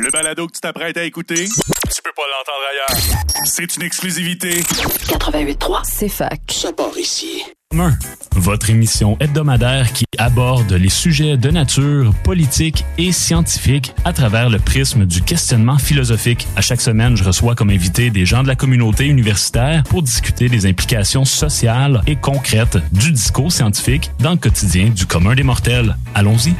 Le 0.00 0.10
balado 0.10 0.46
que 0.46 0.52
tu 0.52 0.60
t'apprêtes 0.60 0.96
à 0.96 1.04
écouter, 1.04 1.44
tu 1.44 2.02
peux 2.02 2.12
pas 2.16 2.22
l'entendre 2.30 2.64
ailleurs. 2.70 3.20
C'est 3.44 3.76
une 3.76 3.82
exclusivité. 3.82 4.60
88.3, 4.60 5.80
C'est 5.84 6.08
fac. 6.08 6.40
Ça 6.48 6.72
part 6.72 6.96
ici. 6.96 7.42
Commun, 7.70 7.96
votre 8.36 8.70
émission 8.70 9.16
hebdomadaire 9.20 9.92
qui 9.92 10.04
aborde 10.18 10.72
les 10.72 10.88
sujets 10.88 11.36
de 11.36 11.50
nature 11.50 12.12
politique 12.24 12.84
et 12.98 13.12
scientifique 13.12 13.94
à 14.04 14.12
travers 14.12 14.48
le 14.50 14.58
prisme 14.58 15.04
du 15.04 15.22
questionnement 15.22 15.78
philosophique. 15.78 16.46
À 16.56 16.60
chaque 16.60 16.80
semaine, 16.80 17.16
je 17.16 17.24
reçois 17.24 17.54
comme 17.54 17.70
invité 17.70 18.10
des 18.10 18.24
gens 18.24 18.42
de 18.42 18.48
la 18.48 18.56
communauté 18.56 19.06
universitaire 19.06 19.82
pour 19.84 20.02
discuter 20.02 20.48
des 20.48 20.66
implications 20.66 21.24
sociales 21.24 22.02
et 22.06 22.16
concrètes 22.16 22.78
du 22.92 23.12
discours 23.12 23.52
scientifique 23.52 24.10
dans 24.20 24.32
le 24.32 24.38
quotidien 24.38 24.88
du 24.88 25.06
commun 25.06 25.34
des 25.34 25.42
mortels. 25.42 25.96
Allons-y. 26.14 26.54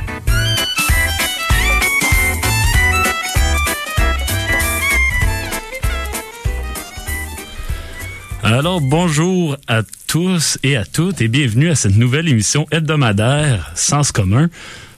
Alors, 8.45 8.81
bonjour 8.81 9.57
à 9.69 9.83
tous 10.09 10.59
et 10.65 10.77
à 10.77 10.85
toutes 10.85 11.21
et 11.21 11.29
bienvenue 11.29 11.71
à 11.71 11.77
cette 11.77 11.95
nouvelle 11.97 12.27
émission 12.29 12.67
hebdomadaire 12.73 13.71
Sens 13.77 14.11
commun 14.11 14.51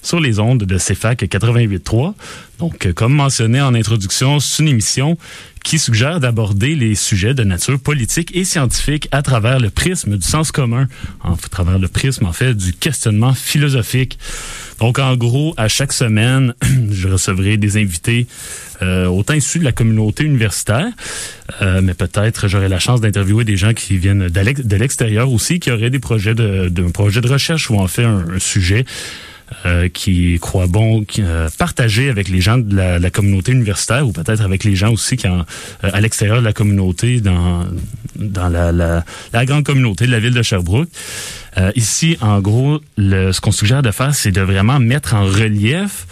sur 0.04 0.20
les 0.20 0.38
ondes 0.38 0.62
de 0.62 0.78
CFAC 0.78 1.22
88.3. 1.24 2.14
Donc, 2.58 2.86
euh, 2.86 2.92
comme 2.92 3.14
mentionné 3.14 3.60
en 3.60 3.74
introduction, 3.74 4.38
c'est 4.38 4.62
une 4.62 4.68
émission 4.68 5.18
qui 5.64 5.78
suggère 5.78 6.20
d'aborder 6.20 6.76
les 6.76 6.95
sujets 6.95 7.32
de 7.32 7.42
nature 7.42 7.80
politique 7.80 8.30
et 8.36 8.45
scientifique 8.45 9.09
à 9.12 9.22
travers 9.22 9.59
le 9.59 9.70
prisme 9.70 10.16
du 10.16 10.26
sens 10.26 10.52
commun, 10.52 10.88
à 11.24 11.34
travers 11.50 11.78
le 11.78 11.88
prisme, 11.88 12.26
en 12.26 12.32
fait, 12.32 12.54
du 12.54 12.74
questionnement 12.74 13.32
philosophique. 13.32 14.18
Donc, 14.78 14.98
en 14.98 15.16
gros, 15.16 15.54
à 15.56 15.68
chaque 15.68 15.92
semaine, 15.92 16.54
je 16.90 17.09
recevrai 17.09 17.56
des 17.56 17.78
invités 17.78 18.26
euh, 18.82 19.06
autant 19.06 19.34
issus 19.34 19.59
de 19.59 19.64
la 19.64 19.73
communauté 19.73 20.24
universitaire, 20.24 20.88
euh, 21.62 21.80
mais 21.82 21.95
peut-être 21.95 22.46
j'aurai 22.46 22.68
la 22.68 22.79
chance 22.79 23.01
d'interviewer 23.01 23.45
des 23.45 23.57
gens 23.57 23.73
qui 23.73 23.96
viennent 23.96 24.29
de 24.29 24.76
l'extérieur 24.76 25.32
aussi, 25.32 25.60
qui 25.60 25.70
auraient 25.70 25.90
des 25.90 25.98
projets 25.98 26.34
de, 26.34 26.68
de, 26.68 26.82
projet 26.82 27.23
de 27.23 27.29
recherche 27.29 27.70
ou 27.70 27.76
en 27.76 27.86
fait 27.88 28.04
un 28.04 28.38
sujet 28.38 28.84
euh, 29.66 29.88
qui 29.88 30.38
croit 30.40 30.66
bon 30.66 31.04
euh, 31.18 31.48
partager 31.59 32.09
avec 32.09 32.28
les 32.28 32.40
gens 32.40 32.59
de 32.59 32.74
la, 32.74 32.98
la 32.98 33.10
communauté 33.10 33.52
universitaire 33.52 34.06
ou 34.06 34.12
peut-être 34.12 34.40
avec 34.40 34.64
les 34.64 34.74
gens 34.74 34.92
aussi 34.92 35.16
qui 35.16 35.28
en, 35.28 35.40
euh, 35.40 35.90
à 35.92 36.01
l'extérieur 36.01 36.38
de 36.38 36.45
la 36.45 36.52
communauté 36.52 37.20
dans 37.20 37.64
dans 38.16 38.48
la, 38.48 38.73
la, 38.73 39.04
la, 39.32 39.45
grande 39.45 39.64
communauté 39.64 40.06
de 40.06 40.12
la 40.12 40.20
ville 40.20 40.34
de 40.34 40.42
Sherbrooke. 40.42 40.88
Euh, 41.59 41.73
ici, 41.74 42.16
en 42.20 42.40
gros, 42.40 42.80
le, 42.96 43.32
ce 43.32 43.40
qu'on 43.40 43.52
suggère 43.52 43.82
de 43.82 43.90
faire, 43.90 44.14
c'est 44.14 44.30
de 44.30 44.40
vraiment 44.40 44.78
mettre 44.80 45.14
en 45.14 45.24
relief 45.24 46.06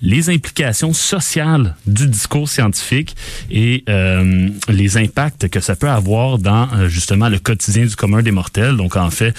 les 0.00 0.30
implications 0.30 0.92
sociales 0.92 1.74
du 1.86 2.06
discours 2.06 2.48
scientifique 2.48 3.16
et 3.50 3.84
euh, 3.88 4.48
les 4.68 4.96
impacts 4.96 5.48
que 5.48 5.60
ça 5.60 5.76
peut 5.76 5.88
avoir 5.88 6.38
dans 6.38 6.68
euh, 6.74 6.88
justement 6.88 7.28
le 7.28 7.38
quotidien 7.38 7.84
du 7.84 7.96
commun 7.96 8.22
des 8.22 8.30
mortels. 8.30 8.76
Donc 8.76 8.96
en 8.96 9.10
fait, 9.10 9.34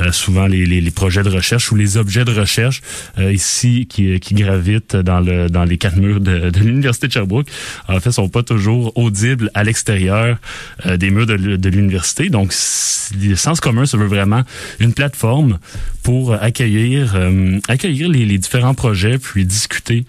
euh, 0.00 0.12
souvent 0.12 0.46
les, 0.46 0.66
les, 0.66 0.80
les, 0.80 0.90
projets 0.90 1.22
de 1.22 1.30
recherche 1.30 1.72
ou 1.72 1.76
les 1.76 1.96
objets 1.96 2.24
de 2.24 2.32
recherche 2.32 2.82
euh, 3.18 3.32
ici 3.32 3.86
qui, 3.88 4.20
qui 4.20 4.34
gravitent 4.34 4.96
dans 4.96 5.20
le 5.20 5.48
dans 5.48 5.64
les 5.64 5.78
quatre 5.78 5.96
murs 5.96 6.20
de, 6.20 6.50
de 6.50 6.60
l'université 6.60 7.08
de 7.08 7.12
Sherbrooke, 7.12 7.48
en 7.88 8.00
fait, 8.00 8.12
sont 8.12 8.28
pas 8.28 8.42
toujours 8.42 8.92
audibles 8.96 9.50
à 9.54 9.64
l'extérieur 9.64 10.38
euh, 10.86 10.96
des 10.96 11.10
murs 11.10 11.26
de, 11.26 11.36
de 11.36 11.68
l'université. 11.68 12.28
Donc 12.28 12.52
le 13.22 13.36
sens 13.36 13.60
commun, 13.60 13.86
ça 13.86 13.96
veut 13.96 14.06
vraiment 14.06 14.42
une 14.80 14.92
plateforme 14.92 15.58
pour 16.04 16.34
accueillir 16.34 17.18
accueillir 17.66 18.08
les, 18.08 18.24
les 18.24 18.38
différents 18.38 18.74
projets 18.74 19.18
puis 19.18 19.44
discuter 19.44 20.04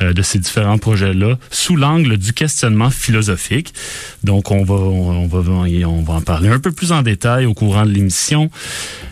de 0.00 0.22
ces 0.22 0.38
différents 0.38 0.78
projets-là 0.78 1.36
sous 1.50 1.76
l'angle 1.76 2.16
du 2.16 2.32
questionnement 2.32 2.88
philosophique. 2.90 3.74
Donc, 4.24 4.50
on 4.50 4.64
va, 4.64 4.76
on 4.76 5.26
va, 5.26 5.38
on 5.40 6.02
va 6.02 6.14
en 6.14 6.22
parler 6.22 6.48
un 6.48 6.58
peu 6.58 6.72
plus 6.72 6.92
en 6.92 7.02
détail 7.02 7.44
au 7.44 7.52
courant 7.52 7.84
de 7.84 7.90
l'émission. 7.90 8.50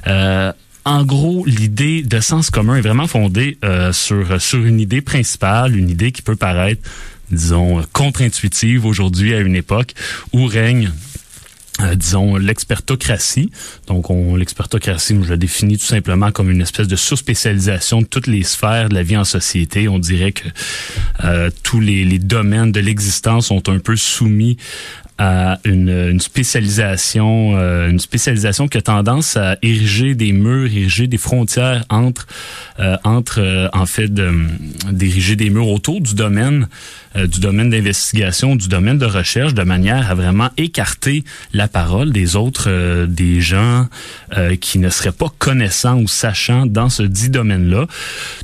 Euh, 0.07 0.51
en 0.89 1.05
gros, 1.05 1.45
l'idée 1.45 2.03
de 2.03 2.21
sens 2.21 2.49
commun 2.49 2.77
est 2.77 2.81
vraiment 2.81 3.07
fondée 3.07 3.59
euh, 3.63 3.93
sur, 3.93 4.41
sur 4.41 4.65
une 4.65 4.81
idée 4.81 5.03
principale, 5.03 5.77
une 5.77 5.91
idée 5.91 6.13
qui 6.13 6.23
peut 6.23 6.37
paraître, 6.37 6.81
disons, 7.31 7.85
contre-intuitive 7.93 8.87
aujourd'hui 8.87 9.35
à 9.35 9.41
une 9.41 9.55
époque 9.55 9.93
où 10.33 10.47
règne 10.47 10.91
euh, 11.81 11.95
disons 11.95 12.37
l'expertocratie. 12.37 13.51
Donc 13.87 14.11
on 14.11 14.37
l'expertocratie, 14.37 15.17
je 15.23 15.31
la 15.31 15.37
définis 15.37 15.79
tout 15.79 15.87
simplement 15.87 16.33
comme 16.33 16.51
une 16.51 16.61
espèce 16.61 16.89
de 16.89 16.97
sous-spécialisation 16.97 18.03
de 18.03 18.07
toutes 18.07 18.27
les 18.27 18.43
sphères 18.43 18.89
de 18.89 18.95
la 18.95 19.03
vie 19.03 19.17
en 19.17 19.25
société. 19.25 19.89
On 19.89 19.99
dirait 19.99 20.33
que 20.33 20.49
euh, 21.25 21.51
tous 21.63 21.81
les, 21.81 22.05
les 22.05 22.19
domaines 22.19 22.73
de 22.73 22.81
l'existence 22.81 23.47
sont 23.47 23.69
un 23.69 23.79
peu 23.79 23.97
soumis 23.97 24.57
à 25.19 25.59
une, 25.65 25.89
une 25.89 26.21
spécialisation, 26.21 27.57
euh, 27.57 27.91
une 27.91 27.99
spécialisation 27.99 28.69
qui 28.69 28.79
a 28.79 28.83
tendance 28.83 29.37
à 29.37 29.57
ériger 29.63 30.15
des 30.15 30.33
murs, 30.33 30.67
ériger 30.67 31.09
des 31.09 31.19
frontières 31.19 31.85
entre, 31.91 32.27
euh, 32.79 32.97
entre 33.03 33.41
euh, 33.41 33.69
en 33.73 33.85
fait, 33.85 34.13
d'ériger 34.15 35.35
des 35.35 35.51
murs 35.51 35.69
autour 35.69 36.01
du 36.01 36.15
domaine, 36.15 36.69
euh, 37.19 37.27
du 37.27 37.41
domaine 37.41 37.71
d'investigation, 37.71 38.57
du 38.57 38.69
domaine 38.69 38.99
de 38.99 39.07
recherche, 39.07 39.55
de 39.55 39.63
manière 39.63 40.11
à 40.11 40.15
vraiment 40.15 40.51
écarter 40.57 41.25
la 41.53 41.69
parole 41.69 42.13
des 42.13 42.37
autres, 42.37 42.69
euh, 42.69 43.07
des 43.07 43.41
gens 43.41 43.89
euh, 44.37 44.57
qui 44.57 44.79
ne 44.79 44.89
seraient 44.89 45.13
pas 45.13 45.33
connaissants 45.39 45.99
ou 45.99 46.09
sachants 46.09 46.67
dans 46.67 46.89
ce 46.89 47.03
dit 47.03 47.31
domaine-là. 47.31 47.87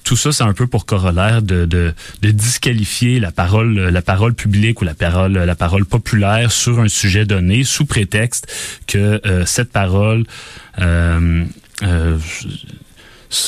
Tout 0.02 0.16
ça, 0.16 0.32
c'est 0.32 0.44
un 0.44 0.52
peu 0.52 0.66
pour 0.66 0.86
corollaire 0.86 1.42
de, 1.42 1.64
de, 1.64 1.94
de 2.22 2.30
disqualifier 2.30 3.20
la 3.20 3.32
parole, 3.32 3.78
la 3.78 4.02
parole 4.02 4.34
publique 4.34 4.80
ou 4.82 4.84
la 4.84 4.94
parole, 4.94 5.32
la 5.32 5.54
parole 5.54 5.84
populaire 5.84 6.50
sur 6.52 6.80
un 6.80 6.88
sujet 6.88 7.24
donné 7.24 7.64
sous 7.64 7.84
prétexte 7.84 8.46
que 8.86 9.20
euh, 9.26 9.46
cette 9.46 9.70
parole 9.70 10.24
euh, 10.80 11.44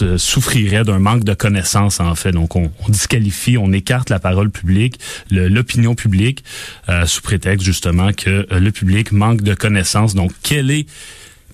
euh, 0.03 0.19
souffrirait 0.19 0.85
d'un 0.85 0.99
manque 0.99 1.25
de 1.25 1.35
connaissances 1.35 2.01
en 2.01 2.15
fait. 2.15 2.33
Donc 2.33 2.57
on, 2.57 2.71
on, 2.87 2.89
disqualifie, 2.91 3.57
on 3.59 3.73
écarte 3.73 4.11
la 4.11 4.19
parole 4.19 4.51
publique, 4.51 4.99
l'opinion 5.31 5.95
publique 5.95 6.45
euh, 6.89 7.07
sous 7.07 7.23
prétexte 7.23 7.65
justement 7.65 8.13
que 8.13 8.47
euh, 8.51 8.61
le 8.61 8.73
public 8.73 9.13
manque 9.13 9.43
de 9.43 9.55
connaissances. 9.55 10.15
Donc 10.15 10.33
quelle 10.43 10.71
est 10.71 10.87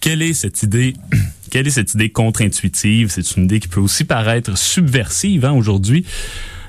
quelle 0.00 0.22
est 0.22 0.34
cette 0.34 0.62
idée 0.62 0.94
quelle 1.50 1.66
est 1.66 1.72
cette 1.72 1.94
idée 1.94 2.10
contre-intuitive? 2.10 3.10
C'est 3.10 3.36
une 3.36 3.44
idée 3.44 3.60
qui 3.60 3.68
peut 3.68 3.80
aussi 3.80 4.04
paraître 4.04 4.56
subversive 4.56 5.44
hein, 5.44 5.52
aujourd'hui. 5.52 6.04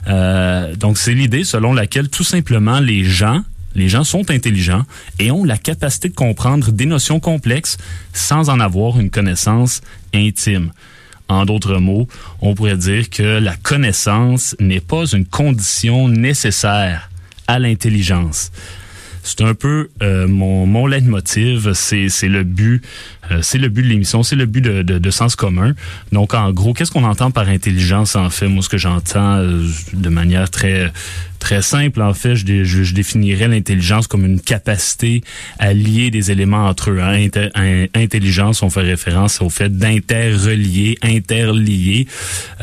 Euh, 0.07 0.75
donc 0.75 0.97
c'est 0.97 1.13
l'idée 1.13 1.43
selon 1.43 1.73
laquelle 1.73 2.09
tout 2.09 2.25
simplement 2.25 2.79
les 2.79 3.05
gens 3.05 3.43
les 3.75 3.89
gens 3.89 4.03
sont 4.03 4.29
intelligents 4.29 4.83
et 5.19 5.31
ont 5.31 5.43
la 5.43 5.57
capacité 5.57 6.09
de 6.09 6.13
comprendre 6.13 6.71
des 6.71 6.85
notions 6.85 7.19
complexes 7.19 7.77
sans 8.13 8.49
en 8.49 8.59
avoir 8.59 8.99
une 8.99 9.09
connaissance 9.09 9.81
intime. 10.13 10.71
En 11.33 11.45
d'autres 11.45 11.79
mots, 11.79 12.07
on 12.41 12.53
pourrait 12.53 12.77
dire 12.77 13.09
que 13.09 13.39
la 13.39 13.55
connaissance 13.55 14.55
n'est 14.59 14.79
pas 14.79 15.05
une 15.05 15.25
condition 15.25 16.07
nécessaire 16.07 17.09
à 17.47 17.57
l'intelligence. 17.57 18.51
C'est 19.23 19.41
un 19.41 19.53
peu 19.53 19.89
euh, 20.01 20.27
mon, 20.27 20.65
mon 20.65 20.85
leitmotiv, 20.85 21.71
c'est 21.73 22.07
le 22.23 22.43
but, 22.43 22.83
euh, 23.31 23.39
c'est 23.41 23.57
le 23.57 23.69
but 23.69 23.83
de 23.83 23.87
l'émission, 23.87 24.21
c'est 24.21 24.35
le 24.35 24.45
but 24.45 24.61
de, 24.61 24.81
de, 24.83 24.99
de, 24.99 25.09
sens 25.09 25.35
commun. 25.35 25.73
Donc 26.11 26.33
en 26.33 26.51
gros, 26.51 26.73
qu'est-ce 26.73 26.91
qu'on 26.91 27.05
entend 27.05 27.31
par 27.31 27.47
intelligence 27.47 28.17
en 28.17 28.29
fait? 28.29 28.47
Moi, 28.47 28.61
ce 28.61 28.69
que 28.69 28.77
j'entends 28.77 29.37
euh, 29.37 29.65
de 29.93 30.09
manière 30.09 30.49
très 30.49 30.91
très 31.43 31.61
simple, 31.61 32.01
en 32.01 32.13
fait, 32.13 32.35
je, 32.35 32.63
je, 32.63 32.93
définirais 32.93 33.49
l'intelligence 33.49 34.07
comme 34.07 34.25
une 34.25 34.39
capacité 34.39 35.21
à 35.59 35.73
lier 35.73 36.09
des 36.09 36.31
éléments 36.31 36.67
entre 36.67 36.89
eux. 36.89 37.01
Intelligence, 37.93 38.63
on 38.63 38.69
fait 38.69 38.81
référence 38.81 39.41
au 39.41 39.49
fait 39.49 39.77
d'interrelier, 39.77 40.97
interlier 41.01 42.07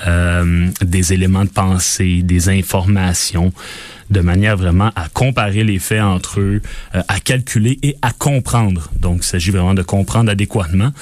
euh, 0.06 0.68
des 0.80 1.12
éléments 1.12 1.44
de 1.44 1.50
pensée, 1.50 2.22
des 2.22 2.48
informations 2.48 3.52
de 4.10 4.20
manière 4.20 4.56
vraiment 4.56 4.90
à 4.96 5.08
comparer 5.08 5.64
les 5.64 5.78
faits 5.78 6.02
entre 6.02 6.40
eux, 6.40 6.60
euh, 6.94 7.02
à 7.08 7.20
calculer 7.20 7.78
et 7.82 7.96
à 8.02 8.12
comprendre. 8.12 8.90
Donc, 8.96 9.18
il 9.22 9.26
s'agit 9.26 9.50
vraiment 9.50 9.74
de 9.74 9.82
comprendre 9.82 10.30
adéquatement. 10.30 10.92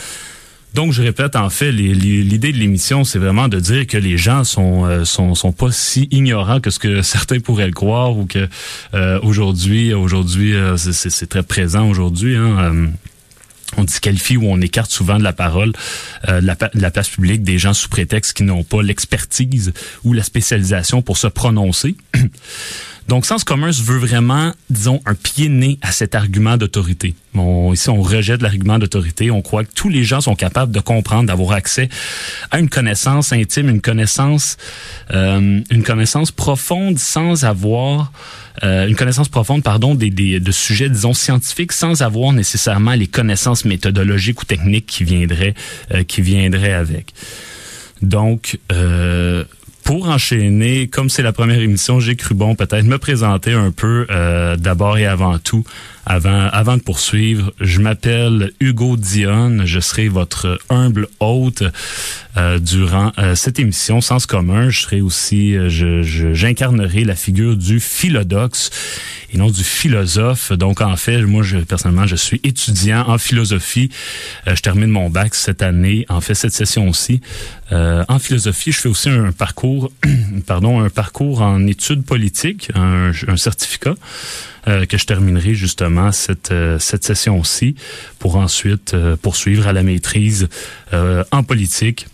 Donc, 0.75 0.93
je 0.93 1.03
répète, 1.03 1.35
en 1.35 1.49
fait, 1.49 1.73
l'idée 1.73 2.53
de 2.53 2.59
l'émission, 2.59 3.03
c'est 3.03 3.19
vraiment 3.19 3.49
de 3.49 3.59
dire 3.59 3.87
que 3.87 3.97
les 3.97 4.19
gens 4.19 4.44
sont, 4.44 4.85
euh, 4.85 5.05
sont 5.05 5.53
pas 5.53 5.73
si 5.73 6.09
ignorants 6.11 6.61
que 6.61 6.71
ce 6.71 6.79
que 6.79 7.03
certains 7.03 7.41
pourraient 7.41 7.67
le 7.67 7.73
croire 7.73 8.17
ou 8.17 8.27
que 8.27 8.49
euh, 8.94 9.19
aujourd'hui, 9.23 9.94
aujourd'hui, 9.94 10.55
euh, 10.55 10.77
c'est 10.77 11.29
très 11.29 11.43
présent 11.43 11.88
aujourd'hui. 11.88 12.37
Hein, 12.37 12.91
on 13.77 13.85
disqualifie 13.85 14.37
ou 14.37 14.44
on 14.47 14.61
écarte 14.61 14.91
souvent 14.91 15.19
de 15.19 15.23
la 15.23 15.32
parole 15.32 15.73
euh, 16.29 16.41
de, 16.41 16.47
la, 16.47 16.55
de 16.55 16.81
la 16.81 16.91
place 16.91 17.09
publique 17.09 17.43
des 17.43 17.59
gens 17.59 17.75
sous 17.75 17.88
prétexte 17.88 18.37
qui 18.37 18.43
n'ont 18.43 18.65
pas 18.65 18.82
l'expertise 18.82 19.73
ou 20.05 20.12
la 20.12 20.23
spécialisation 20.23 21.03
pour 21.03 21.19
se 21.19 21.27
prononcer. 21.27 21.97
Donc, 23.08 23.25
sens 23.25 23.43
commun 23.43 23.72
se 23.72 23.82
veut 23.82 23.96
vraiment, 23.96 24.52
disons, 24.69 25.00
un 25.06 25.14
pied 25.14 25.49
né 25.49 25.78
à 25.81 25.93
cet 25.93 26.14
argument 26.14 26.58
d'autorité. 26.58 27.14
Bon, 27.32 27.72
ici, 27.72 27.88
on 27.88 28.02
rejette 28.02 28.43
l'argument 28.43 28.78
d'autorité. 28.78 29.31
On 29.31 29.40
croit 29.40 29.64
que 29.64 29.72
tous 29.75 29.88
les 29.88 30.05
gens 30.05 30.20
sont 30.20 30.34
capables 30.34 30.72
de 30.72 30.81
comprendre, 30.81 31.26
d'avoir 31.26 31.52
accès 31.52 31.88
à 32.50 32.58
une 32.58 32.69
connaissance 32.69 33.32
intime, 33.32 33.70
une 33.70 33.81
connaissance, 33.81 34.58
euh, 35.10 35.60
une 35.70 35.82
connaissance 35.82 36.31
profonde 36.31 36.99
sans 36.99 37.44
avoir 37.46 38.12
euh, 38.62 38.87
une 38.87 38.96
connaissance 38.96 39.28
profonde, 39.28 39.62
pardon, 39.62 39.94
des, 39.94 40.10
des, 40.10 40.38
de 40.38 40.52
sujets, 40.52 40.90
disons, 40.90 41.14
scientifiques, 41.14 41.72
sans 41.72 42.02
avoir 42.02 42.32
nécessairement 42.32 42.94
les 42.94 43.06
connaissances 43.06 43.64
méthodologiques 43.64 44.43
ou 44.43 44.44
techniques 44.44 44.87
qui 44.87 45.05
viendraient, 45.05 45.55
euh, 45.94 46.02
qui 46.02 46.20
viendraient 46.20 46.75
avec. 46.75 47.14
Donc, 48.02 48.58
euh, 48.72 49.44
pour 49.88 50.11
enchaîner, 50.11 50.87
comme 50.87 51.08
c'est 51.08 51.23
la 51.23 51.32
première 51.32 51.61
émission, 51.61 51.99
j'ai 51.99 52.14
cru 52.14 52.35
bon 52.35 52.55
peut-être 52.55 52.85
me 52.85 52.99
présenter 52.99 53.55
un 53.55 53.70
peu 53.70 54.06
euh, 54.11 54.55
d'abord 54.55 54.99
et 54.99 55.06
avant 55.06 55.38
tout 55.38 55.64
avant, 56.08 56.49
avant 56.52 56.78
de 56.78 56.82
poursuivre, 56.82 57.52
je 57.60 57.81
m'appelle 57.81 58.52
Hugo 58.60 58.96
Dion. 58.96 59.66
Je 59.66 59.78
serai 59.78 60.08
votre 60.08 60.58
humble 60.70 61.06
hôte 61.20 61.62
euh, 62.38 62.58
durant 62.58 63.12
euh, 63.19 63.34
cette 63.34 63.58
émission 63.58 64.00
Sens 64.00 64.25
commun. 64.25 64.70
Je 64.70 64.81
serai 64.81 65.02
aussi, 65.02 65.55
euh, 65.55 65.69
je, 65.69 66.02
j'incarnerai 66.32 67.05
la 67.05 67.14
figure 67.14 67.56
du 67.56 67.78
philodoxe 67.78 68.70
et 69.31 69.37
non 69.37 69.50
du 69.50 69.62
philosophe. 69.62 70.52
Donc 70.52 70.81
en 70.81 70.96
fait, 70.96 71.20
moi, 71.22 71.43
je, 71.43 71.58
personnellement, 71.58 72.06
je 72.06 72.16
suis 72.16 72.40
étudiant 72.43 73.05
en 73.06 73.19
philosophie. 73.19 73.90
Euh, 74.46 74.56
je 74.56 74.62
termine 74.62 74.88
mon 74.88 75.10
bac 75.10 75.34
cette 75.34 75.60
année, 75.60 76.06
en 76.08 76.22
fait 76.22 76.34
cette 76.34 76.55
session 76.55 76.88
aussi. 76.88 77.20
en 77.70 78.19
philosophie, 78.19 78.72
je 78.72 78.78
fais 78.78 78.88
aussi 78.88 79.10
un 79.10 79.32
parcours, 79.32 79.93
pardon, 80.46 80.81
un 80.81 80.88
parcours 80.88 81.43
en 81.43 81.66
études 81.66 82.02
politiques, 82.02 82.70
un, 82.75 83.12
un 83.26 83.37
certificat. 83.37 83.94
Euh, 84.69 84.85
que 84.85 84.99
je 84.99 85.06
terminerai 85.06 85.55
justement 85.55 86.12
cette, 86.12 86.53
euh, 86.53 86.79
cette 86.79 87.03
session-ci 87.03 87.75
pour 88.19 88.37
ensuite 88.37 88.93
euh, 88.93 89.17
poursuivre 89.17 89.67
à 89.67 89.73
la 89.73 89.82
maîtrise 89.82 90.49
en 91.31 91.43
politique 91.43 92.06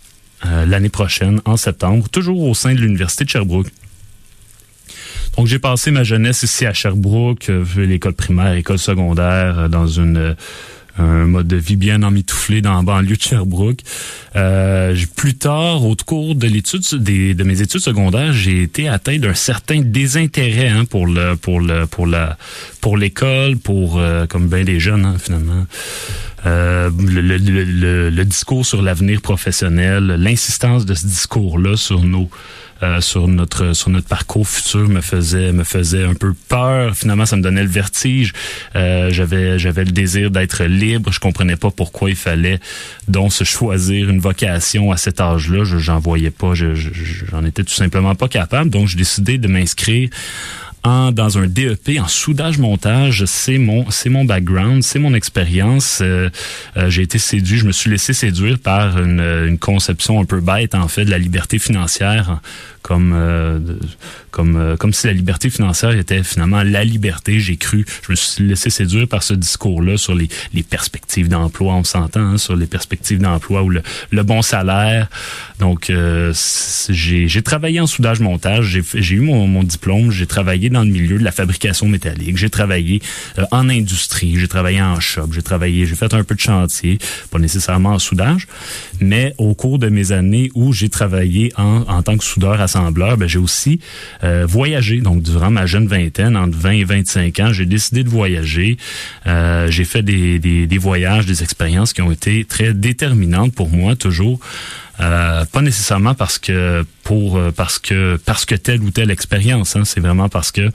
l'année 0.43 0.89
prochaine, 0.89 1.41
en 1.45 1.57
septembre, 1.57 2.07
toujours 2.09 2.41
au 2.41 2.53
sein 2.53 2.75
de 2.75 2.79
l'Université 2.79 3.23
de 3.23 3.29
Sherbrooke. 3.29 3.67
Donc 5.37 5.47
j'ai 5.47 5.57
passé 5.57 5.89
ma 5.89 6.03
jeunesse 6.03 6.43
ici 6.43 6.67
à 6.67 6.73
Sherbrooke, 6.73 7.49
l'école 7.77 8.13
primaire, 8.13 8.53
école 8.53 8.77
secondaire, 8.77 9.69
dans 9.69 9.87
une 9.87 10.35
un 10.97 11.25
mode 11.25 11.47
de 11.47 11.57
vie 11.57 11.75
bien 11.75 12.03
emmitouflé 12.03 12.61
dans 12.61 12.75
la 12.75 12.81
banlieue 12.81 13.15
de 13.15 13.21
Sherbrooke. 13.21 13.79
Euh, 14.35 14.95
plus 15.15 15.35
tard, 15.35 15.83
au 15.83 15.95
cours 15.95 16.35
de 16.35 16.47
l'étude 16.47 16.83
de 16.91 17.43
mes 17.43 17.61
études 17.61 17.81
secondaires, 17.81 18.33
j'ai 18.33 18.61
été 18.61 18.87
atteint 18.87 19.17
d'un 19.17 19.33
certain 19.33 19.81
désintérêt 19.81 20.69
hein, 20.69 20.85
pour 20.85 21.07
le 21.07 21.35
pour 21.35 21.59
le 21.59 21.85
pour 21.85 22.07
la 22.07 22.37
pour 22.81 22.97
l'école, 22.97 23.57
pour 23.57 23.99
euh, 23.99 24.25
comme 24.25 24.47
bien 24.47 24.63
des 24.63 24.79
jeunes 24.79 25.05
hein, 25.05 25.15
finalement. 25.19 25.65
Euh, 26.45 26.91
le, 26.99 27.21
le, 27.21 27.37
le, 27.37 28.09
le, 28.11 28.25
discours 28.25 28.67
sur 28.67 28.83
l'avenir 28.83 29.19
professionnel, 29.19 30.05
l'insistance 30.05 30.85
de 30.85 30.93
ce 30.93 31.07
discours-là 31.07 31.75
sur 31.75 32.03
nos 32.03 32.29
euh, 32.85 33.01
sur 33.01 33.27
notre 33.27 33.73
sur 33.73 33.89
notre 33.89 34.07
parcours 34.07 34.47
futur 34.47 34.87
me 34.87 35.01
faisait 35.01 35.51
me 35.51 35.63
faisait 35.63 36.03
un 36.03 36.13
peu 36.13 36.33
peur. 36.47 36.95
Finalement, 36.95 37.25
ça 37.25 37.35
me 37.35 37.41
donnait 37.41 37.63
le 37.63 37.69
vertige. 37.69 38.33
Euh, 38.75 39.09
j'avais 39.11 39.57
j'avais 39.57 39.85
le 39.85 39.91
désir 39.91 40.31
d'être 40.31 40.63
libre. 40.63 41.11
Je 41.11 41.19
comprenais 41.19 41.55
pas 41.55 41.71
pourquoi 41.71 42.09
il 42.09 42.15
fallait 42.15 42.59
donc 43.07 43.33
se 43.33 43.43
choisir 43.43 44.09
une 44.09 44.19
vocation 44.19 44.91
à 44.91 44.97
cet 44.97 45.19
âge-là. 45.19 45.63
Je 45.63 45.77
j'en 45.77 45.99
voyais 45.99 46.31
pas. 46.31 46.53
j'en 46.53 47.45
étais 47.45 47.63
tout 47.63 47.73
simplement 47.73 48.15
pas 48.15 48.27
capable. 48.27 48.69
Donc, 48.69 48.87
j'ai 48.87 48.97
décidé 48.97 49.37
de 49.37 49.47
m'inscrire 49.47 50.09
dans 50.85 51.39
un 51.39 51.47
DEP 51.47 51.99
en 51.99 52.07
soudage 52.07 52.59
montage. 52.59 53.25
C'est 53.25 53.57
mon 53.57 53.89
c'est 53.89 54.09
mon 54.09 54.23
background, 54.23 54.83
c'est 54.83 54.99
mon 54.99 55.15
expérience. 55.15 55.99
Euh, 56.01 56.29
euh, 56.77 56.89
j'ai 56.89 57.01
été 57.01 57.17
séduit, 57.17 57.57
je 57.57 57.65
me 57.65 57.71
suis 57.71 57.89
laissé 57.89 58.13
séduire 58.13 58.59
par 58.59 58.99
une, 58.99 59.19
une, 59.19 59.57
conception 59.57 60.19
un 60.21 60.25
peu 60.25 60.41
bête 60.41 60.75
en 60.75 60.87
fait 60.87 61.05
de 61.05 61.09
la 61.09 61.17
liberté 61.17 61.57
financière 61.57 62.39
comme 62.85 63.13
euh, 63.15 63.59
comme 64.31 64.75
comme 64.77 64.93
si 64.93 65.07
la 65.07 65.13
liberté 65.13 65.49
financière 65.49 65.91
était 65.91 66.23
finalement 66.23 66.61
la 66.61 66.83
liberté. 66.83 67.39
J'ai 67.39 67.57
cru, 67.57 67.85
je 68.05 68.11
me 68.11 68.15
suis 68.15 68.43
laissé 68.43 68.69
séduire 68.69 69.07
par 69.07 69.23
ce 69.23 69.33
discours-là 69.33 69.97
sur 69.97 70.13
les, 70.13 70.27
les 70.53 70.63
perspectives 70.63 71.27
d'emploi. 71.27 71.73
On 71.73 71.83
s'entend 71.83 72.21
hein, 72.21 72.37
sur 72.37 72.55
les 72.55 72.67
perspectives 72.67 73.19
d'emploi 73.19 73.63
ou 73.63 73.69
le, 73.69 73.81
le, 74.11 74.23
bon 74.23 74.41
salaire. 74.41 75.07
Donc 75.59 75.91
j'ai 76.89 77.41
travaillé 77.41 77.79
en 77.79 77.87
soudage 77.87 78.19
montage. 78.19 78.79
J'ai 78.93 79.15
eu 79.15 79.21
mon, 79.21 79.47
mon 79.47 79.63
diplôme. 79.63 80.11
J'ai 80.11 80.27
travaillé 80.27 80.69
dans 80.69 80.83
le 80.83 80.91
milieu 80.91 81.17
de 81.17 81.23
la 81.23 81.31
fabrication 81.31 81.87
métallique. 81.87 82.37
J'ai 82.37 82.49
travaillé 82.49 83.01
euh, 83.39 83.45
en 83.51 83.69
industrie, 83.69 84.37
j'ai 84.37 84.47
travaillé 84.47 84.81
en 84.81 84.99
shop, 84.99 85.29
j'ai 85.31 85.41
travaillé, 85.41 85.85
j'ai 85.85 85.95
fait 85.95 86.13
un 86.13 86.23
peu 86.23 86.35
de 86.35 86.39
chantier, 86.39 86.97
pas 87.31 87.39
nécessairement 87.39 87.89
en 87.89 87.99
soudage, 87.99 88.47
mais 88.99 89.33
au 89.37 89.53
cours 89.53 89.79
de 89.79 89.89
mes 89.89 90.11
années 90.11 90.49
où 90.55 90.73
j'ai 90.73 90.89
travaillé 90.89 91.51
en, 91.57 91.81
en 91.87 92.03
tant 92.03 92.17
que 92.17 92.23
soudeur 92.23 92.59
ben, 92.75 93.27
j'ai 93.27 93.39
aussi 93.39 93.79
euh, 94.23 94.45
voyagé. 94.47 95.01
Donc 95.01 95.21
durant 95.21 95.49
ma 95.49 95.65
jeune 95.65 95.87
vingtaine, 95.87 96.35
entre 96.35 96.57
20 96.57 96.71
et 96.71 96.83
25 96.83 97.39
ans, 97.39 97.53
j'ai 97.53 97.65
décidé 97.65 98.03
de 98.03 98.09
voyager. 98.09 98.77
Euh, 99.27 99.69
j'ai 99.69 99.85
fait 99.85 100.03
des, 100.03 100.39
des, 100.39 100.77
voyages, 100.77 101.25
des 101.25 101.43
expériences 101.43 101.93
qui 101.93 102.01
ont 102.01 102.11
été 102.11 102.45
très 102.45 102.73
déterminantes 102.73 103.53
pour 103.53 103.69
moi 103.69 103.95
toujours. 103.95 104.39
Euh, 104.99 105.43
pas 105.45 105.61
nécessairement 105.61 106.13
parce 106.13 106.39
que 106.39 106.85
pour 107.03 107.39
parce 107.55 107.79
que 107.79 108.17
parce 108.25 108.45
que 108.45 108.55
telle 108.55 108.81
ou 108.81 108.91
telle 108.91 109.11
expérience. 109.11 109.75
Hein, 109.75 109.83
c'est 109.85 109.99
vraiment 109.99 110.29
parce 110.29 110.51
que 110.51 110.69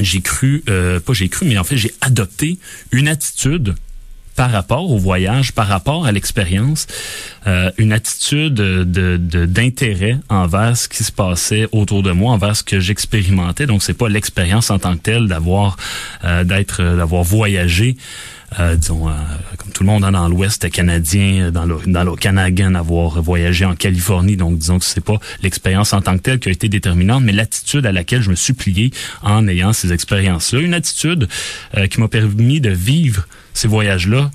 j'ai 0.00 0.20
cru, 0.20 0.64
pas 0.66 1.12
j'ai 1.12 1.28
cru, 1.28 1.46
mais 1.46 1.58
en 1.58 1.64
fait 1.64 1.76
j'ai 1.76 1.92
adopté 2.00 2.58
une 2.92 3.08
attitude 3.08 3.74
par 4.36 4.50
rapport 4.50 4.90
au 4.90 4.98
voyage, 4.98 5.52
par 5.52 5.66
rapport 5.66 6.06
à 6.06 6.12
l'expérience, 6.12 6.86
euh, 7.46 7.70
une 7.78 7.92
attitude 7.92 8.54
de, 8.54 9.16
d'intérêt 9.46 10.18
envers 10.28 10.76
ce 10.76 10.88
qui 10.88 11.04
se 11.04 11.12
passait 11.12 11.68
autour 11.72 12.02
de 12.02 12.12
moi, 12.12 12.32
envers 12.32 12.56
ce 12.56 12.62
que 12.62 12.80
j'expérimentais. 12.80 13.66
Donc 13.66 13.82
c'est 13.82 13.94
pas 13.94 14.08
l'expérience 14.08 14.70
en 14.70 14.78
tant 14.78 14.96
que 14.96 15.02
telle 15.02 15.28
d'avoir 15.28 15.76
d'être 16.22 16.82
d'avoir 16.82 17.22
voyagé 17.22 17.96
euh, 18.60 18.76
disons, 18.76 19.08
euh, 19.08 19.12
comme 19.58 19.72
tout 19.72 19.82
le 19.82 19.88
monde 19.88 20.04
hein, 20.04 20.12
dans 20.12 20.28
l'Ouest 20.28 20.70
canadien, 20.70 21.50
dans 21.50 21.64
le, 21.64 21.78
dans 21.86 22.04
le 22.04 22.14
Canada, 22.14 22.66
avoir 22.76 23.20
voyagé 23.20 23.64
en 23.64 23.74
Californie. 23.74 24.36
Donc, 24.36 24.58
disons 24.58 24.78
que 24.78 24.84
c'est 24.84 25.04
pas 25.04 25.18
l'expérience 25.42 25.92
en 25.92 26.00
tant 26.00 26.16
que 26.16 26.22
telle 26.22 26.38
qui 26.38 26.48
a 26.48 26.52
été 26.52 26.68
déterminante, 26.68 27.24
mais 27.24 27.32
l'attitude 27.32 27.84
à 27.84 27.92
laquelle 27.92 28.22
je 28.22 28.30
me 28.30 28.36
suis 28.36 28.52
plié 28.52 28.92
en 29.22 29.48
ayant 29.48 29.72
ces 29.72 29.92
expériences-là. 29.92 30.60
Une 30.60 30.74
attitude 30.74 31.28
euh, 31.76 31.86
qui 31.88 32.00
m'a 32.00 32.08
permis 32.08 32.60
de 32.60 32.70
vivre 32.70 33.26
ces 33.54 33.68
voyages-là 33.68 34.30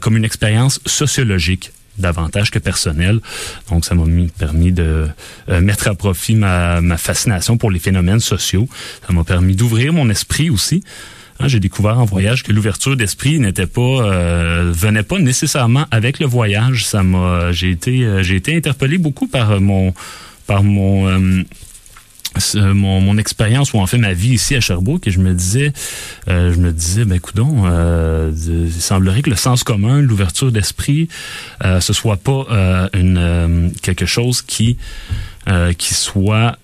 comme 0.00 0.16
une 0.16 0.24
expérience 0.24 0.80
sociologique 0.86 1.72
davantage 1.98 2.50
que 2.50 2.58
personnelle. 2.58 3.20
Donc, 3.68 3.84
ça 3.84 3.94
m'a 3.94 4.04
permis 4.38 4.72
de 4.72 5.08
mettre 5.48 5.88
à 5.88 5.94
profit 5.94 6.34
ma, 6.34 6.80
ma 6.80 6.96
fascination 6.96 7.58
pour 7.58 7.70
les 7.70 7.78
phénomènes 7.78 8.20
sociaux. 8.20 8.68
Ça 9.06 9.12
m'a 9.12 9.24
permis 9.24 9.54
d'ouvrir 9.54 9.92
mon 9.92 10.08
esprit 10.08 10.48
aussi. 10.48 10.82
Hein, 11.42 11.48
j'ai 11.48 11.60
découvert 11.60 11.98
en 11.98 12.04
voyage 12.04 12.42
que 12.42 12.52
l'ouverture 12.52 12.96
d'esprit 12.96 13.40
n'était 13.40 13.66
pas 13.66 13.80
euh, 13.80 14.70
venait 14.72 15.02
pas 15.02 15.18
nécessairement 15.18 15.86
avec 15.90 16.20
le 16.20 16.26
voyage. 16.26 16.86
Ça 16.86 17.02
m'a 17.02 17.50
j'ai 17.52 17.70
été 17.70 18.04
euh, 18.04 18.22
j'ai 18.22 18.36
été 18.36 18.54
interpellé 18.54 18.98
beaucoup 18.98 19.26
par 19.26 19.60
mon 19.60 19.92
par 20.46 20.62
mon 20.62 21.08
euh, 21.08 21.42
mon, 22.54 23.00
mon 23.00 23.18
expérience 23.18 23.72
ou 23.72 23.78
en 23.78 23.86
fait 23.86 23.98
ma 23.98 24.12
vie 24.12 24.34
ici 24.34 24.54
à 24.54 24.60
Sherbrooke 24.60 25.06
et 25.06 25.10
je 25.10 25.20
me 25.20 25.32
disais 25.32 25.72
je 26.26 26.56
me 26.56 26.72
disais 26.72 27.04
ben 27.04 27.20
coudon 27.20 27.64
il 28.30 28.72
semblerait 28.72 29.22
que 29.22 29.30
le 29.30 29.36
sens 29.36 29.64
commun 29.64 30.00
l'ouverture 30.00 30.52
d'esprit 30.52 31.08
ce 31.62 31.92
soit 31.92 32.16
pas 32.16 32.88
une 32.94 33.72
quelque 33.82 34.06
chose 34.06 34.42
qui 34.42 34.76
qui 35.78 35.94
soit 35.94 36.56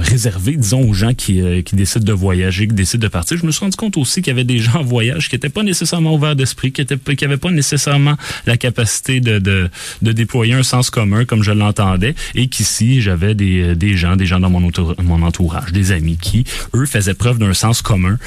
réservé, 0.00 0.56
disons, 0.56 0.88
aux 0.88 0.92
gens 0.92 1.14
qui, 1.14 1.40
euh, 1.40 1.62
qui 1.62 1.76
décident 1.76 2.04
de 2.04 2.12
voyager, 2.12 2.66
qui 2.68 2.74
décident 2.74 3.02
de 3.02 3.08
partir. 3.08 3.36
Je 3.36 3.46
me 3.46 3.52
suis 3.52 3.60
rendu 3.60 3.76
compte 3.76 3.96
aussi 3.96 4.22
qu'il 4.22 4.30
y 4.30 4.34
avait 4.34 4.44
des 4.44 4.58
gens 4.58 4.80
en 4.80 4.82
voyage 4.82 5.28
qui 5.28 5.34
n'étaient 5.34 5.48
pas 5.48 5.62
nécessairement 5.62 6.14
ouverts 6.14 6.36
d'esprit, 6.36 6.72
qui 6.72 6.82
n'avaient 6.82 7.16
qui 7.16 7.26
pas 7.26 7.50
nécessairement 7.50 8.16
la 8.46 8.56
capacité 8.56 9.20
de, 9.20 9.38
de, 9.38 9.70
de, 10.02 10.12
déployer 10.12 10.54
un 10.54 10.62
sens 10.62 10.90
commun 10.90 11.24
comme 11.24 11.42
je 11.42 11.52
l'entendais, 11.52 12.14
et 12.34 12.48
qu'ici, 12.48 13.00
j'avais 13.00 13.34
des, 13.34 13.60
euh, 13.60 13.74
des 13.74 13.96
gens, 13.96 14.16
des 14.16 14.26
gens 14.26 14.40
dans 14.40 14.50
mon, 14.50 14.70
mon 15.02 15.22
entourage, 15.22 15.72
des 15.72 15.92
amis 15.92 16.16
qui, 16.16 16.44
eux, 16.74 16.86
faisaient 16.86 17.14
preuve 17.14 17.38
d'un 17.38 17.54
sens 17.54 17.82
commun 17.82 18.18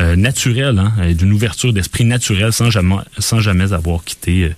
euh, 0.00 0.16
naturel, 0.16 0.78
hein, 0.78 0.92
d'une 1.12 1.32
ouverture 1.32 1.72
d'esprit 1.72 2.04
naturelle 2.04 2.52
sans 2.52 2.70
jamais, 2.70 2.96
sans 3.18 3.40
jamais 3.40 3.72
avoir 3.72 4.04
quitté, 4.04 4.50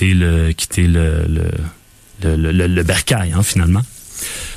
le, 0.00 0.52
quitté 0.52 0.86
le, 0.86 1.24
le, 1.28 2.36
le, 2.36 2.52
le, 2.52 2.66
le 2.66 2.82
bercail, 2.82 3.32
hein, 3.34 3.42
finalement. 3.42 3.82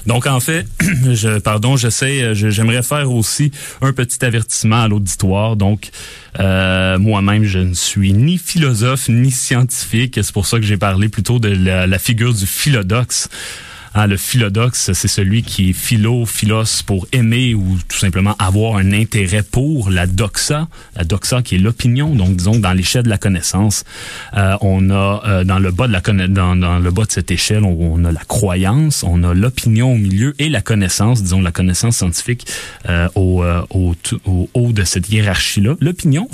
Donc 0.06 0.28
en 0.28 0.40
fait, 0.40 0.66
je, 1.14 1.40
pardon, 1.40 1.78
j'essaie, 1.78 2.34
j'aimerais 2.34 2.84
faire 2.84 3.12
aussi 3.12 3.52
un 3.82 3.94
petit 3.94 4.24
avertissement 4.26 4.84
à 4.84 4.88
l'auditoire. 4.88 5.56
Donc 5.56 5.92
euh, 6.40 6.98
moi-même, 6.98 7.44
je 7.44 7.60
ne 7.60 7.74
suis 7.74 8.14
ni 8.14 8.38
philosophe 8.38 9.10
ni 9.10 9.32
scientifique. 9.32 10.20
C'est 10.22 10.34
pour 10.34 10.46
ça 10.46 10.58
que 10.58 10.66
j'ai 10.66 10.78
parlé 10.78 11.10
plutôt 11.10 11.40
de 11.40 11.50
la, 11.50 12.00
figure 12.00 12.34
du 12.34 12.46
philodoxe. 12.46 13.30
Ah, 13.94 14.08
le 14.08 14.16
philodoxe, 14.16 14.94
c'est 14.94 15.10
celui 15.10 15.44
qui 15.44 15.72
est 15.72 15.74
philo, 15.74 16.26
philos 16.26 16.82
pour 16.86 17.08
aimer 17.12 17.54
ou 17.54 17.78
tout 17.90 17.98
simplement 17.98 18.36
avoir 18.40 18.78
un 18.78 18.94
intérêt 18.94 19.44
pour 19.44 19.90
la 19.90 20.08
doxa. 20.08 20.70
La 20.96 21.04
doxa 21.04 21.42
qui 21.42 21.56
est 21.56 21.58
l'opinion, 21.58 22.16
donc 22.16 22.38
disons 22.38 22.58
dans 22.58 22.72
l'échelle 22.72 23.04
de 23.04 23.10
la 23.10 23.18
connaissance, 23.18 23.84
euh, 24.38 24.56
on 24.62 24.90
a 24.92 25.22
euh, 25.26 25.44
dans 25.44 25.60
le 25.60 25.72
bas 25.72 25.88
de 25.88 25.92
la 25.92 26.28
dans, 26.30 26.56
dans 26.56 26.80
le 26.80 26.92
bas 26.92 27.04
de 27.04 27.12
cette 27.12 27.32
échelle, 27.32 27.66
on, 27.66 28.06
a 28.06 28.14
la 28.14 28.24
croyance, 28.24 29.04
on 29.04 29.24
a 29.24 29.34
l'opinion 29.34 29.92
au 29.92 29.98
milieu 29.98 30.36
et 30.40 30.48
la 30.48 30.62
connaissance, 30.62 31.22
disons 31.22 31.42
la 31.42 31.52
connaissance 31.52 31.98
scientifique 31.98 32.48
euh, 32.88 33.10
au, 33.16 33.44
euh, 33.44 33.62
au, 33.72 33.94
au, 34.26 34.50
haut 34.54 34.72
de 34.72 34.86
cette 34.86 35.10
hiérarchie-là. 35.10 35.76
L'opinion, 35.82 36.30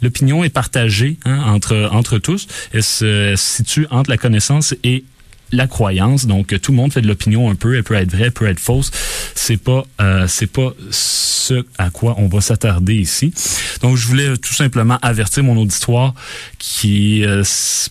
l'opinion 0.00 0.44
est 0.44 0.48
partagée 0.48 1.18
hein, 1.26 1.42
entre 1.46 1.90
entre 1.92 2.18
tous. 2.18 2.46
Elle 2.72 2.82
se 2.82 3.34
situe 3.36 3.86
entre 3.90 4.08
la 4.08 4.16
connaissance 4.16 4.74
et 4.82 5.04
la 5.52 5.66
croyance. 5.66 6.26
Donc 6.26 6.58
tout 6.60 6.72
le 6.72 6.76
monde 6.76 6.92
fait 6.92 7.00
de 7.00 7.08
l'opinion 7.08 7.50
un 7.50 7.54
peu, 7.54 7.76
elle 7.76 7.84
peut 7.84 7.94
être 7.94 8.10
vraie, 8.10 8.26
elle 8.26 8.32
peut 8.32 8.46
être 8.46 8.60
fausse. 8.60 8.90
C'est 9.34 9.56
pas 9.56 9.84
euh, 10.00 10.26
c'est 10.28 10.46
pas 10.46 10.72
ce 10.90 11.64
à 11.78 11.90
quoi 11.90 12.14
on 12.18 12.28
va 12.28 12.40
s'attarder 12.40 12.94
ici. 12.94 13.32
Donc 13.80 13.96
je 13.96 14.06
voulais 14.06 14.36
tout 14.36 14.52
simplement 14.52 14.98
avertir 15.02 15.44
mon 15.44 15.56
auditoire 15.56 16.14
qui 16.58 17.24
euh, 17.24 17.42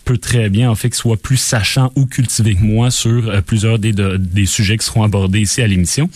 peut 0.06 0.18
très 0.18 0.50
bien 0.50 0.70
en 0.70 0.76
fait 0.76 0.90
qu'il 0.90 0.98
soit 0.98 1.18
plus 1.18 1.38
sachant 1.38 1.92
ou 1.96 2.06
cultivé 2.06 2.56
que 2.56 2.62
moi 2.62 2.92
sur 2.92 3.30
euh, 3.30 3.42
plusieurs 3.42 3.80
des 3.80 3.94
des 3.94 4.46
sujets 4.46 4.78
qui 4.78 4.86
seront 4.86 5.04
abordés 5.04 5.40
ici 5.40 5.62
à 5.62 5.68
l'émission. 5.68 6.10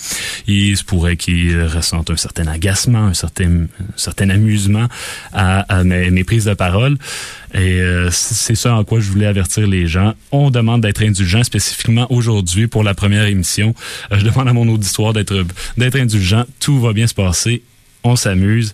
Il 0.47 0.77
se 0.77 0.83
pourrait 0.83 1.17
qu'il 1.17 1.59
ressente 1.63 2.09
un 2.09 2.17
certain 2.17 2.47
agacement, 2.47 3.05
un 3.05 3.13
certain 3.13 3.51
un 3.51 3.97
certain 3.97 4.29
amusement 4.29 4.87
à, 5.33 5.83
mes 5.83 6.23
prises 6.23 6.45
de 6.45 6.53
parole. 6.53 6.97
Et 7.53 7.81
euh, 7.81 8.09
c'est 8.11 8.55
ça 8.55 8.75
en 8.75 8.83
quoi 8.83 8.99
je 8.99 9.09
voulais 9.09 9.25
avertir 9.25 9.67
les 9.67 9.87
gens. 9.87 10.13
On 10.31 10.49
demande 10.51 10.81
d'être 10.81 11.03
indulgent 11.03 11.43
spécifiquement 11.43 12.07
aujourd'hui 12.11 12.67
pour 12.67 12.83
la 12.83 12.93
première 12.93 13.25
émission. 13.25 13.75
Euh, 14.11 14.19
je 14.19 14.25
demande 14.25 14.47
à 14.47 14.53
mon 14.53 14.67
auditoire 14.69 15.13
d'être 15.13 15.45
d'être 15.77 15.97
indulgent. 15.97 16.45
Tout 16.59 16.79
va 16.79 16.93
bien 16.93 17.07
se 17.07 17.13
passer. 17.13 17.61
On 18.03 18.15
s'amuse. 18.15 18.73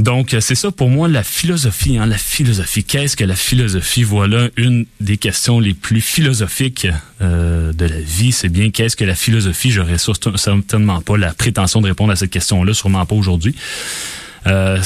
Donc, 0.00 0.34
c'est 0.40 0.54
ça 0.54 0.70
pour 0.70 0.88
moi 0.88 1.08
la 1.08 1.22
philosophie. 1.22 1.98
Hein, 1.98 2.06
la 2.06 2.16
philosophie, 2.16 2.84
qu'est-ce 2.84 3.16
que 3.16 3.24
la 3.24 3.36
philosophie? 3.36 4.02
Voilà 4.02 4.48
une 4.56 4.86
des 5.00 5.18
questions 5.18 5.60
les 5.60 5.74
plus 5.74 6.00
philosophiques 6.00 6.88
euh, 7.20 7.74
de 7.74 7.84
la 7.84 8.00
vie. 8.00 8.32
C'est 8.32 8.48
bien 8.48 8.70
qu'est-ce 8.70 8.96
que 8.96 9.04
la 9.04 9.14
philosophie? 9.14 9.70
J'aurais 9.70 9.98
certainement 9.98 11.02
pas 11.02 11.18
la 11.18 11.34
prétention 11.34 11.82
de 11.82 11.88
répondre 11.88 12.12
à 12.12 12.16
cette 12.16 12.30
question-là, 12.30 12.72
sûrement 12.72 13.04
pas 13.04 13.14
aujourd'hui. 13.14 13.54
Euh, 14.46 14.80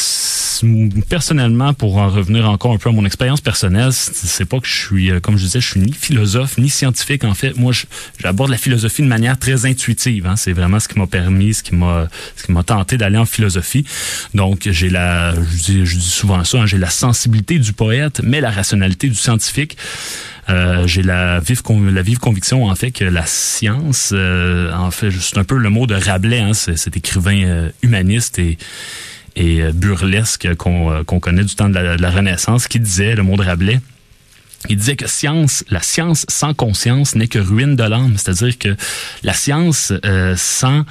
personnellement, 1.08 1.74
pour 1.74 1.96
en 1.98 2.08
revenir 2.08 2.48
encore 2.48 2.72
un 2.72 2.78
peu 2.78 2.88
à 2.88 2.92
mon 2.92 3.04
expérience 3.04 3.40
personnelle, 3.40 3.92
c'est 3.92 4.44
pas 4.44 4.58
que 4.58 4.66
je 4.66 4.74
suis, 4.74 5.10
euh, 5.10 5.20
comme 5.20 5.36
je 5.36 5.44
disais, 5.44 5.60
je 5.60 5.68
suis 5.68 5.80
ni 5.80 5.92
philosophe 5.92 6.58
ni 6.58 6.68
scientifique. 6.68 7.24
En 7.24 7.34
fait, 7.34 7.56
moi, 7.56 7.72
j'aborde 8.18 8.50
la 8.50 8.56
philosophie 8.56 9.02
de 9.02 9.06
manière 9.06 9.38
très 9.38 9.66
intuitive. 9.66 10.26
Hein. 10.26 10.36
C'est 10.36 10.52
vraiment 10.52 10.80
ce 10.80 10.88
qui 10.88 10.98
m'a 10.98 11.06
permis, 11.06 11.54
ce 11.54 11.62
qui 11.62 11.74
m'a, 11.74 12.08
ce 12.36 12.44
qui 12.44 12.52
m'a 12.52 12.62
tenté 12.62 12.96
d'aller 12.96 13.18
en 13.18 13.26
philosophie. 13.26 13.84
Donc, 14.34 14.68
j'ai 14.70 14.90
la, 14.90 15.34
je 15.34 15.72
dis, 15.72 16.00
souvent 16.00 16.42
ça, 16.44 16.58
hein, 16.58 16.66
j'ai 16.66 16.78
la 16.78 16.90
sensibilité 16.90 17.58
du 17.58 17.72
poète, 17.72 18.20
mais 18.22 18.40
la 18.40 18.50
rationalité 18.50 19.08
du 19.08 19.14
scientifique. 19.14 19.76
Euh, 20.50 20.86
j'ai 20.86 21.02
la 21.02 21.40
vive 21.40 21.62
la 21.90 22.02
vive 22.02 22.18
conviction 22.18 22.66
en 22.66 22.74
fait 22.74 22.90
que 22.90 23.04
la 23.04 23.24
science, 23.24 24.10
euh, 24.12 24.70
en 24.74 24.90
fait, 24.90 25.10
c'est 25.10 25.38
un 25.38 25.44
peu 25.44 25.56
le 25.56 25.70
mot 25.70 25.86
de 25.86 25.94
Rabelais, 25.94 26.40
hein, 26.40 26.52
cet 26.52 26.98
écrivain 26.98 27.70
humaniste 27.82 28.38
et 28.38 28.58
et 29.36 29.62
euh, 29.62 29.72
burlesque 29.72 30.54
qu'on 30.56 30.90
euh, 30.90 31.04
qu'on 31.04 31.20
connaît 31.20 31.44
du 31.44 31.54
temps 31.54 31.68
de 31.68 31.78
la, 31.78 32.10
Renaissance, 32.10 32.68
qui 32.68 32.80
disait, 32.80 33.14
le 33.14 33.22
mot 33.22 33.36
de 33.36 33.42
Rabelais, 33.42 33.80
il 34.70 34.76
disait 34.76 34.96
que 34.96 35.06
science, 35.06 35.62
la 35.68 35.82
science 35.82 36.24
sans 36.28 36.54
conscience 36.54 37.16
n'est 37.16 37.28
que 37.28 37.38
ruine 37.38 37.76
de 37.76 37.82
l'âme, 37.84 38.16
c'est-à-dire 38.16 38.58
que 38.58 38.74
la 39.22 39.34
science 39.34 39.92
euh, 40.06 40.34
sans 40.38 40.84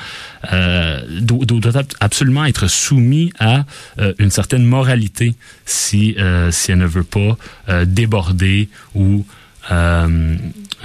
doit, 1.21 1.83
absolument 1.99 2.45
être 2.45 2.67
soumise 2.67 3.31
à 3.39 3.65
une 4.19 4.29
certaine 4.29 4.63
moralité 4.63 5.33
si 5.65 6.15
si 6.51 6.71
elle 6.71 6.77
ne 6.77 6.85
veut 6.85 7.03
pas 7.03 7.37
déborder 7.85 8.69
ou 8.93 9.25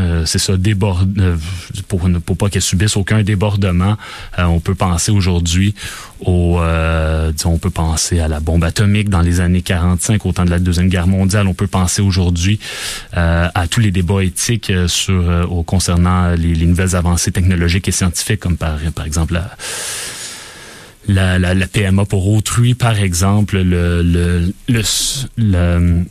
euh, 0.00 0.08
euh, 0.08 0.26
c'est 0.26 0.38
ça, 0.38 0.56
déborde, 0.56 1.18
euh, 1.18 1.36
pour, 1.86 2.08
pour 2.24 2.36
pas 2.36 2.48
qu'elle 2.48 2.62
subisse 2.62 2.96
aucun 2.96 3.22
débordement. 3.22 3.96
on 4.36 4.60
peut 4.60 4.74
penser 4.74 5.12
aujourd'hui 5.12 5.74
au, 6.20 6.60
disons, 7.32 7.52
on 7.52 7.58
peut 7.58 7.70
penser 7.70 8.18
à 8.20 8.28
la 8.28 8.40
bombe 8.40 8.64
atomique 8.64 9.08
dans 9.08 9.20
les 9.20 9.40
années 9.40 9.62
45, 9.62 10.24
au 10.26 10.32
temps 10.32 10.44
de 10.44 10.50
la 10.50 10.58
deuxième 10.58 10.88
guerre 10.88 11.06
mondiale. 11.06 11.46
On 11.46 11.54
peut 11.54 11.66
penser 11.66 12.02
aujourd'hui 12.02 12.58
à 13.12 13.66
tous 13.70 13.80
les 13.80 13.90
débats 13.90 14.22
éthiques 14.24 14.72
sur, 14.86 15.46
au, 15.50 15.62
concernant 15.62 16.30
les, 16.30 16.54
les, 16.54 16.66
nouvelles 16.66 16.96
avancées 16.96 17.30
technologiques 17.30 17.88
et 17.88 17.92
scientifiques, 17.92 18.40
comme 18.40 18.56
par, 18.56 18.78
par 18.94 19.06
exemple 19.06 19.34
la, 21.06 21.38
la, 21.38 21.54
la, 21.54 21.66
PMA 21.66 22.04
pour 22.04 22.28
autrui, 22.28 22.74
par 22.74 22.98
exemple, 22.98 23.58
le, 23.58 24.02
le, 24.02 24.52
le, 24.68 24.82
le 25.36 26.04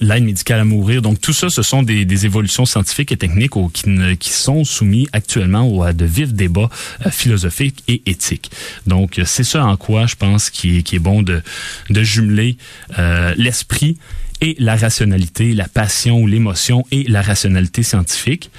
l'aide 0.00 0.24
médicale 0.24 0.60
à 0.60 0.64
mourir. 0.64 1.02
Donc 1.02 1.20
tout 1.20 1.32
ça, 1.32 1.50
ce 1.50 1.62
sont 1.62 1.82
des, 1.82 2.04
des 2.04 2.26
évolutions 2.26 2.66
scientifiques 2.66 3.12
et 3.12 3.16
techniques 3.16 3.52
qui, 3.72 3.84
qui, 4.18 4.30
sont 4.30 4.64
soumis 4.64 5.08
actuellement 5.12 5.82
à 5.82 5.92
de 5.92 6.04
vifs 6.04 6.32
débats 6.32 6.70
euh, 7.06 7.10
philosophiques 7.10 7.82
et 7.88 8.02
éthiques. 8.06 8.50
Donc 8.86 9.20
c'est 9.24 9.44
ça 9.44 9.64
en 9.64 9.76
quoi 9.76 10.06
je 10.06 10.16
pense 10.16 10.50
qui, 10.50 10.82
qui 10.82 10.96
est 10.96 11.00
bon 11.00 11.22
de, 11.22 11.42
de 11.90 12.02
jumeler 12.02 12.56
euh, 12.98 13.34
l'esprit 13.36 13.96
et 14.40 14.56
la 14.58 14.76
rationalité, 14.76 15.54
la 15.54 15.68
passion 15.68 16.20
ou 16.20 16.26
l'émotion 16.26 16.84
et 16.90 17.04
la 17.04 17.22
rationalité 17.22 17.82
scientifique. 17.82 18.50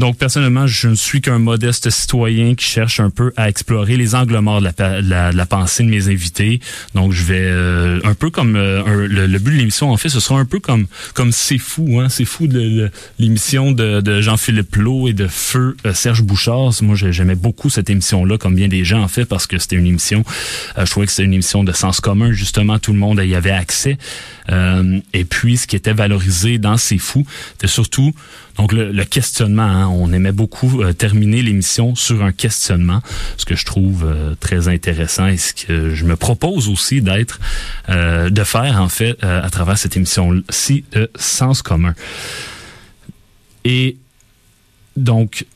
Donc, 0.00 0.16
personnellement, 0.16 0.66
je 0.66 0.88
ne 0.88 0.94
suis 0.94 1.20
qu'un 1.20 1.38
modeste 1.38 1.90
citoyen 1.90 2.54
qui 2.54 2.64
cherche 2.64 3.00
un 3.00 3.10
peu 3.10 3.34
à 3.36 3.50
explorer 3.50 3.98
les 3.98 4.14
angles 4.14 4.38
morts 4.38 4.62
de 4.62 4.70
la, 4.78 5.30
la, 5.30 5.46
pensée 5.46 5.82
de 5.82 5.90
mes 5.90 6.08
invités. 6.08 6.58
Donc, 6.94 7.12
je 7.12 7.22
vais 7.22 7.42
euh, 7.42 8.00
un 8.04 8.14
peu 8.14 8.30
comme 8.30 8.56
euh, 8.56 9.06
le, 9.06 9.38
but 9.38 9.52
de 9.52 9.58
l'émission, 9.58 9.90
en 9.90 9.98
fait, 9.98 10.08
ce 10.08 10.18
sera 10.18 10.40
un 10.40 10.46
peu 10.46 10.58
comme 10.58 10.86
comme 11.12 11.32
C'est 11.32 11.58
fou, 11.58 12.00
hein, 12.00 12.08
C'est 12.08 12.24
fou 12.24 12.46
de, 12.46 12.90
l'émission 13.18 13.72
de, 13.72 14.00
de 14.00 14.22
Jean-Philippe 14.22 14.74
Lowe 14.76 15.08
et 15.08 15.12
de 15.12 15.28
Feu 15.28 15.76
euh, 15.84 15.92
Serge 15.92 16.22
Bouchard. 16.22 16.70
Moi, 16.80 16.96
j'aimais 16.96 17.34
beaucoup 17.34 17.68
cette 17.68 17.90
émission-là, 17.90 18.38
comme 18.38 18.54
bien 18.54 18.68
des 18.68 18.86
gens, 18.86 19.02
en 19.02 19.08
fait, 19.08 19.26
parce 19.26 19.46
que 19.46 19.58
c'était 19.58 19.76
une 19.76 19.86
émission, 19.86 20.24
je 20.78 20.90
trouvais 20.90 21.04
que 21.04 21.12
c'était 21.12 21.24
une 21.24 21.34
émission 21.34 21.62
de 21.62 21.72
sens 21.72 22.00
commun, 22.00 22.32
justement, 22.32 22.78
tout 22.78 22.94
le 22.94 22.98
monde 22.98 23.20
y 23.22 23.34
avait 23.34 23.50
accès. 23.50 23.98
et 24.48 25.24
puis, 25.24 25.58
ce 25.58 25.66
qui 25.66 25.76
était 25.76 25.92
valorisé 25.92 26.56
dans 26.56 26.78
C'est 26.78 26.96
fou, 26.96 27.26
c'était 27.52 27.66
surtout 27.66 28.14
donc 28.56 28.72
le, 28.72 29.04
questionnement, 29.04 29.62
hein, 29.62 29.88
on 29.88 30.12
aimait 30.12 30.32
beaucoup 30.32 30.82
euh, 30.82 30.92
terminer 30.92 31.42
l'émission 31.42 31.94
sur 31.94 32.22
un 32.22 32.32
questionnement, 32.32 33.00
ce 33.36 33.44
que 33.44 33.56
je 33.56 33.64
trouve 33.64 34.04
euh, 34.04 34.34
très 34.38 34.68
intéressant 34.68 35.26
et 35.26 35.36
ce 35.36 35.54
que 35.54 35.94
je 35.94 36.04
me 36.04 36.16
propose 36.16 36.68
aussi 36.68 37.02
d'être, 37.02 37.40
euh, 37.88 38.30
de 38.30 38.44
faire 38.44 38.80
en 38.80 38.88
fait 38.88 39.22
à 39.22 39.48
travers 39.50 39.78
cette 39.78 39.96
émission-ci 39.96 40.84
de 40.92 41.10
Sens 41.16 41.62
commun. 41.62 41.94
Et 43.64 43.96
donc, 44.96 45.46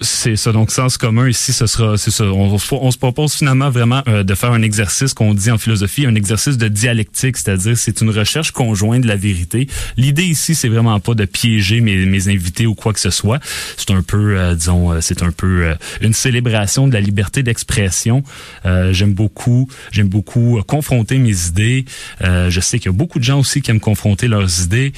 c'est 0.00 0.36
ça. 0.36 0.52
Donc, 0.52 0.70
sens 0.70 0.96
commun 0.96 1.28
ici, 1.28 1.52
ce 1.52 1.66
sera, 1.66 1.98
c'est 1.98 2.10
ça. 2.10 2.24
On, 2.24 2.58
se 2.58 2.98
propose 2.98 3.34
finalement 3.34 3.70
vraiment 3.70 4.02
euh, 4.08 4.22
de 4.22 4.34
faire 4.34 4.52
un 4.52 4.62
exercice 4.62 5.12
qu'on 5.12 5.34
dit 5.34 5.50
en 5.50 5.58
philosophie, 5.58 6.06
un 6.06 6.14
exercice 6.14 6.56
de 6.56 6.68
dialectique, 6.68 7.36
c'est-à-dire 7.36 7.76
c'est 7.76 8.00
une 8.00 8.10
recherche 8.10 8.50
conjointe 8.50 9.02
de 9.02 9.08
la 9.08 9.16
vérité. 9.16 9.68
L'idée 9.96 10.24
ici, 10.24 10.54
c'est 10.54 10.68
vraiment 10.68 10.98
pas 11.00 11.14
de 11.14 11.24
piéger 11.26 11.80
mes, 11.80 12.06
mes 12.06 12.28
invités 12.28 12.66
ou 12.66 12.74
quoi 12.74 12.92
que 12.92 13.00
ce 13.00 13.10
soit. 13.10 13.40
C'est 13.76 13.90
un 13.90 14.02
peu, 14.02 14.38
euh, 14.38 14.54
disons, 14.54 14.92
euh, 14.92 15.00
c'est 15.00 15.22
un 15.22 15.32
peu 15.32 15.74
une 16.00 16.14
célébration 16.14 16.88
de 16.88 16.94
la 16.94 17.00
liberté 17.00 17.42
d'expression. 17.42 18.22
j'aime 18.64 19.12
beaucoup, 19.12 19.68
j'aime 19.90 20.08
beaucoup 20.08 20.60
confronter 20.66 21.18
mes 21.18 21.46
idées. 21.46 21.84
je 22.20 22.60
sais 22.60 22.78
qu'il 22.78 22.86
y 22.86 22.94
a 22.94 22.96
beaucoup 22.96 23.18
de 23.18 23.24
gens 23.24 23.40
aussi 23.40 23.60
qui 23.60 23.70
aiment 23.70 23.80
confronter 23.80 24.28
leurs 24.28 24.62
idées. 24.62 24.92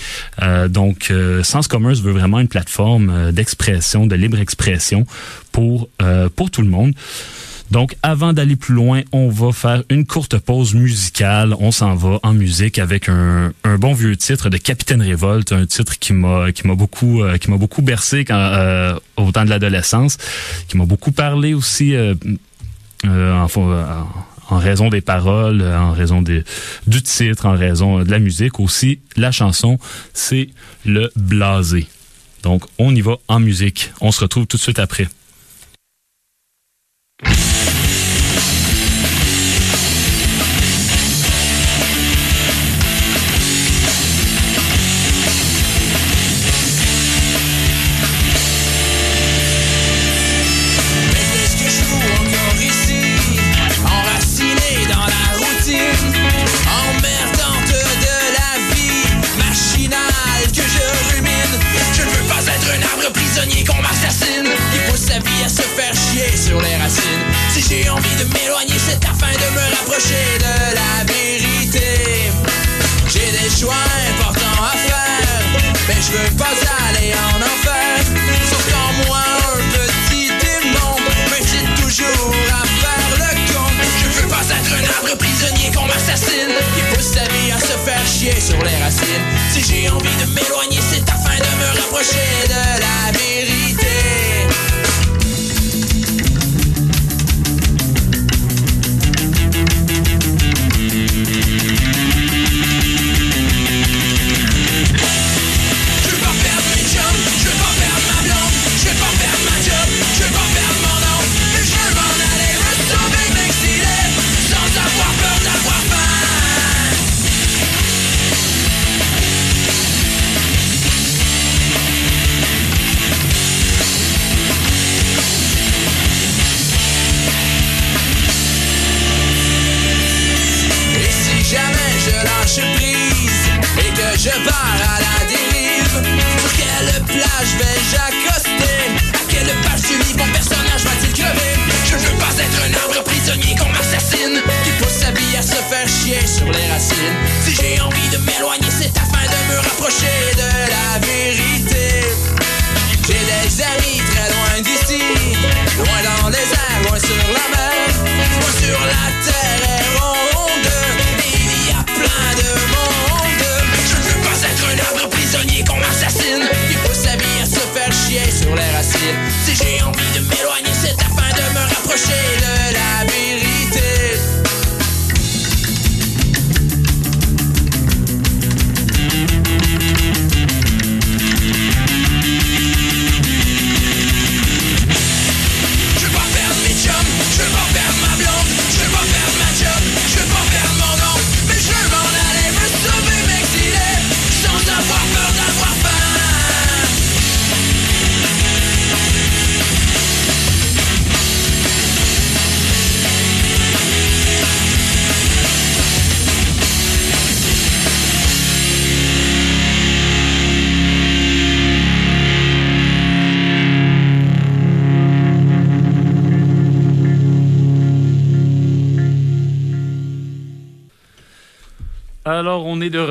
donc, 0.68 1.12
Sens 1.42 1.68
commun 1.68 1.92
veut 1.94 2.12
vraiment 2.12 2.40
une 2.40 2.48
plateforme 2.48 3.32
d'expression, 3.32 4.06
de 4.06 4.14
libre 4.14 4.38
expression 4.38 4.75
pour, 5.52 5.88
euh, 6.02 6.28
pour 6.34 6.50
tout 6.50 6.62
le 6.62 6.68
monde. 6.68 6.92
Donc, 7.70 7.96
avant 8.02 8.32
d'aller 8.32 8.54
plus 8.54 8.74
loin, 8.74 9.02
on 9.10 9.28
va 9.28 9.50
faire 9.50 9.82
une 9.90 10.06
courte 10.06 10.38
pause 10.38 10.74
musicale. 10.74 11.52
On 11.58 11.72
s'en 11.72 11.96
va 11.96 12.20
en 12.22 12.32
musique 12.32 12.78
avec 12.78 13.08
un, 13.08 13.52
un, 13.64 13.76
bon 13.76 13.92
vieux 13.92 14.16
titre 14.16 14.50
de 14.50 14.56
Capitaine 14.56 15.02
Révolte, 15.02 15.50
un 15.50 15.66
titre 15.66 15.98
qui 15.98 16.12
m'a 16.12 16.52
qui 16.52 16.64
m'a 16.66 16.76
beaucoup 16.76 17.24
euh, 17.24 17.38
qui 17.38 17.50
m'a 17.50 17.56
beaucoup 17.56 17.82
bercé 17.82 18.24
euh, 18.30 18.96
au 19.16 19.32
temps 19.32 19.44
de 19.44 19.50
l'adolescence, 19.50 20.16
qui 20.68 20.76
m'a 20.76 20.84
beaucoup 20.84 21.10
parlé 21.10 21.54
aussi 21.54 21.96
en, 23.04 23.48
en 24.48 24.58
raison 24.58 24.88
des 24.88 25.00
paroles, 25.00 25.62
en 25.62 25.92
raison 25.92 26.22
des, 26.22 26.44
du 26.86 27.02
titre, 27.02 27.46
en 27.46 27.56
raison 27.56 28.04
de 28.04 28.10
la 28.10 28.18
musique 28.18 28.60
aussi. 28.60 29.00
La 29.16 29.32
chanson, 29.32 29.78
c'est 30.14 30.50
le 30.84 31.10
blasé. 31.16 31.88
Donc, 32.46 32.62
on 32.78 32.94
y 32.94 33.00
va 33.00 33.16
en 33.26 33.40
musique. 33.40 33.90
On 34.00 34.12
se 34.12 34.20
retrouve 34.20 34.46
tout 34.46 34.56
de 34.56 34.62
suite 34.62 34.78
après. 34.78 35.08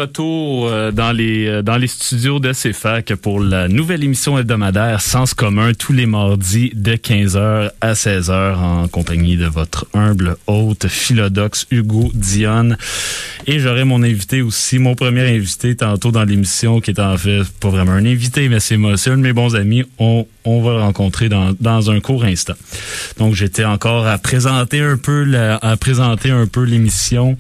Retour 0.06 0.68
euh, 0.68 0.92
dans 0.92 1.12
les 1.12 1.48
euh, 1.48 1.62
dans 1.64 1.78
les 1.78 1.88
studios 1.88 2.40
de 2.40 2.54
CFAC 2.54 3.16
pour 3.16 3.40
la 3.40 3.68
nouvelle 3.68 4.04
émission 4.04 4.38
hebdomadaire 4.38 5.02
Sens 5.02 5.34
commun 5.34 5.74
tous 5.74 5.94
les 5.94 6.06
mardis 6.06 6.72
de 6.76 6.94
15h 6.94 7.72
à 7.82 7.94
16h 7.94 8.56
en 8.56 8.88
compagnie 8.88 9.36
de 9.36 9.48
votre 9.48 9.88
humble 9.96 10.38
hôte 10.46 10.88
philodoxe 10.88 11.66
Hugo 11.72 12.12
Dionne. 12.14 12.78
Et 13.48 13.60
j'aurai 13.60 13.84
mon 13.84 14.04
invité 14.04 14.44
aussi, 14.44 14.78
mon 14.78 14.94
premier 14.94 15.28
invité 15.28 15.76
tantôt 15.76 16.12
dans 16.12 16.24
l'émission 16.24 16.82
qui 16.82 16.92
est 16.92 17.00
en 17.00 17.18
fait 17.18 17.42
pas 17.60 17.70
vraiment 17.70 17.94
un 17.94 18.06
invité, 18.06 18.48
mais 18.48 18.60
c'est 18.60 18.76
un 18.76 19.18
de 19.18 19.24
mes 19.24 19.34
bons 19.34 19.56
amis. 19.56 19.86
On, 19.98 20.28
on 20.46 20.62
va 20.62 20.72
le 20.72 20.82
rencontrer 20.82 21.30
dans, 21.30 21.54
dans 21.60 21.92
un 21.92 22.00
court 22.00 22.24
instant. 22.24 22.54
Donc, 23.18 23.34
j'étais 23.36 23.66
encore 23.66 24.08
à 24.08 24.18
présenter 24.18 24.80
un 24.80 24.98
peu 24.98 25.24
la, 25.24 25.58
à 25.58 25.78
présenter 25.78 26.32
un 26.32 26.48
peu 26.48 26.64
l'émission. 26.64 27.38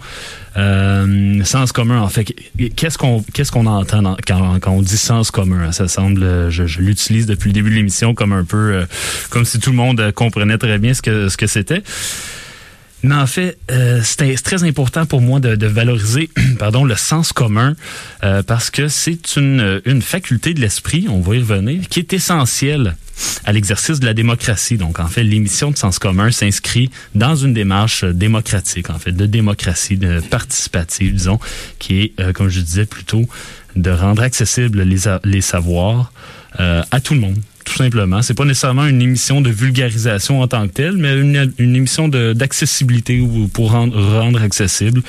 Euh, 0.57 1.43
sens 1.43 1.71
commun, 1.71 2.01
en 2.01 2.07
fait, 2.07 2.33
qu'est-ce 2.75 2.97
qu'on 2.97 3.23
qu'est-ce 3.33 3.51
qu'on 3.51 3.65
entend 3.65 4.15
quand, 4.25 4.59
quand 4.59 4.71
on 4.71 4.81
dit 4.81 4.97
sens 4.97 5.29
commun 5.29 5.71
Ça 5.71 5.87
semble, 5.87 6.49
je, 6.49 6.65
je 6.65 6.79
l'utilise 6.79 7.25
depuis 7.25 7.49
le 7.49 7.53
début 7.53 7.69
de 7.71 7.75
l'émission 7.75 8.13
comme 8.13 8.31
un 8.31 8.45
peu, 8.45 8.73
euh, 8.73 8.85
comme 9.29 9.43
si 9.45 9.59
tout 9.59 9.71
le 9.71 9.75
monde 9.75 10.11
comprenait 10.13 10.57
très 10.57 10.77
bien 10.77 10.93
ce 10.93 11.01
que 11.01 11.27
ce 11.29 11.37
que 11.37 11.47
c'était. 11.47 11.83
Mais 13.05 13.15
en 13.15 13.27
fait, 13.27 13.57
euh, 13.71 14.01
c'est 14.03 14.35
très 14.43 14.63
important 14.63 15.05
pour 15.05 15.21
moi 15.21 15.39
de, 15.39 15.55
de 15.55 15.67
valoriser 15.67 16.29
pardon, 16.59 16.83
le 16.83 16.95
sens 16.95 17.33
commun 17.33 17.75
euh, 18.23 18.41
parce 18.43 18.69
que 18.69 18.87
c'est 18.87 19.35
une, 19.35 19.81
une 19.85 20.01
faculté 20.01 20.53
de 20.53 20.61
l'esprit, 20.61 21.05
on 21.09 21.21
va 21.21 21.35
y 21.35 21.39
revenir, 21.39 21.87
qui 21.87 21.99
est 21.99 22.13
essentielle 22.13 22.95
à 23.45 23.53
l'exercice 23.53 23.99
de 23.99 24.05
la 24.05 24.13
démocratie. 24.13 24.77
Donc, 24.77 24.99
en 24.99 25.07
fait, 25.07 25.23
l'émission 25.23 25.71
de 25.71 25.77
Sens 25.77 25.99
commun 25.99 26.31
s'inscrit 26.31 26.89
dans 27.13 27.35
une 27.35 27.53
démarche 27.53 28.03
euh, 28.03 28.13
démocratique, 28.13 28.89
en 28.89 28.99
fait, 28.99 29.11
de 29.11 29.25
démocratie 29.25 29.99
participative, 30.29 31.13
disons, 31.13 31.39
qui 31.79 32.01
est, 32.01 32.19
euh, 32.19 32.33
comme 32.33 32.49
je 32.49 32.59
disais 32.59 32.85
plutôt, 32.85 33.23
de 33.75 33.91
rendre 33.91 34.23
accessibles 34.23 34.81
les, 34.81 35.01
les 35.23 35.41
savoirs 35.41 36.11
euh, 36.59 36.83
à 36.91 36.99
tout 36.99 37.13
le 37.13 37.19
monde. 37.19 37.37
Tout 37.65 37.75
simplement. 37.75 38.21
C'est 38.21 38.36
pas 38.36 38.45
nécessairement 38.45 38.86
une 38.86 39.01
émission 39.01 39.41
de 39.41 39.49
vulgarisation 39.49 40.41
en 40.41 40.47
tant 40.47 40.67
que 40.67 40.73
telle, 40.73 40.97
mais 40.97 41.19
une, 41.19 41.51
une 41.58 41.75
émission 41.75 42.08
d'accessibilité 42.08 43.19
ou 43.19 43.47
pour 43.47 43.71
rendre, 43.71 43.99
rendre 43.99 44.41
accessible. 44.41 45.01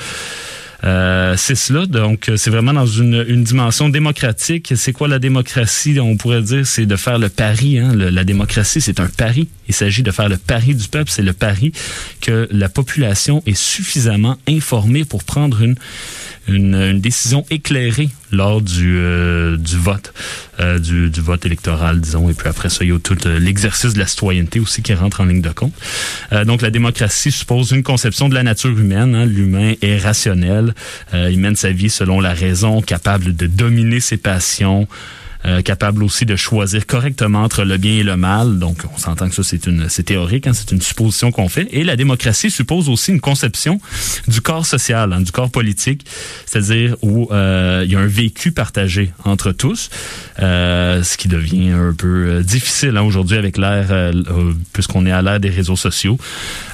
Euh, 0.83 1.33
c'est 1.37 1.55
cela, 1.55 1.87
donc 1.87 2.29
c'est 2.35 2.51
vraiment 2.51 2.73
dans 2.73 2.85
une, 2.85 3.25
une 3.27 3.43
dimension 3.43 3.89
démocratique. 3.89 4.73
C'est 4.75 4.93
quoi 4.93 5.07
la 5.07 5.17
démocratie? 5.17 5.99
On 5.99 6.17
pourrait 6.17 6.43
dire 6.43 6.67
c'est 6.67 6.85
de 6.85 6.95
faire 6.95 7.17
le 7.17 7.29
pari. 7.29 7.79
Hein? 7.79 7.93
La 7.95 8.23
démocratie, 8.23 8.79
c'est 8.81 8.99
un 8.99 9.07
pari. 9.07 9.47
Il 9.67 9.73
s'agit 9.73 10.03
de 10.03 10.11
faire 10.11 10.29
le 10.29 10.37
pari 10.37 10.75
du 10.75 10.87
peuple. 10.87 11.09
C'est 11.09 11.23
le 11.23 11.33
pari 11.33 11.71
que 12.21 12.47
la 12.51 12.69
population 12.69 13.41
est 13.47 13.57
suffisamment 13.57 14.37
informée 14.47 15.05
pour 15.05 15.23
prendre 15.23 15.61
une 15.61 15.75
une, 16.47 16.75
une 16.75 17.01
décision 17.01 17.45
éclairée 17.49 18.09
lors 18.31 18.61
du, 18.61 18.97
euh, 18.97 19.55
du 19.57 19.77
vote, 19.77 20.13
euh, 20.59 20.79
du, 20.79 21.09
du 21.09 21.21
vote 21.21 21.45
électoral, 21.45 21.99
disons. 22.01 22.29
Et 22.29 22.33
puis 22.33 22.49
après 22.49 22.69
ça, 22.69 22.83
il 22.83 22.89
y 22.89 22.93
a 22.93 22.99
tout 22.99 23.17
euh, 23.25 23.39
l'exercice 23.39 23.93
de 23.93 23.99
la 23.99 24.07
citoyenneté 24.07 24.59
aussi 24.59 24.81
qui 24.81 24.93
rentre 24.93 25.21
en 25.21 25.25
ligne 25.25 25.41
de 25.41 25.49
compte. 25.49 25.73
Euh, 26.33 26.43
donc 26.45 26.61
la 26.61 26.69
démocratie 26.69 27.31
suppose 27.31 27.71
une 27.71 27.83
conception 27.83 28.27
de 28.29 28.33
la 28.35 28.43
nature 28.43 28.77
humaine. 28.77 29.15
hein. 29.15 29.25
L'humain 29.25 29.73
est 29.81 29.97
rationnel. 29.97 30.73
Euh, 31.13 31.29
il 31.31 31.39
mène 31.39 31.55
sa 31.55 31.71
vie 31.71 31.89
selon 31.89 32.19
la 32.19 32.33
raison, 32.33 32.81
capable 32.81 33.35
de 33.35 33.47
dominer 33.47 33.99
ses 33.99 34.17
passions. 34.17 34.87
Euh, 35.45 35.61
capable 35.61 36.03
aussi 36.03 36.25
de 36.25 36.35
choisir 36.35 36.85
correctement 36.85 37.43
entre 37.43 37.63
le 37.63 37.77
bien 37.77 37.93
et 37.93 38.03
le 38.03 38.17
mal. 38.17 38.59
Donc, 38.59 38.83
on 38.93 38.97
s'entend 38.97 39.29
que 39.29 39.35
ça, 39.35 39.43
c'est 39.43 39.67
une, 39.67 39.89
c'est 39.89 40.03
théorique, 40.03 40.47
hein, 40.47 40.53
c'est 40.53 40.71
une 40.71 40.81
supposition 40.81 41.31
qu'on 41.31 41.49
fait. 41.49 41.67
Et 41.71 41.83
la 41.83 41.95
démocratie 41.95 42.49
suppose 42.51 42.89
aussi 42.89 43.11
une 43.11 43.21
conception 43.21 43.79
du 44.27 44.41
corps 44.41 44.65
social, 44.65 45.13
hein, 45.13 45.21
du 45.21 45.31
corps 45.31 45.51
politique, 45.51 46.05
c'est-à-dire 46.45 46.95
où 47.01 47.29
euh, 47.31 47.83
il 47.85 47.91
y 47.91 47.95
a 47.95 47.99
un 47.99 48.07
vécu 48.07 48.51
partagé 48.51 49.11
entre 49.23 49.51
tous, 49.51 49.89
euh, 50.39 51.03
ce 51.03 51.17
qui 51.17 51.27
devient 51.27 51.71
un 51.71 51.93
peu 51.93 52.27
euh, 52.27 52.43
difficile 52.43 52.95
hein, 52.97 53.01
aujourd'hui 53.01 53.37
avec 53.37 53.57
l'ère, 53.57 53.91
euh, 53.91 54.11
euh, 54.11 54.53
puisqu'on 54.73 55.05
est 55.05 55.11
à 55.11 55.21
l'ère 55.21 55.39
des 55.39 55.49
réseaux 55.49 55.75
sociaux, 55.75 56.17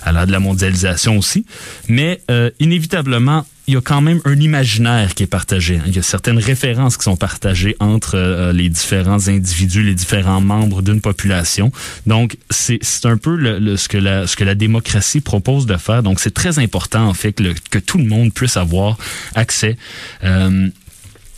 à 0.04 0.12
l'ère 0.12 0.28
de 0.28 0.32
la 0.32 0.39
mondialisation 0.39 1.17
aussi. 1.17 1.45
Mais 1.88 2.21
inévitablement, 2.60 3.45
il 3.67 3.73
y 3.76 3.78
a 3.78 3.82
quand 3.82 4.02
même 4.02 4.19
un 4.26 4.39
imaginaire 4.39 5.13
qui 5.15 5.23
est 5.23 5.28
partagé. 5.28 5.78
hein. 5.78 5.84
Il 5.88 5.95
y 5.95 5.99
a 5.99 6.04
certaines 6.04 6.38
références 6.39 6.97
qui 6.97 7.04
sont 7.04 7.15
partagées 7.15 7.76
entre 7.80 8.15
euh, 8.15 8.52
les 8.52 8.67
différents 8.69 9.28
individus, 9.30 9.84
les 9.84 9.95
différents 9.95 10.41
membres 10.41 10.82
d'une 10.82 10.99
population. 11.02 11.71
Donc, 12.06 12.36
c'est 12.49 12.80
c'est 12.82 13.06
un 13.06 13.17
peu 13.17 13.36
le, 13.36 13.60
le- 13.60 13.78
ce, 13.78 13.88
que 13.88 13.97
la, 13.97 14.28
ce 14.28 14.36
que 14.36 14.43
la 14.43 14.56
démocratie 14.56 15.21
propose 15.21 15.65
de 15.65 15.78
faire. 15.78 16.04
Donc, 16.04 16.19
c'est 16.19 16.34
très 16.34 16.60
important, 16.60 17.08
en 17.08 17.13
fait, 17.13 17.32
que, 17.34 17.43
le- 17.43 17.56
que 17.71 17.80
tout 17.80 17.97
le 17.97 18.06
monde 18.06 18.34
puisse 18.34 18.58
avoir 18.58 18.97
accès. 19.36 19.78
euh, 20.23 20.69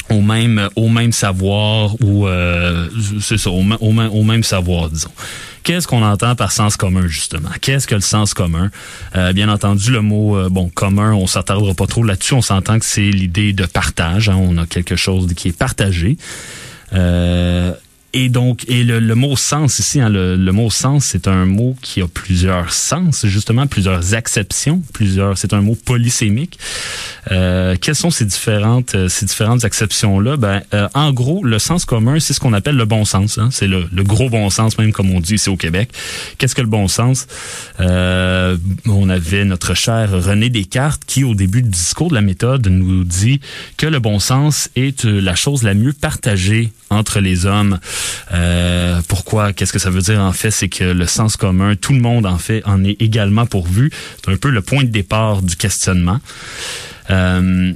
au 0.10 0.22
même 0.22 0.70
au 0.76 0.88
même 0.90 1.12
savoir 1.12 1.96
ou 2.02 2.28
euh, 2.28 2.88
c'est 3.22 3.38
ça 3.38 3.50
au, 3.50 3.62
au, 3.80 4.00
au 4.02 4.24
même 4.24 4.44
savoir 4.44 4.90
disons 4.90 5.12
Qu'est-ce 5.64 5.88
qu'on 5.88 6.04
entend 6.04 6.36
par 6.36 6.52
sens 6.52 6.78
commun, 6.78 7.08
justement? 7.08 7.50
Qu'est-ce 7.60 7.88
que 7.88 7.96
le 7.96 8.02
sens 8.02 8.36
commun? 8.36 8.70
Euh, 9.16 9.34
bien 9.34 9.50
entendu, 9.50 9.90
le 9.90 10.02
mot 10.02 10.38
euh, 10.38 10.48
bon 10.48 10.70
commun, 10.70 11.14
on 11.14 11.26
s'attardera 11.26 11.74
pas 11.74 11.88
trop 11.88 12.04
là-dessus. 12.04 12.36
On 12.36 12.44
s'entend 12.44 12.78
que 12.78 12.86
c'est 12.86 13.10
l'idée 13.10 13.52
de 13.52 13.66
partage. 13.66 14.30
hein. 14.30 14.38
On 14.40 14.60
a 14.60 14.68
quelque 14.68 14.96
chose 14.96 15.26
qui 15.36 15.48
est 15.48 15.58
partagé. 15.58 16.18
Euh, 16.94 17.74
et 18.16 18.30
donc, 18.30 18.64
et 18.68 18.84
le, 18.84 19.00
le 19.00 19.14
mot 19.16 19.36
sens 19.36 19.78
ici, 19.78 20.00
hein, 20.00 20.10
le, 20.10 20.36
le 20.38 20.52
mot 20.52 20.72
sens, 20.72 21.06
c'est 21.06 21.28
un 21.28 21.46
mot 21.46 21.76
qui 21.82 22.02
a 22.02 22.08
plusieurs 22.08 22.72
sens, 22.72 23.26
justement, 23.28 23.68
plusieurs 23.68 24.14
acceptions, 24.16 24.82
plusieurs. 24.94 25.38
C'est 25.38 25.54
un 25.54 25.62
mot 25.62 25.76
polysémique. 25.76 26.58
Euh, 27.32 27.76
quelles 27.80 27.96
sont 27.96 28.12
ces 28.12 28.24
différentes, 28.26 28.96
euh, 28.96 29.10
ces 29.10 29.26
différentes 29.26 29.66
acceptions-là? 29.66 30.38
Ben, 30.38 30.62
euh, 30.74 30.88
en 30.94 31.12
gros, 31.12 31.44
le 31.44 31.60
sens 31.60 31.84
commun, 31.84 32.20
c'est 32.20 32.34
ce 32.34 32.40
qu'on 32.40 32.54
appelle 32.54 32.78
le 32.78 32.86
bon 32.86 33.04
sens. 33.04 33.38
Hein? 33.38 33.50
C'est 33.52 33.68
le, 33.68 33.88
le 33.94 34.04
gros 34.04 34.30
bon 34.30 34.50
sens, 34.50 34.78
même 34.78 34.94
comme 34.94 35.12
on 35.12 35.20
dit 35.20 35.36
ici 35.36 35.50
au 35.50 35.58
Québec. 35.58 35.92
Qu'est-ce 36.38 36.56
que 36.56 36.62
le 36.62 36.68
bon 36.68 36.88
sens? 36.88 37.28
Euh, 37.82 38.58
On 38.88 39.10
avait 39.10 39.44
notre 39.44 39.74
cher 39.74 40.12
René 40.12 40.50
Descartes 40.50 41.04
qui, 41.06 41.26
au 41.26 41.36
début 41.36 41.62
du 41.62 41.70
discours 41.70 42.10
de 42.10 42.16
la 42.16 42.22
méthode, 42.22 42.66
nous 42.68 43.04
dit 43.04 43.42
que 43.76 43.88
le 43.88 44.00
bon 44.00 44.20
sens 44.20 44.70
est 44.78 45.04
euh, 45.06 45.20
la 45.20 45.36
chose 45.36 45.64
la 45.64 45.74
mieux 45.74 45.92
partagée 45.94 46.72
entre 46.90 47.20
les 47.20 47.46
hommes. 47.46 47.80
Euh, 48.34 49.02
pourquoi? 49.08 49.54
Qu'est-ce 49.54 49.74
que 49.74 49.80
ça 49.80 49.90
veut 49.90 50.02
dire 50.02 50.20
en 50.20 50.34
fait? 50.34 50.52
C'est 50.52 50.70
que 50.70 50.84
le 50.84 51.06
sens 51.08 51.38
commun, 51.38 51.76
tout 51.76 51.94
le 51.94 52.00
monde 52.02 52.26
en 52.26 52.38
fait 52.38 52.62
en 52.66 52.84
est 52.84 53.02
également 53.02 53.46
pourvu. 53.46 53.92
C'est 54.24 54.32
un 54.32 54.38
peu 54.38 54.50
le 54.50 54.62
point 54.62 54.84
de 54.84 54.90
départ 54.90 55.42
du 55.42 55.56
questionnement. 55.56 56.20
Euh, 57.10 57.74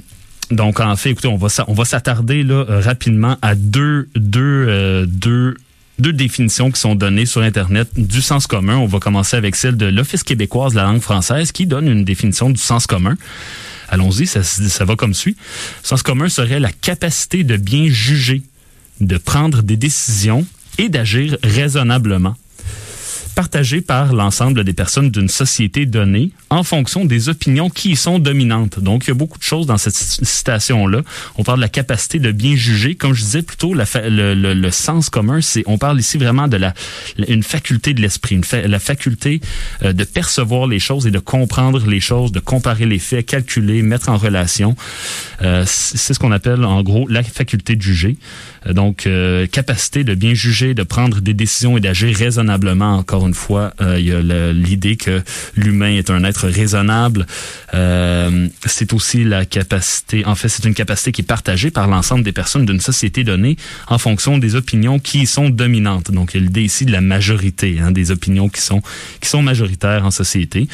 donc 0.50 0.80
en 0.80 0.96
fait, 0.96 1.10
écoutez, 1.10 1.28
on 1.28 1.36
va 1.36 1.84
s'attarder 1.84 2.42
là 2.42 2.64
euh, 2.68 2.80
rapidement 2.80 3.36
à 3.40 3.52
euh, 3.52 5.06
deux 5.06 6.12
définitions 6.12 6.70
qui 6.70 6.80
sont 6.80 6.94
données 6.94 7.26
sur 7.26 7.42
Internet 7.42 7.88
du 7.96 8.20
sens 8.20 8.46
commun. 8.46 8.76
On 8.76 8.86
va 8.86 8.98
commencer 8.98 9.36
avec 9.36 9.54
celle 9.54 9.76
de 9.76 9.86
l'Office 9.86 10.24
québécoise 10.24 10.72
de 10.72 10.78
la 10.78 10.84
langue 10.84 11.02
française 11.02 11.52
qui 11.52 11.66
donne 11.66 11.86
une 11.86 12.04
définition 12.04 12.50
du 12.50 12.60
sens 12.60 12.86
commun. 12.86 13.16
Allons-y, 13.88 14.26
ça 14.26 14.84
va 14.84 14.96
comme 14.96 15.14
suit. 15.14 15.36
Sens 15.82 16.02
commun 16.02 16.28
serait 16.28 16.60
la 16.60 16.70
capacité 16.70 17.44
de 17.44 17.56
bien 17.56 17.86
juger, 17.88 18.42
de 19.00 19.16
prendre 19.18 19.62
des 19.62 19.76
décisions 19.76 20.46
et 20.78 20.88
d'agir 20.88 21.36
raisonnablement 21.42 22.36
partagé 23.40 23.80
par 23.80 24.12
l'ensemble 24.12 24.64
des 24.64 24.74
personnes 24.74 25.10
d'une 25.10 25.28
société 25.28 25.86
donnée 25.86 26.30
en 26.50 26.62
fonction 26.62 27.04
des 27.06 27.28
opinions 27.28 27.70
qui 27.70 27.92
y 27.92 27.96
sont 27.96 28.18
dominantes. 28.18 28.80
Donc, 28.80 29.04
il 29.04 29.08
y 29.08 29.10
a 29.12 29.14
beaucoup 29.14 29.38
de 29.38 29.44
choses 29.44 29.66
dans 29.66 29.78
cette 29.78 29.94
citation-là. 29.94 31.00
On 31.36 31.44
parle 31.44 31.58
de 31.58 31.62
la 31.62 31.68
capacité 31.68 32.18
de 32.18 32.32
bien 32.32 32.54
juger. 32.54 32.96
Comme 32.96 33.14
je 33.14 33.22
disais 33.22 33.42
plutôt, 33.42 33.72
la 33.72 33.84
le, 34.08 34.34
le, 34.34 34.52
le, 34.52 34.70
sens 34.70 35.10
commun, 35.10 35.40
c'est 35.40 35.62
on 35.66 35.78
parle 35.78 35.98
ici 35.98 36.18
vraiment 36.18 36.48
de 36.48 36.56
la 36.56 36.74
une 37.28 37.42
faculté 37.42 37.94
de 37.94 38.02
l'esprit, 38.02 38.40
la 38.52 38.78
faculté 38.78 39.40
euh, 39.82 39.92
de 39.92 40.04
percevoir 40.04 40.66
les 40.66 40.78
choses 40.78 41.06
et 41.06 41.10
de 41.10 41.18
comprendre 41.18 41.86
les 41.86 42.00
choses, 42.00 42.32
de 42.32 42.40
comparer 42.40 42.86
les 42.86 42.98
faits, 42.98 43.26
calculer, 43.26 43.82
mettre 43.82 44.08
en 44.08 44.16
relation. 44.16 44.76
Euh, 45.42 45.64
c'est 45.66 46.12
ce 46.12 46.18
qu'on 46.18 46.32
appelle 46.32 46.64
en 46.64 46.82
gros 46.82 47.08
la 47.08 47.22
faculté 47.22 47.76
de 47.76 47.82
juger. 47.82 48.16
Euh, 48.66 48.72
donc, 48.72 49.06
euh, 49.06 49.46
capacité 49.46 50.04
de 50.04 50.14
bien 50.14 50.34
juger, 50.34 50.74
de 50.74 50.82
prendre 50.82 51.20
des 51.20 51.34
décisions 51.34 51.76
et 51.76 51.80
d'agir 51.80 52.16
raisonnablement. 52.16 52.96
Encore 52.96 53.26
une 53.26 53.34
fois, 53.34 53.72
euh, 53.80 53.98
il 53.98 54.06
y 54.06 54.12
a 54.12 54.52
l'idée 54.52 54.96
que 54.96 55.22
l'humain 55.56 55.96
est 55.96 56.10
un 56.10 56.24
être 56.24 56.48
raisonnable. 56.48 57.26
c'est 58.66 58.92
aussi 58.92 59.24
la 59.24 59.44
capacité, 59.44 60.24
en 60.24 60.34
fait, 60.34 60.48
c'est 60.48 60.64
une 60.64 60.74
capacité 60.74 61.12
qui 61.12 61.22
est 61.22 61.24
partagée 61.24 61.70
par 61.70 61.86
l'ensemble 61.88 62.24
des 62.24 62.32
personnes 62.32 62.66
d'une 62.66 62.80
société 62.80 63.24
donnée 63.24 63.56
en 63.88 63.98
fonction 63.98 64.38
des 64.38 64.54
opinions 64.54 64.98
qui 64.98 65.26
sont 65.26 65.50
dominantes. 65.50 66.10
Donc, 66.10 66.34
il 66.34 66.40
y 66.40 66.42
a 66.42 66.46
l'idée 66.46 66.62
ici 66.62 66.84
de 66.84 66.92
la 66.92 67.00
majorité, 67.00 67.78
hein, 67.80 67.90
des 67.90 68.10
opinions 68.10 68.48
qui 68.48 68.60
sont 68.60 68.82
qui 69.20 69.28
sont 69.28 69.42
majoritaires 69.42 70.04
en 70.04 70.10
société. 70.10 70.68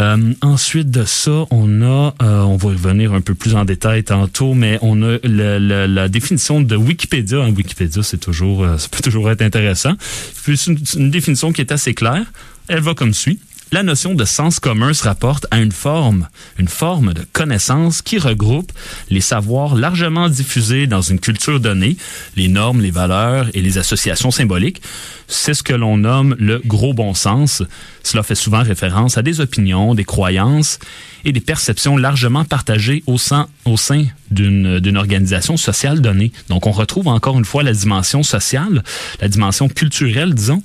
Euh, 0.00 0.32
ensuite 0.42 0.90
de 0.90 1.04
ça, 1.04 1.44
on 1.50 1.82
a, 1.82 2.14
euh, 2.22 2.40
on 2.42 2.56
va 2.56 2.70
revenir 2.70 3.12
un 3.12 3.20
peu 3.20 3.34
plus 3.34 3.54
en 3.54 3.64
détail 3.64 4.02
tantôt, 4.02 4.54
mais 4.54 4.78
on 4.82 5.00
a 5.02 5.18
le, 5.22 5.58
le, 5.58 5.86
la 5.86 6.08
définition 6.08 6.60
de 6.60 6.76
Wikipédia. 6.76 7.38
Hein, 7.42 7.52
Wikipédia, 7.56 8.02
c'est 8.02 8.18
toujours, 8.18 8.64
euh, 8.64 8.78
ça 8.78 8.88
peut 8.88 9.02
toujours 9.02 9.30
être 9.30 9.42
intéressant. 9.42 9.92
C'est 10.34 10.66
une 10.96 11.10
définition 11.10 11.52
qui 11.52 11.60
est 11.60 11.72
assez 11.72 11.94
claire. 11.94 12.24
Elle 12.66 12.80
va 12.80 12.94
comme 12.94 13.14
suit. 13.14 13.38
La 13.72 13.82
notion 13.82 14.14
de 14.14 14.24
sens 14.24 14.60
commun 14.60 14.92
se 14.92 15.02
rapporte 15.02 15.46
à 15.50 15.58
une 15.58 15.72
forme, 15.72 16.28
une 16.58 16.68
forme 16.68 17.12
de 17.12 17.24
connaissance 17.32 18.02
qui 18.02 18.18
regroupe 18.18 18.70
les 19.10 19.20
savoirs 19.20 19.74
largement 19.74 20.28
diffusés 20.28 20.86
dans 20.86 21.00
une 21.00 21.18
culture 21.18 21.58
donnée, 21.58 21.96
les 22.36 22.48
normes, 22.48 22.80
les 22.80 22.92
valeurs 22.92 23.48
et 23.52 23.62
les 23.62 23.78
associations 23.78 24.30
symboliques. 24.30 24.80
C'est 25.26 25.54
ce 25.54 25.62
que 25.62 25.72
l'on 25.74 25.96
nomme 25.96 26.36
le 26.38 26.60
gros 26.64 26.94
bon 26.94 27.14
sens. 27.14 27.62
Cela 28.02 28.22
fait 28.22 28.34
souvent 28.34 28.62
référence 28.62 29.18
à 29.18 29.22
des 29.22 29.40
opinions, 29.40 29.94
des 29.94 30.04
croyances 30.04 30.78
et 31.24 31.32
des 31.32 31.40
perceptions 31.40 31.96
largement 31.96 32.44
partagées 32.44 33.02
au 33.06 33.18
sein, 33.18 33.48
au 33.64 33.76
sein 33.76 34.04
d'une 34.30 34.96
organisation 34.96 35.56
sociale 35.56 36.00
donnée. 36.00 36.32
Donc, 36.48 36.66
on 36.66 36.72
retrouve 36.72 37.06
encore 37.06 37.38
une 37.38 37.44
fois 37.44 37.62
la 37.62 37.72
dimension 37.72 38.22
sociale, 38.22 38.82
la 39.20 39.28
dimension 39.28 39.68
culturelle, 39.68 40.34
disons, 40.34 40.62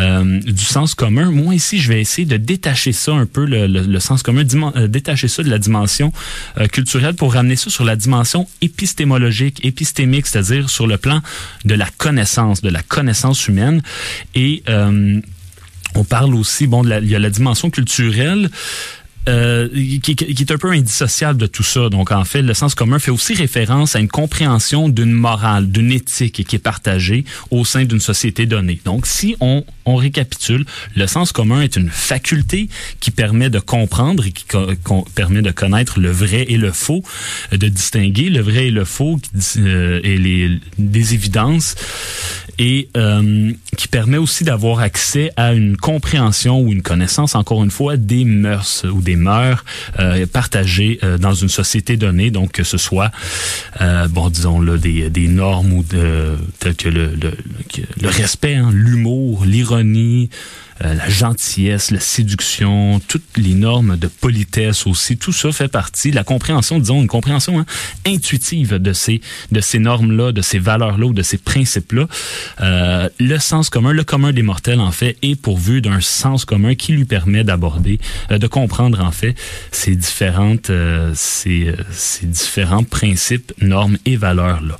euh, 0.00 0.40
du 0.40 0.64
sens 0.64 0.94
commun. 0.94 1.30
Moi, 1.30 1.54
ici, 1.54 1.78
je 1.78 1.88
vais 1.88 2.00
essayer 2.00 2.26
de 2.26 2.36
détacher 2.36 2.92
ça 2.92 3.12
un 3.12 3.24
peu, 3.24 3.46
le, 3.46 3.66
le, 3.66 3.82
le 3.82 4.00
sens 4.00 4.22
commun, 4.22 4.44
euh, 4.76 4.86
détacher 4.86 5.28
ça 5.28 5.42
de 5.42 5.48
la 5.48 5.58
dimension 5.58 6.12
euh, 6.58 6.66
culturelle 6.66 7.14
pour 7.14 7.32
ramener 7.32 7.56
ça 7.56 7.70
sur 7.70 7.84
la 7.84 7.96
dimension 7.96 8.46
épistémologique, 8.60 9.64
épistémique, 9.64 10.26
c'est-à-dire 10.26 10.68
sur 10.68 10.86
le 10.86 10.98
plan 10.98 11.22
de 11.64 11.74
la 11.74 11.88
connaissance, 11.96 12.60
de 12.60 12.68
la 12.68 12.82
connaissance 12.82 13.48
humaine. 13.48 13.82
Et 14.34 14.62
euh, 14.68 15.20
on 15.94 16.04
parle 16.04 16.34
aussi, 16.34 16.66
bon, 16.66 16.84
il 16.84 17.08
y 17.08 17.14
a 17.14 17.18
la 17.18 17.30
dimension 17.30 17.70
culturelle. 17.70 18.50
Euh, 19.28 19.68
qui, 20.02 20.14
qui, 20.14 20.42
est 20.42 20.52
un 20.52 20.56
peu 20.56 20.70
indissociable 20.70 21.40
de 21.40 21.46
tout 21.46 21.64
ça. 21.64 21.88
Donc, 21.88 22.12
en 22.12 22.24
fait, 22.24 22.42
le 22.42 22.54
sens 22.54 22.76
commun 22.76 23.00
fait 23.00 23.10
aussi 23.10 23.34
référence 23.34 23.96
à 23.96 23.98
une 23.98 24.08
compréhension 24.08 24.88
d'une 24.88 25.10
morale, 25.10 25.68
d'une 25.68 25.90
éthique 25.90 26.44
qui 26.46 26.56
est 26.56 26.60
partagée 26.60 27.24
au 27.50 27.64
sein 27.64 27.84
d'une 27.84 27.98
société 27.98 28.46
donnée. 28.46 28.80
Donc, 28.84 29.04
si 29.06 29.34
on, 29.40 29.64
on 29.84 29.96
récapitule, 29.96 30.64
le 30.94 31.06
sens 31.08 31.32
commun 31.32 31.60
est 31.62 31.74
une 31.74 31.90
faculté 31.90 32.68
qui 33.00 33.10
permet 33.10 33.50
de 33.50 33.58
comprendre 33.58 34.24
et 34.26 34.30
qui 34.30 34.44
permet 35.16 35.42
de 35.42 35.50
connaître 35.50 35.98
le 35.98 36.10
vrai 36.10 36.46
et 36.48 36.56
le 36.56 36.70
faux, 36.70 37.02
de 37.50 37.68
distinguer 37.68 38.28
le 38.28 38.40
vrai 38.40 38.66
et 38.66 38.70
le 38.70 38.84
faux 38.84 39.18
euh, 39.56 40.00
et 40.04 40.18
les, 40.18 40.60
des 40.78 41.14
évidences 41.14 41.74
et 42.58 42.88
euh, 42.96 43.52
qui 43.76 43.88
permet 43.88 44.16
aussi 44.16 44.44
d'avoir 44.44 44.80
accès 44.80 45.30
à 45.36 45.52
une 45.52 45.76
compréhension 45.76 46.60
ou 46.60 46.72
une 46.72 46.82
connaissance, 46.82 47.34
encore 47.34 47.62
une 47.62 47.70
fois, 47.70 47.96
des 47.96 48.24
mœurs 48.24 48.84
ou 48.90 49.00
des 49.00 49.16
mœurs 49.16 49.64
euh, 49.98 50.26
partagées 50.26 50.98
euh, 51.02 51.18
dans 51.18 51.34
une 51.34 51.48
société 51.48 51.96
donnée, 51.96 52.30
donc 52.30 52.52
que 52.52 52.64
ce 52.64 52.78
soit, 52.78 53.10
euh, 53.80 54.08
bon, 54.08 54.30
disons, 54.30 54.60
là, 54.60 54.76
des, 54.76 55.10
des 55.10 55.28
normes 55.28 55.72
ou 55.72 55.82
de, 55.82 56.36
telles 56.58 56.76
que 56.76 56.88
le, 56.88 57.06
le, 57.14 57.32
le 58.00 58.08
respect, 58.08 58.54
hein, 58.54 58.70
l'humour, 58.72 59.44
l'ironie, 59.44 60.30
euh, 60.84 60.94
la 60.94 61.08
gentillesse, 61.08 61.90
la 61.90 62.00
séduction, 62.00 63.00
toutes 63.08 63.36
les 63.36 63.54
normes 63.54 63.96
de 63.96 64.06
politesse 64.06 64.86
aussi, 64.86 65.16
tout 65.16 65.32
ça 65.32 65.52
fait 65.52 65.68
partie 65.68 66.10
de 66.10 66.16
la 66.16 66.24
compréhension, 66.24 66.78
disons, 66.78 67.00
une 67.00 67.08
compréhension 67.08 67.60
hein, 67.60 67.66
intuitive 68.06 68.74
de 68.74 68.92
ces, 68.92 69.20
de 69.52 69.60
ces 69.60 69.78
normes-là, 69.78 70.32
de 70.32 70.42
ces 70.42 70.58
valeurs-là 70.58 71.06
de 71.12 71.22
ces 71.22 71.38
principes-là. 71.38 72.06
Euh, 72.60 73.08
le 73.18 73.38
sens 73.38 73.70
commun, 73.70 73.92
le 73.92 74.04
commun 74.04 74.32
des 74.32 74.42
mortels, 74.42 74.80
en 74.80 74.92
fait, 74.92 75.16
est 75.22 75.40
pourvu 75.40 75.80
d'un 75.80 76.00
sens 76.00 76.44
commun 76.44 76.74
qui 76.74 76.92
lui 76.92 77.04
permet 77.04 77.44
d'aborder, 77.44 77.98
euh, 78.30 78.38
de 78.38 78.46
comprendre, 78.46 79.02
en 79.02 79.12
fait, 79.12 79.34
ces 79.70 79.94
différentes, 79.96 80.70
euh, 80.70 81.12
ces, 81.14 81.74
ces 81.90 82.26
différents 82.26 82.84
principes, 82.84 83.52
normes 83.60 83.98
et 84.04 84.16
valeurs-là 84.16 84.78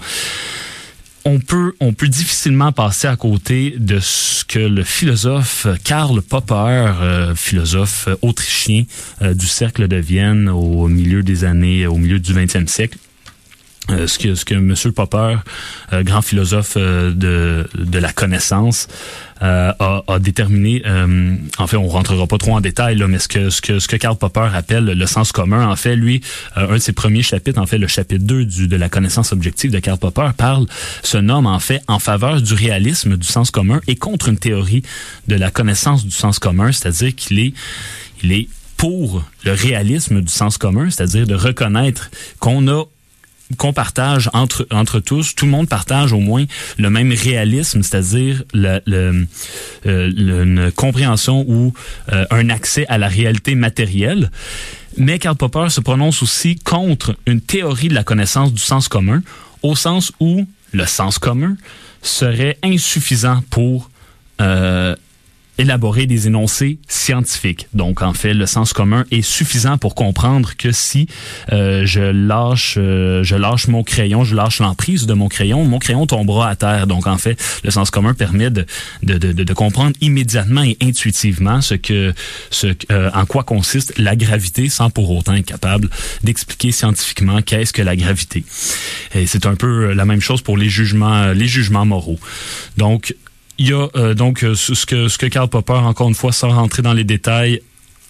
on 1.27 1.41
peut, 1.41 1.75
on 1.81 1.93
peut 1.93 2.07
difficilement 2.07 2.71
passer 2.71 3.09
à 3.09 3.17
côté 3.17 3.75
de 3.77 3.99
ce 3.99 4.45
que 4.45 4.61
le 4.61 4.85
philosophe 4.85 5.67
Karl 5.83 6.23
Popper, 6.23 6.55
euh, 6.55 7.35
philosophe 7.35 8.09
autrichien 8.23 8.85
euh, 9.23 9.35
du 9.35 9.47
cercle 9.47 9.89
de 9.89 9.97
Vienne 9.97 10.49
au 10.49 10.87
milieu 10.87 11.25
des 11.25 11.45
années, 11.45 11.85
au 11.89 11.97
milieu 11.97 12.21
du 12.21 12.33
20e 12.33 12.69
siècle, 12.69 12.97
euh, 13.91 14.07
ce 14.07 14.19
que 14.19 14.35
ce 14.35 14.45
que 14.45 14.55
Monsieur 14.55 14.93
Popper, 14.93 15.37
euh, 15.93 16.03
grand 16.03 16.23
philosophe 16.23 16.75
euh, 16.77 17.13
de 17.13 17.69
de 17.79 17.99
la 17.99 18.13
connaissance, 18.13 18.89
euh, 19.43 19.73
a, 19.79 20.03
a, 20.09 20.19
déterminé. 20.19 20.83
en 21.59 21.67
fait, 21.67 21.77
on 21.77 21.87
rentrera 21.87 22.27
pas 22.27 22.39
trop 22.39 22.57
en 22.57 22.61
détail 22.61 22.97
là, 22.97 23.07
mais 23.07 23.19
ce 23.19 23.29
que 23.29 23.51
ce 23.51 23.61
que 23.61 23.79
ce 23.79 23.87
que 23.87 23.97
Karl 23.97 24.17
Popper 24.17 24.49
appelle 24.55 24.85
le 24.85 25.07
sens 25.07 25.31
commun, 25.31 25.69
en 25.69 25.77
fait, 25.77 25.95
lui, 25.95 26.21
un 26.57 26.75
de 26.75 26.79
ses 26.79 26.93
premiers 26.93 27.23
chapitres, 27.23 27.61
en 27.61 27.67
fait, 27.67 27.79
le 27.79 27.87
chapitre 27.87 28.25
2 28.25 28.45
du 28.45 28.69
de 28.69 28.77
la 28.77 28.89
connaissance 28.89 29.33
objective 29.33 29.71
de 29.71 29.79
Karl 29.79 29.99
Popper 29.99 30.31
parle, 30.37 30.67
se 31.03 31.19
nomme 31.19 31.47
en 31.47 31.61
fait 31.61 31.83
en 31.87 31.99
faveur 31.99 32.43
du 32.43 32.55
réalisme 32.55 33.17
du 33.17 33.27
sens 33.27 33.51
commun 33.51 33.81
et 33.87 33.97
contre 33.97 34.29
une 34.29 34.39
théorie 34.39 34.83
de 35.29 35.37
la 35.37 35.51
connaissance 35.51 36.05
du 36.05 36.11
sens 36.11 36.39
commun, 36.39 36.73
c'est-à-dire 36.73 37.15
qu'il 37.15 37.39
est 37.39 37.53
il 38.23 38.33
est 38.33 38.49
pour 38.77 39.25
le 39.45 39.53
réalisme 39.53 40.21
du 40.21 40.33
sens 40.33 40.59
commun, 40.59 40.91
c'est-à-dire 40.91 41.27
de 41.27 41.35
reconnaître 41.35 42.11
qu'on 42.41 42.69
a 42.69 42.85
qu'on 43.57 43.73
partage 43.73 44.29
entre 44.33 44.67
entre 44.71 45.01
tous, 45.01 45.35
tout 45.35 45.45
le 45.45 45.51
monde 45.51 45.69
partage 45.69 46.13
au 46.13 46.19
moins 46.19 46.45
le 46.79 46.91
même 46.91 47.13
réalisme, 47.13 47.83
c'est-à-dire 47.83 48.43
le, 48.53 48.81
le, 48.87 49.27
euh, 49.87 50.11
une 50.17 50.73
compréhension 50.73 51.45
ou 51.47 51.73
euh, 52.13 52.25
un 52.31 52.51
accès 52.51 52.87
à 52.89 52.99
la 52.99 53.09
réalité 53.09 53.55
matérielle. 53.55 54.31
Mais 54.97 55.19
Karl 55.19 55.37
Popper 55.37 55.69
se 55.71 55.81
prononce 55.81 56.23
aussi 56.23 56.57
contre 56.57 57.17
une 57.27 57.41
théorie 57.41 57.89
de 57.89 57.95
la 57.95 58.05
connaissance 58.05 58.53
du 58.53 58.63
sens 58.63 58.89
commun, 58.89 59.23
au 59.63 59.77
sens 59.77 60.13
où 60.21 60.47
le 60.73 60.87
sens 60.87 61.19
commun 61.19 61.57
serait 62.03 62.59
insuffisant 62.63 63.43
pour 63.51 63.91
euh, 64.41 64.97
élaborer 65.59 66.07
des 66.07 66.27
énoncés 66.27 66.79
scientifiques. 66.89 67.69
Donc, 67.73 68.03
en 68.03 68.13
fait, 68.13 68.35
le 68.35 68.47
sens 68.47 68.73
commun 68.73 69.05
est 69.11 69.23
suffisant 69.23 69.79
pour 69.79 69.95
comprendre 69.95 70.57
que 70.57 70.73
si 70.73 71.09
euh, 71.53 71.87
je 71.87 72.01
lâche, 72.01 72.75
euh, 72.79 73.23
je 73.23 73.37
lâche 73.37 73.69
mon 73.69 73.83
crayon, 73.83 74.25
je 74.25 74.35
lâche 74.35 74.61
l'emprise 74.61 75.07
de 75.07 75.15
mon 75.15 75.29
crayon, 75.29 75.65
mon 75.65 75.79
crayon 75.79 76.07
tombera 76.07 76.49
à 76.49 76.57
terre. 76.57 76.87
Donc, 76.87 77.07
en 77.07 77.19
fait, 77.19 77.43
le 77.65 77.71
sens 77.71 77.91
commun 77.91 78.15
permet 78.15 78.51
de, 78.51 78.67
de, 79.03 79.19
de, 79.19 79.33
de 79.33 79.55
comprendre 79.55 79.97
immédiatement 80.01 80.63
et 80.63 80.77
intuitivement 80.83 81.61
ce 81.61 81.75
que, 81.75 82.13
ce, 82.51 82.69
euh, 82.91 83.11
en 83.15 83.27
quoi 83.27 83.43
consiste 83.43 83.99
la 83.99 84.17
gravité, 84.17 84.69
sans 84.69 84.91
pour 84.91 85.11
autant 85.11 85.35
être 85.35 85.47
capable 85.47 85.89
d'expliquer 86.23 86.73
scientifiquement 86.73 87.43
qu'est-ce 87.43 87.73
que 87.73 87.83
la 87.83 87.97
gravité. 87.97 88.45
Et 89.15 89.27
c'est 89.27 89.47
un 89.47 89.55
peu 89.55 89.93
la 89.93 90.05
même 90.05 90.21
chose 90.21 90.43
pour 90.43 90.57
les 90.57 90.69
jugements, 90.69 91.33
les 91.33 91.47
jugements 91.47 91.87
moraux. 91.87 92.19
Donc, 92.77 93.15
il 93.59 93.69
y 93.69 93.73
a 93.73 93.89
euh, 93.97 94.15
donc 94.15 94.45
euh, 94.45 94.55
ce 94.55 94.87
que 94.87 95.09
ce 95.09 95.19
que 95.19 95.27
Karl 95.27 95.49
Popper 95.49 95.73
encore 95.73 96.09
une 96.09 96.15
fois 96.15 96.33
sans 96.33 96.51
rentrer 96.51 96.83
dans 96.83 96.93
les 96.93 97.05
détails 97.05 97.63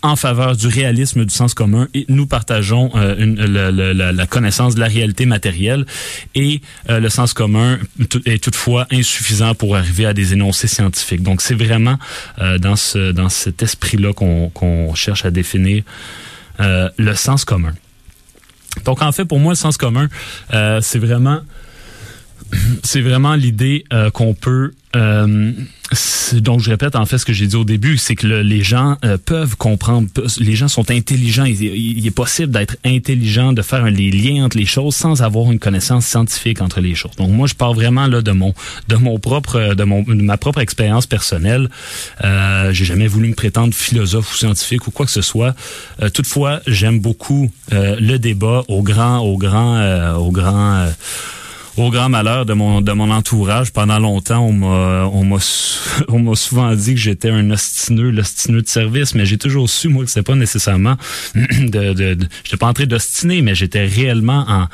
en 0.02 0.16
faveur 0.16 0.56
du 0.56 0.68
réalisme 0.68 1.24
du 1.24 1.34
sens 1.34 1.54
commun 1.54 1.88
et 1.94 2.04
nous 2.08 2.26
partageons 2.26 2.90
euh, 2.94 3.16
une, 3.18 3.44
la, 3.44 3.70
la, 3.70 4.12
la, 4.12 4.26
connaissance 4.26 4.74
de 4.74 4.80
la 4.80 4.86
réalité 4.86 5.26
matérielle 5.26 5.86
et 6.34 6.60
euh, 6.90 7.00
le 7.00 7.08
sens 7.08 7.32
commun 7.32 7.78
est 8.24 8.42
toutefois 8.42 8.86
insuffisant 8.92 9.54
pour 9.54 9.76
arriver 9.76 10.06
à 10.06 10.12
des 10.12 10.32
énoncés 10.32 10.68
scientifiques. 10.68 11.22
Donc 11.22 11.40
c'est 11.40 11.54
vraiment 11.54 11.98
euh, 12.38 12.58
dans 12.58 12.76
ce 12.76 13.12
dans 13.12 13.28
cet 13.28 13.62
esprit 13.62 13.96
là 13.96 14.12
qu'on 14.12 14.50
qu'on 14.50 14.94
cherche 14.94 15.24
à 15.24 15.30
définir 15.30 15.82
euh, 16.60 16.88
le 16.98 17.14
sens 17.14 17.44
commun. 17.44 17.72
Donc 18.84 19.00
en 19.02 19.10
fait, 19.10 19.24
pour 19.24 19.40
moi, 19.40 19.52
le 19.52 19.56
sens 19.56 19.78
commun, 19.78 20.08
euh, 20.52 20.80
c'est 20.82 20.98
vraiment, 20.98 21.40
c'est 22.82 23.00
vraiment 23.00 23.34
l'idée 23.34 23.84
qu'on 24.12 24.34
peut 24.34 24.72
euh, 24.96 25.52
donc, 26.40 26.60
je 26.60 26.70
répète 26.70 26.96
en 26.96 27.06
fait 27.06 27.18
ce 27.18 27.24
que 27.24 27.32
j'ai 27.32 27.46
dit 27.46 27.56
au 27.56 27.64
début, 27.64 27.96
c'est 27.96 28.16
que 28.16 28.26
le, 28.26 28.42
les 28.42 28.62
gens 28.62 28.96
euh, 29.04 29.18
peuvent 29.24 29.56
comprendre, 29.56 30.08
les 30.40 30.56
gens 30.56 30.68
sont 30.68 30.90
intelligents. 30.90 31.44
Il, 31.44 32.04
est 32.06 32.10
possible 32.10 32.52
d'être 32.52 32.76
intelligent, 32.84 33.52
de 33.52 33.62
faire 33.62 33.84
les 33.84 34.10
liens 34.10 34.44
entre 34.44 34.56
les 34.56 34.66
choses 34.66 34.96
sans 34.96 35.22
avoir 35.22 35.52
une 35.52 35.58
connaissance 35.58 36.06
scientifique 36.06 36.60
entre 36.60 36.80
les 36.80 36.94
choses. 36.94 37.14
Donc, 37.16 37.30
moi, 37.30 37.46
je 37.46 37.54
pars 37.54 37.72
vraiment 37.72 38.06
là 38.06 38.20
de 38.20 38.32
mon, 38.32 38.54
de 38.88 38.96
mon 38.96 39.18
propre, 39.18 39.74
de 39.74 39.84
mon, 39.84 40.02
de 40.02 40.14
ma 40.14 40.36
propre 40.36 40.60
expérience 40.60 41.06
personnelle. 41.06 41.68
Euh, 42.24 42.72
j'ai 42.72 42.84
jamais 42.84 43.06
voulu 43.06 43.28
me 43.28 43.34
prétendre 43.34 43.72
philosophe 43.72 44.32
ou 44.32 44.36
scientifique 44.36 44.86
ou 44.88 44.90
quoi 44.90 45.06
que 45.06 45.12
ce 45.12 45.22
soit. 45.22 45.54
Euh, 46.02 46.10
toutefois, 46.10 46.60
j'aime 46.66 46.98
beaucoup 46.98 47.50
euh, 47.72 47.96
le 48.00 48.18
débat 48.18 48.64
au 48.68 48.82
grand, 48.82 49.18
au 49.18 49.36
grand, 49.36 50.16
au 50.16 50.32
grand 50.32 50.88
au 51.76 51.90
grand 51.90 52.08
malheur 52.08 52.46
de 52.46 52.54
mon 52.54 52.80
de 52.80 52.92
mon 52.92 53.10
entourage, 53.10 53.72
pendant 53.72 53.98
longtemps, 53.98 54.40
on 54.40 54.52
m'a 54.52 55.06
on 55.12 55.24
m'a 55.24 55.38
on 56.08 56.18
m'a 56.20 56.34
souvent 56.34 56.74
dit 56.74 56.94
que 56.94 57.00
j'étais 57.00 57.30
un 57.30 57.50
ostineux, 57.50 58.10
l'ostineux 58.10 58.62
de 58.62 58.68
service, 58.68 59.14
mais 59.14 59.26
j'ai 59.26 59.38
toujours 59.38 59.68
su 59.68 59.88
moi 59.88 60.04
que 60.04 60.10
c'était 60.10 60.22
pas 60.22 60.34
nécessairement 60.34 60.96
de, 61.34 61.92
de, 61.92 62.14
de 62.14 62.28
j'étais 62.44 62.56
pas 62.56 62.68
en 62.68 62.72
train 62.72 62.86
d'ostiner, 62.86 63.42
mais 63.42 63.54
j'étais 63.54 63.84
réellement 63.84 64.44
en 64.48 64.66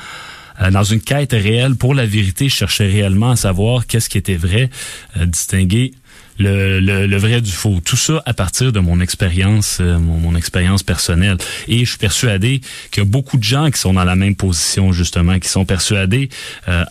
euh, 0.61 0.71
dans 0.71 0.85
une 0.85 1.01
quête 1.01 1.33
réelle 1.33 1.77
pour 1.77 1.95
la 1.95 2.07
vérité, 2.07 2.49
je 2.49 2.55
cherchais 2.55 2.87
réellement 2.87 3.31
à 3.31 3.37
savoir 3.37 3.87
qu'est-ce 3.87 4.09
qui 4.09 4.19
était 4.19 4.37
vrai, 4.37 4.71
euh, 5.17 5.27
distinguer 5.27 5.93
le, 6.38 6.81
le, 6.81 7.07
le, 7.07 7.16
vrai 7.16 7.40
du 7.40 7.53
faux. 7.53 7.81
Tout 7.85 7.97
ça 7.97 8.23
à 8.27 8.35
partir 8.35 8.73
de 8.73 8.81
mon 8.81 9.01
expérience, 9.01 9.79
euh, 9.81 9.99
mon, 9.99 10.18
mon, 10.18 10.35
expérience 10.35 10.83
personnelle. 10.83 11.37
Et 11.68 11.81
je 11.85 11.90
suis 11.90 11.99
persuadé 11.99 12.61
qu'il 12.90 13.03
y 13.03 13.07
a 13.07 13.09
beaucoup 13.09 13.37
de 13.37 13.45
gens 13.45 13.71
qui 13.71 13.79
sont 13.79 13.95
dans 13.95 14.05
la 14.05 14.16
même 14.16 14.37
position, 14.37 14.92
justement, 14.92 15.38
qui 15.38 15.49
sont 15.49 15.64
persuadés 15.64 16.29
euh, 16.68 16.85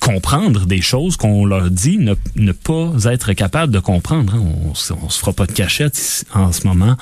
comprendre 0.00 0.66
des 0.66 0.82
choses 0.82 1.16
qu'on 1.16 1.44
leur 1.46 1.70
dit, 1.70 1.98
ne, 1.98 2.14
ne 2.36 2.52
pas 2.52 2.92
être 3.06 3.32
capable 3.32 3.72
de 3.72 3.80
comprendre. 3.80 4.34
Hein. 4.34 4.42
On, 4.42 4.72
on 5.02 5.08
se 5.08 5.18
fera 5.18 5.32
pas 5.32 5.46
de 5.46 5.52
cachette 5.52 6.24
en 6.34 6.52
ce 6.52 6.66
moment 6.66 6.96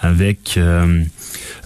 avec 0.00 0.56
euh, 0.56 1.04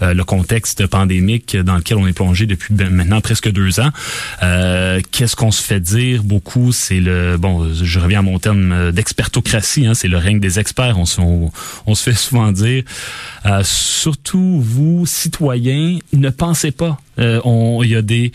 le 0.00 0.22
contexte 0.24 0.87
pandémique 0.87 1.57
dans 1.57 1.76
lequel 1.76 1.98
on 1.98 2.07
est 2.07 2.12
plongé 2.12 2.46
depuis 2.46 2.74
maintenant 2.74 3.20
presque 3.20 3.50
deux 3.50 3.80
ans. 3.80 3.90
Euh, 4.42 5.00
Qu'est-ce 5.11 5.37
qu'on 5.37 5.50
se 5.50 5.62
fait 5.62 5.80
dire 5.80 6.22
beaucoup? 6.22 6.72
C'est 6.72 7.00
le 7.00 7.37
bon, 7.37 7.72
je 7.72 7.98
reviens 7.98 8.20
à 8.20 8.22
mon 8.22 8.38
terme 8.38 8.92
d'expertocratie. 8.92 9.87
Hein, 9.87 9.94
c'est 9.94 10.09
le 10.09 10.18
règne 10.18 10.40
des 10.40 10.59
experts. 10.59 10.98
On, 10.98 11.04
on, 11.18 11.50
on, 11.87 11.94
se 11.94 12.02
fait 12.02 12.14
souvent 12.18 12.52
dire, 12.52 12.85
euh, 13.46 13.62
surtout 13.64 14.61
vous 14.61 15.07
citoyens, 15.07 15.98
ne 16.12 16.30
pensez 16.30 16.70
pas. 16.70 16.98
Euh, 17.18 17.40
il 17.83 17.90
y 17.90 17.96
a 17.96 18.03
des 18.03 18.33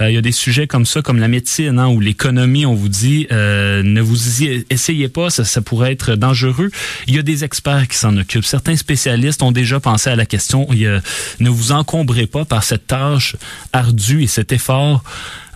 il 0.00 0.10
y 0.10 0.16
a 0.16 0.20
des 0.22 0.32
sujets 0.32 0.66
comme 0.66 0.86
ça 0.86 1.02
comme 1.02 1.18
la 1.18 1.28
médecine 1.28 1.78
hein, 1.78 1.88
ou 1.88 2.00
l'économie 2.00 2.64
on 2.64 2.74
vous 2.74 2.88
dit 2.88 3.26
ne 3.30 4.00
vous 4.00 4.42
y 4.42 4.64
essayez 4.70 5.08
pas 5.08 5.28
ça, 5.30 5.44
ça 5.44 5.60
pourrait 5.60 5.92
être 5.92 6.14
dangereux 6.14 6.70
il 7.06 7.14
y 7.14 7.18
a 7.18 7.22
des 7.22 7.44
experts 7.44 7.88
qui 7.88 7.96
s'en 7.96 8.16
occupent 8.16 8.44
certains 8.44 8.76
spécialistes 8.76 9.42
ont 9.42 9.52
déjà 9.52 9.80
pensé 9.80 10.10
à 10.10 10.16
la 10.16 10.26
question. 10.26 10.66
Il, 10.72 10.86
euh, 10.86 11.00
ne 11.40 11.50
vous 11.50 11.72
encombrez 11.72 12.26
pas 12.26 12.44
par 12.44 12.64
cette 12.64 12.86
tâche 12.86 13.36
ardue 13.72 14.22
et 14.22 14.26
cet 14.26 14.52
effort 14.52 15.02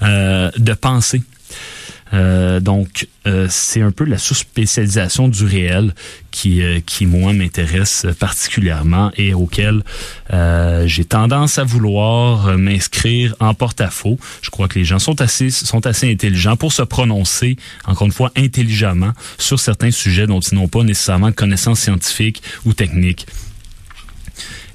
euh, 0.03 0.51
de 0.57 0.73
penser. 0.73 1.23
Euh, 2.13 2.61
donc, 2.61 3.09
euh, 3.27 3.47
c'est 3.51 3.83
un 3.83 3.91
peu 3.91 4.05
la 4.05 4.19
sous-spécialisation 4.19 5.29
du 5.29 5.45
réel 5.45 5.95
qui, 6.31 6.63
euh, 6.63 6.81
qui 6.85 7.07
moi, 7.07 7.33
m'intéresse 7.33 8.07
particulièrement 8.19 9.11
et 9.17 9.35
auquel 9.35 9.83
euh, 10.33 10.87
j'ai 10.87 11.05
tendance 11.05 11.59
à 11.59 11.65
vouloir 11.65 12.57
m'inscrire 12.57 13.35
en 13.41 13.55
porte-à-faux. 13.55 14.19
Je 14.43 14.51
crois 14.51 14.69
que 14.69 14.79
les 14.79 14.85
gens 14.85 14.99
sont 14.99 15.21
assez, 15.21 15.51
sont 15.51 15.87
assez 15.87 16.11
intelligents 16.11 16.57
pour 16.57 16.73
se 16.73 16.83
prononcer, 16.83 17.57
encore 17.87 18.07
une 18.07 18.13
fois, 18.13 18.31
intelligemment 18.37 19.13
sur 19.39 19.59
certains 19.59 19.91
sujets 19.91 20.27
dont 20.27 20.41
ils 20.41 20.55
n'ont 20.55 20.69
pas 20.69 20.85
nécessairement 20.85 21.31
de 21.31 21.35
connaissances 21.35 21.81
scientifiques 21.81 22.43
ou 22.65 22.73
techniques. 22.73 23.27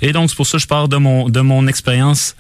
Et 0.02 0.12
donc 0.14 0.30
c'est 0.30 0.36
pour 0.36 0.48
ça 0.48 0.58
que 0.58 0.62
je 0.64 0.68
pars 0.68 0.88
de 0.88 0.98
mon 0.98 1.30
de 1.30 1.42
mon 1.42 1.68
expérience 1.68 2.36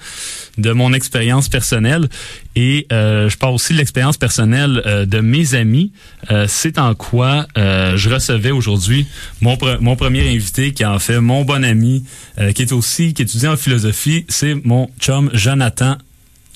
de 0.57 0.71
mon 0.71 0.93
expérience 0.93 1.47
personnelle 1.47 2.09
et 2.55 2.87
euh, 2.91 3.29
je 3.29 3.37
pars 3.37 3.53
aussi 3.53 3.73
de 3.73 3.77
l'expérience 3.77 4.17
personnelle 4.17 4.81
euh, 4.85 5.05
de 5.05 5.19
mes 5.19 5.55
amis. 5.55 5.91
Euh, 6.29 6.45
c'est 6.47 6.77
en 6.77 6.93
quoi 6.95 7.45
euh, 7.57 7.95
je 7.97 8.09
recevais 8.09 8.51
aujourd'hui 8.51 9.05
mon 9.41 9.57
mon 9.79 9.95
premier 9.95 10.29
invité 10.29 10.73
qui 10.73 10.85
en 10.85 10.99
fait 10.99 11.19
mon 11.19 11.45
bon 11.45 11.63
ami 11.63 12.03
euh, 12.39 12.51
qui 12.51 12.63
est 12.63 12.73
aussi 12.73 13.13
qui 13.13 13.21
étudie 13.21 13.47
en 13.47 13.57
philosophie, 13.57 14.25
c'est 14.27 14.55
mon 14.65 14.89
chum 14.99 15.29
Jonathan. 15.33 15.97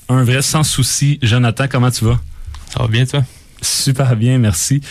Un 0.08 0.24
vrai 0.24 0.42
sans 0.42 0.64
souci. 0.64 1.18
Jonathan, 1.24 1.66
comment 1.68 1.90
tu 1.90 2.06
vas? 2.06 2.20
Ça 2.72 2.84
va 2.84 2.88
bien 2.88 3.06
toi? 3.06 3.24
Super 3.62 4.16
bien, 4.16 4.38
merci. 4.38 4.82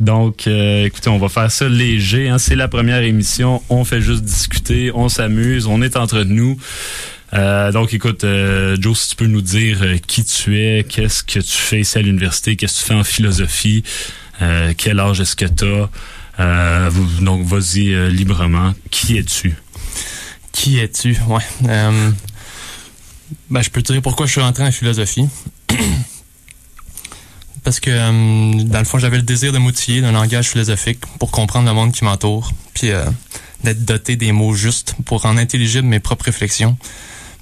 Donc, 0.00 0.46
euh, 0.46 0.86
écoutez, 0.86 1.10
on 1.10 1.18
va 1.18 1.28
faire 1.28 1.50
ça 1.50 1.68
léger. 1.68 2.28
Hein. 2.28 2.38
C'est 2.38 2.54
la 2.54 2.68
première 2.68 3.02
émission. 3.02 3.62
On 3.68 3.84
fait 3.84 4.00
juste 4.00 4.22
discuter, 4.22 4.90
on 4.94 5.08
s'amuse, 5.08 5.66
on 5.66 5.82
est 5.82 5.96
entre 5.96 6.22
nous. 6.22 6.56
Euh, 7.34 7.72
donc, 7.72 7.94
écoute, 7.94 8.24
euh, 8.24 8.76
Joe, 8.80 8.98
si 8.98 9.10
tu 9.10 9.16
peux 9.16 9.26
nous 9.26 9.42
dire 9.42 9.80
qui 10.06 10.24
tu 10.24 10.58
es, 10.60 10.84
qu'est-ce 10.84 11.22
que 11.22 11.40
tu 11.40 11.56
fais 11.56 11.80
ici 11.80 11.98
à 11.98 12.02
l'université, 12.02 12.56
qu'est-ce 12.56 12.74
que 12.74 12.80
tu 12.80 12.86
fais 12.86 12.94
en 12.94 13.04
philosophie, 13.04 13.82
quel 14.76 14.98
âge 14.98 15.20
est-ce 15.20 15.36
que 15.36 15.46
tu 15.46 15.64
as. 16.38 16.90
donc, 17.20 17.44
vas-y 17.46 18.10
librement. 18.10 18.74
Qui 18.90 19.18
es-tu? 19.18 19.54
Qui 20.52 20.78
es-tu? 20.78 21.16
Ouais. 21.28 21.42
ben, 23.50 23.62
je 23.62 23.70
peux 23.70 23.82
te 23.82 23.92
dire 23.92 24.02
pourquoi 24.02 24.26
je 24.26 24.32
suis 24.32 24.40
rentré 24.40 24.64
en 24.64 24.72
philosophie. 24.72 25.28
Parce 27.64 27.80
que 27.80 27.90
euh, 27.90 28.64
dans 28.64 28.78
le 28.78 28.84
fond 28.84 28.98
j'avais 28.98 29.16
le 29.16 29.22
désir 29.22 29.52
de 29.52 29.58
m'outiller 29.58 30.00
d'un 30.00 30.12
langage 30.12 30.48
philosophique 30.48 31.00
pour 31.18 31.30
comprendre 31.30 31.68
le 31.68 31.74
monde 31.74 31.92
qui 31.92 32.04
m'entoure, 32.04 32.52
puis 32.74 32.90
euh, 32.90 33.04
d'être 33.64 33.84
doté 33.84 34.16
des 34.16 34.32
mots 34.32 34.54
justes 34.54 34.94
pour 35.04 35.22
rendre 35.22 35.40
intelligibles 35.40 35.86
mes 35.86 36.00
propres 36.00 36.26
réflexions, 36.26 36.76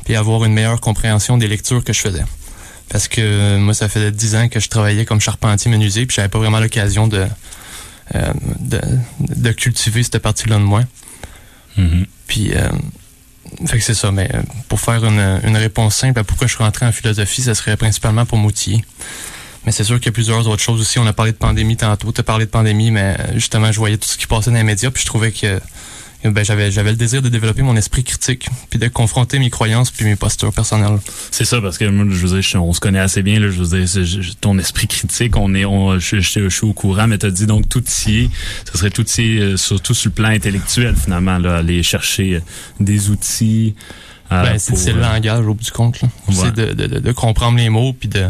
puis 0.05 0.17
avoir 0.17 0.45
une 0.45 0.53
meilleure 0.53 0.81
compréhension 0.81 1.39
des 1.39 1.49
lectures 1.49 1.83
que 1.85 1.93
je 1.93 2.01
faisais. 2.01 2.25
Parce 2.89 3.09
que 3.09 3.21
euh, 3.21 3.59
moi 3.59 3.75
ça 3.75 3.89
fait 3.89 4.11
dix 4.11 4.35
ans 4.35 4.49
que 4.49 4.61
je 4.61 4.69
travaillais 4.69 5.05
comme 5.05 5.21
charpentier 5.21 5.71
menuisier, 5.71 6.07
puis 6.07 6.17
j'avais 6.17 6.29
pas 6.29 6.39
vraiment 6.39 6.61
l'occasion 6.61 7.07
de, 7.09 7.27
euh, 8.15 8.33
de, 8.59 8.81
de 9.21 9.53
cultiver 9.53 10.03
cette 10.03 10.19
partie-là 10.19 10.57
de 10.57 10.65
moi. 10.65 10.83
Mm 11.77 11.87
-hmm. 11.87 12.07
Puis 12.27 12.53
euh, 12.53 12.69
fait 13.67 13.79
que 13.79 13.85
c'est 13.85 13.95
ça, 13.95 14.11
mais 14.13 14.29
pour 14.69 14.81
faire 14.81 15.05
une, 15.05 15.41
une 15.45 15.57
réponse 15.57 15.95
simple 15.97 16.19
à 16.21 16.25
pourquoi 16.25 16.47
je 16.47 16.55
suis 16.55 16.65
rentré 16.65 16.87
en 16.87 16.93
philosophie, 16.93 17.43
ça 17.43 17.55
serait 17.55 17.77
principalement 17.77 18.27
pour 18.27 18.39
m'outiller. 18.39 18.85
Mais 19.67 19.73
c'est 19.73 19.85
sûr 19.85 19.97
qu'il 19.97 20.07
y 20.07 20.09
a 20.09 20.13
plusieurs 20.13 20.47
autres 20.49 20.63
choses 20.63 20.81
aussi. 20.81 20.99
On 20.99 21.07
a 21.07 21.13
parlé 21.13 21.33
de 21.33 21.37
pandémie 21.37 21.77
tantôt. 21.77 22.13
Tu 22.13 22.21
as 22.21 22.25
parlé 22.25 22.47
de 22.47 22.51
pandémie, 22.51 22.91
mais 22.91 23.17
justement, 23.35 23.71
je 23.73 23.79
voyais 23.79 23.99
tout 23.99 24.09
ce 24.09 24.17
qui 24.17 24.27
passait 24.27 24.51
dans 24.51 24.57
les 24.57 24.63
médias, 24.63 24.91
puis 24.91 25.03
je 25.03 25.07
trouvais 25.07 25.33
que 25.33 25.61
ben, 26.23 26.45
j'avais 26.45 26.71
j'avais 26.71 26.91
le 26.91 26.97
désir 26.97 27.23
de 27.23 27.31
développer 27.31 27.63
mon 27.63 27.77
esprit 27.77 28.05
critique 28.05 28.49
puis 28.69 28.79
de 28.79 28.89
confronter 28.89 29.39
mes 29.39 29.49
croyances 29.49 29.91
puis 29.91 30.05
mes 30.05 30.17
postures 30.17 30.53
personnelles. 30.53 30.99
C'est 31.31 31.47
ça 31.47 31.63
parce 31.63 31.79
que 31.79 31.87
moi 31.87 32.05
je 32.11 32.27
veux 32.27 32.41
dire 32.41 32.63
on 32.63 32.75
se 32.75 32.81
connaît 32.81 32.99
assez 32.99 33.23
bien 33.23 33.41
là, 33.41 33.49
je 33.51 33.63
veux 33.63 33.87
dire 33.87 34.35
ton 34.41 34.59
esprit 34.59 34.87
critique, 34.87 35.37
on 35.37 35.55
est 35.55 35.65
on 35.65 35.99
je, 35.99 36.21
je, 36.21 36.41
je 36.41 36.49
suis 36.49 36.67
au 36.67 36.75
courant 36.75 37.07
mais 37.07 37.17
tu 37.17 37.25
as 37.25 37.31
dit 37.31 37.47
donc 37.47 37.69
tout 37.71 37.83
y 38.07 38.31
ce 38.71 38.79
serait 38.79 38.91
tout 38.91 39.07
y 39.19 39.39
euh, 39.39 39.57
surtout 39.57 39.95
sur 39.95 40.11
le 40.11 40.15
plan 40.15 40.29
intellectuel 40.29 40.95
finalement 40.95 41.39
là 41.39 41.57
aller 41.57 41.83
chercher 41.83 42.35
euh, 42.35 42.41
des 42.81 43.09
outils 43.09 43.75
euh, 44.31 44.43
ben, 44.43 44.59
c'est 44.59 44.93
le 44.93 45.01
langage 45.01 45.47
au 45.47 45.55
bout 45.55 45.65
du 45.65 45.71
compte 45.71 46.03
là. 46.03 46.09
Ouais. 46.29 46.35
C'est 46.35 46.55
de, 46.55 46.75
de, 46.75 46.87
de, 46.87 46.99
de 46.99 47.13
comprendre 47.13 47.57
les 47.57 47.71
mots 47.71 47.95
puis 47.95 48.11
de 48.11 48.27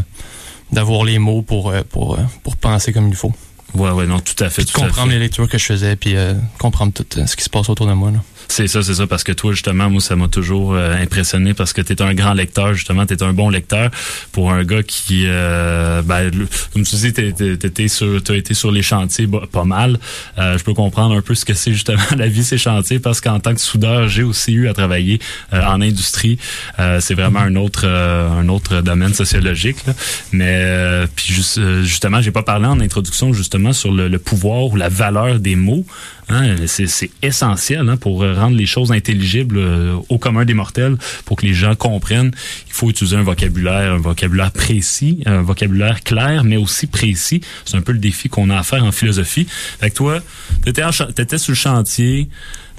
d'avoir 0.72 1.04
les 1.04 1.18
mots 1.18 1.42
pour, 1.42 1.72
pour, 1.90 2.18
pour 2.42 2.56
penser 2.56 2.92
comme 2.92 3.08
il 3.08 3.14
faut. 3.14 3.32
Ouais, 3.74 3.90
ouais, 3.90 4.06
non, 4.06 4.18
tout 4.20 4.42
à 4.42 4.50
fait. 4.50 4.64
Tout 4.64 4.72
comprendre 4.80 5.02
à 5.02 5.04
fait. 5.06 5.10
les 5.12 5.18
lectures 5.18 5.48
que 5.48 5.58
je 5.58 5.64
faisais, 5.64 5.96
puis 5.96 6.16
euh, 6.16 6.34
comprendre 6.58 6.92
tout 6.92 7.04
ce 7.26 7.36
qui 7.36 7.44
se 7.44 7.50
passe 7.50 7.68
autour 7.68 7.86
de 7.86 7.92
moi. 7.92 8.10
Là. 8.10 8.18
C'est 8.50 8.66
ça, 8.66 8.82
c'est 8.82 8.94
ça, 8.94 9.06
parce 9.06 9.22
que 9.22 9.30
toi, 9.30 9.52
justement, 9.52 9.88
moi, 9.88 10.00
ça 10.00 10.16
m'a 10.16 10.26
toujours 10.26 10.74
euh, 10.74 11.00
impressionné 11.00 11.54
parce 11.54 11.72
que 11.72 11.80
tu 11.82 11.92
es 11.92 12.02
un 12.02 12.14
grand 12.14 12.34
lecteur, 12.34 12.74
justement, 12.74 13.06
tu 13.06 13.14
es 13.14 13.22
un 13.22 13.32
bon 13.32 13.48
lecteur 13.48 13.90
pour 14.32 14.50
un 14.50 14.64
gars 14.64 14.82
qui, 14.82 15.24
euh, 15.26 16.02
ben, 16.02 16.30
comme 16.72 16.82
tu 16.82 16.96
dis, 16.96 17.12
tu 17.12 18.32
as 18.32 18.36
été 18.36 18.54
sur 18.54 18.72
les 18.72 18.82
chantiers 18.82 19.26
bah, 19.26 19.42
pas 19.50 19.64
mal. 19.64 19.98
Euh, 20.38 20.58
je 20.58 20.64
peux 20.64 20.74
comprendre 20.74 21.14
un 21.16 21.22
peu 21.22 21.36
ce 21.36 21.44
que 21.44 21.54
c'est 21.54 21.72
justement 21.72 22.02
la 22.16 22.26
vie, 22.26 22.42
ces 22.42 22.58
chantiers, 22.58 22.98
parce 22.98 23.20
qu'en 23.20 23.38
tant 23.38 23.54
que 23.54 23.60
soudeur, 23.60 24.08
j'ai 24.08 24.24
aussi 24.24 24.52
eu 24.52 24.68
à 24.68 24.74
travailler 24.74 25.20
euh, 25.52 25.62
en 25.62 25.80
industrie. 25.80 26.38
Euh, 26.78 26.98
c'est 27.00 27.14
vraiment 27.14 27.40
un 27.40 27.54
autre 27.54 27.84
euh, 27.84 28.28
un 28.28 28.48
autre 28.48 28.80
domaine 28.82 29.14
sociologique. 29.14 29.86
Là. 29.86 29.94
Mais 30.32 31.06
puis 31.14 31.32
juste, 31.34 31.60
justement, 31.82 32.20
j'ai 32.20 32.32
pas 32.32 32.42
parlé 32.42 32.66
en 32.66 32.80
introduction 32.80 33.32
justement 33.32 33.72
sur 33.72 33.92
le, 33.92 34.08
le 34.08 34.18
pouvoir 34.18 34.64
ou 34.64 34.76
la 34.76 34.88
valeur 34.88 35.38
des 35.38 35.56
mots. 35.56 35.84
Hein, 36.30 36.54
c'est 36.66 37.10
essentiel 37.22 37.88
hein, 37.88 37.96
pour 37.96 38.20
rendre 38.20 38.56
les 38.56 38.66
choses 38.66 38.92
intelligibles 38.92 39.58
euh, 39.58 39.96
au 40.08 40.18
commun 40.18 40.44
des 40.44 40.54
mortels, 40.54 40.96
pour 41.24 41.36
que 41.36 41.44
les 41.44 41.54
gens 41.54 41.74
comprennent. 41.74 42.30
Il 42.68 42.72
faut 42.72 42.88
utiliser 42.88 43.16
un 43.16 43.24
vocabulaire, 43.24 43.94
un 43.94 43.98
vocabulaire 43.98 44.52
précis, 44.52 45.22
un 45.26 45.42
vocabulaire 45.42 46.02
clair, 46.04 46.44
mais 46.44 46.56
aussi 46.56 46.86
précis. 46.86 47.40
C'est 47.64 47.76
un 47.76 47.80
peu 47.82 47.92
le 47.92 47.98
défi 47.98 48.28
qu'on 48.28 48.48
a 48.50 48.58
à 48.58 48.62
faire 48.62 48.84
en 48.84 48.92
philosophie. 48.92 49.46
Fait 49.48 49.90
que 49.90 49.96
toi, 49.96 50.20
t'étais, 50.64 50.82
t'étais 51.14 51.38
sur 51.38 51.50
le 51.50 51.56
chantier. 51.56 52.28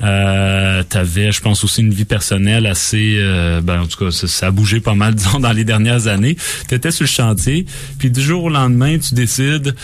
Euh, 0.04 0.84
t'avais, 0.84 1.32
je 1.32 1.42
pense 1.42 1.64
aussi 1.64 1.82
une 1.82 1.94
vie 1.94 2.06
personnelle 2.06 2.66
assez, 2.66 3.18
euh, 3.20 3.62
ben 3.62 3.82
en 3.82 3.86
tout 3.88 4.04
cas, 4.04 4.12
ça, 4.12 4.28
ça 4.28 4.48
a 4.48 4.52
bougé 4.52 4.80
pas 4.80 4.96
mal, 4.96 5.14
disons, 5.16 5.40
dans 5.40 5.52
les 5.52 5.64
dernières 5.64 6.08
années. 6.08 6.36
T'étais 6.68 6.92
sur 6.92 7.04
le 7.04 7.10
chantier, 7.10 7.66
puis 8.00 8.10
du 8.10 8.22
jour 8.22 8.46
au 8.46 8.50
lendemain, 8.50 8.98
tu 8.98 9.14
décides, 9.14 9.76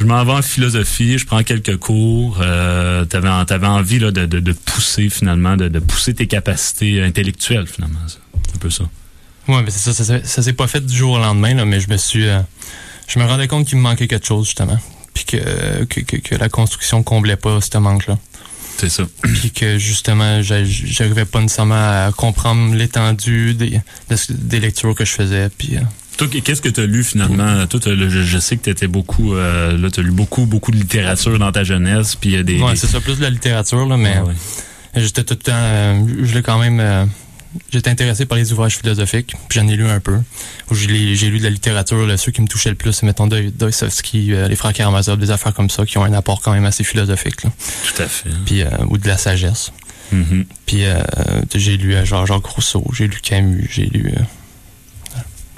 je 0.00 0.04
m'en 0.04 0.24
vais 0.24 0.32
en 0.32 0.42
philosophie, 0.42 1.18
je 1.18 1.26
prends 1.26 1.42
quelques 1.42 1.76
cours. 1.76 2.38
Euh, 2.40 3.04
t'avais, 3.04 3.28
t'avais 3.46 3.66
envie 3.66 3.98
là, 3.98 4.10
de, 4.10 4.24
de, 4.26 4.40
de 4.40 4.52
pousser 4.52 5.10
finalement, 5.10 5.56
de, 5.56 5.68
de 5.68 5.78
pousser 5.78 6.14
tes 6.14 6.26
capacités 6.26 7.02
intellectuelles 7.02 7.66
finalement. 7.66 7.98
C'est 8.06 8.18
un 8.54 8.58
peu 8.58 8.70
ça. 8.70 8.84
Ouais, 9.48 9.62
mais 9.62 9.70
c'est 9.70 9.92
ça, 9.92 10.04
ça, 10.04 10.24
ça 10.24 10.42
s'est 10.42 10.52
pas 10.54 10.66
fait 10.66 10.84
du 10.84 10.96
jour 10.96 11.12
au 11.12 11.18
lendemain, 11.18 11.54
là, 11.54 11.64
mais 11.64 11.80
je 11.80 11.88
me 11.90 11.96
suis. 11.96 12.26
euh, 12.28 12.40
je 13.08 13.18
me 13.18 13.24
rendais 13.24 13.46
compte 13.46 13.66
qu'il 13.68 13.76
me 13.78 13.82
manquait 13.82 14.08
quelque 14.08 14.26
chose, 14.26 14.46
justement. 14.46 14.78
Puis 15.14 15.24
que, 15.24 15.84
que, 15.84 16.00
que, 16.00 16.16
que 16.16 16.34
la 16.34 16.48
construction 16.48 17.02
comblait 17.02 17.36
pas 17.36 17.60
ce 17.60 17.78
manque-là. 17.78 18.18
C'est 18.78 18.88
ça. 18.90 19.04
Puis 19.22 19.50
que 19.52 19.78
justement, 19.78 20.42
j'a- 20.42 20.64
j'arrivais 20.64 21.24
pas 21.24 21.40
nécessairement 21.40 21.74
à 22.06 22.10
comprendre 22.16 22.74
l'étendue 22.74 23.54
des, 23.54 23.80
des 24.30 24.60
lectures 24.60 24.94
que 24.94 25.04
je 25.04 25.12
faisais. 25.12 25.48
Puis, 25.56 25.76
euh, 25.76 25.80
Toi, 26.18 26.28
qu'est-ce 26.28 26.60
que 26.62 26.68
tu 26.68 26.80
as 26.80 26.86
lu 26.86 27.02
finalement? 27.04 27.66
Toi, 27.66 27.80
t'as- 27.80 27.94
je, 27.96 28.08
je 28.22 28.38
sais 28.38 28.56
que 28.56 28.64
tu 28.64 28.70
étais 28.70 28.86
beaucoup, 28.86 29.34
euh, 29.34 29.76
là, 29.76 29.90
tu 29.90 30.00
as 30.00 30.02
lu 30.02 30.10
beaucoup, 30.12 30.46
beaucoup 30.46 30.70
de 30.70 30.76
littérature 30.76 31.38
dans 31.38 31.52
ta 31.52 31.64
jeunesse, 31.64 32.16
puis 32.16 32.42
des. 32.44 32.60
ouais, 32.60 32.70
des- 32.72 32.76
c'est 32.76 32.86
ça, 32.86 33.00
plus 33.00 33.16
de 33.16 33.22
la 33.22 33.30
littérature, 33.30 33.86
là, 33.86 33.96
mais 33.96 34.18
ouais. 34.20 34.34
j'étais 34.94 35.24
tout 35.24 35.34
le 35.34 35.38
temps. 35.42 35.52
euh, 35.54 36.00
je 36.22 36.34
l'ai 36.34 36.42
quand 36.42 36.58
même. 36.58 36.80
euh, 36.80 37.04
J'étais 37.72 37.90
intéressé 37.90 38.26
par 38.26 38.38
les 38.38 38.52
ouvrages 38.52 38.76
philosophiques, 38.78 39.34
puis 39.48 39.60
j'en 39.60 39.68
ai 39.68 39.76
lu 39.76 39.86
un 39.86 40.00
peu. 40.00 40.18
J'ai 40.72 40.86
lu 41.30 41.38
de 41.38 41.44
la 41.44 41.50
littérature, 41.50 42.06
là, 42.06 42.16
ceux 42.16 42.32
qui 42.32 42.40
me 42.42 42.46
touchaient 42.48 42.70
le 42.70 42.74
plus, 42.76 42.92
c'est 42.92 43.06
mettons 43.06 43.26
Dostoevsky, 43.26 44.32
euh, 44.32 44.48
les 44.48 44.56
frères 44.56 44.72
Karamazov, 44.72 45.18
des 45.18 45.30
affaires 45.30 45.54
comme 45.54 45.70
ça, 45.70 45.84
qui 45.86 45.98
ont 45.98 46.04
un 46.04 46.12
apport 46.12 46.40
quand 46.40 46.52
même 46.52 46.64
assez 46.66 46.84
philosophique, 46.84 47.42
là. 47.44 47.50
Tout 47.94 48.02
à 48.02 48.06
fait. 48.06 48.30
puis 48.44 48.62
euh, 48.62 48.68
ou 48.88 48.98
de 48.98 49.06
la 49.08 49.16
sagesse. 49.18 49.72
Mhm. 50.12 50.44
Puis 50.66 50.84
euh, 50.84 51.00
j'ai 51.54 51.76
lu 51.76 51.94
euh, 51.94 52.04
genre 52.04 52.26
Jacques 52.26 52.46
Rousseau, 52.46 52.84
j'ai 52.92 53.08
lu 53.08 53.18
Camus, 53.20 53.68
j'ai 53.72 53.86
lu 53.86 54.12
euh, 54.16 54.20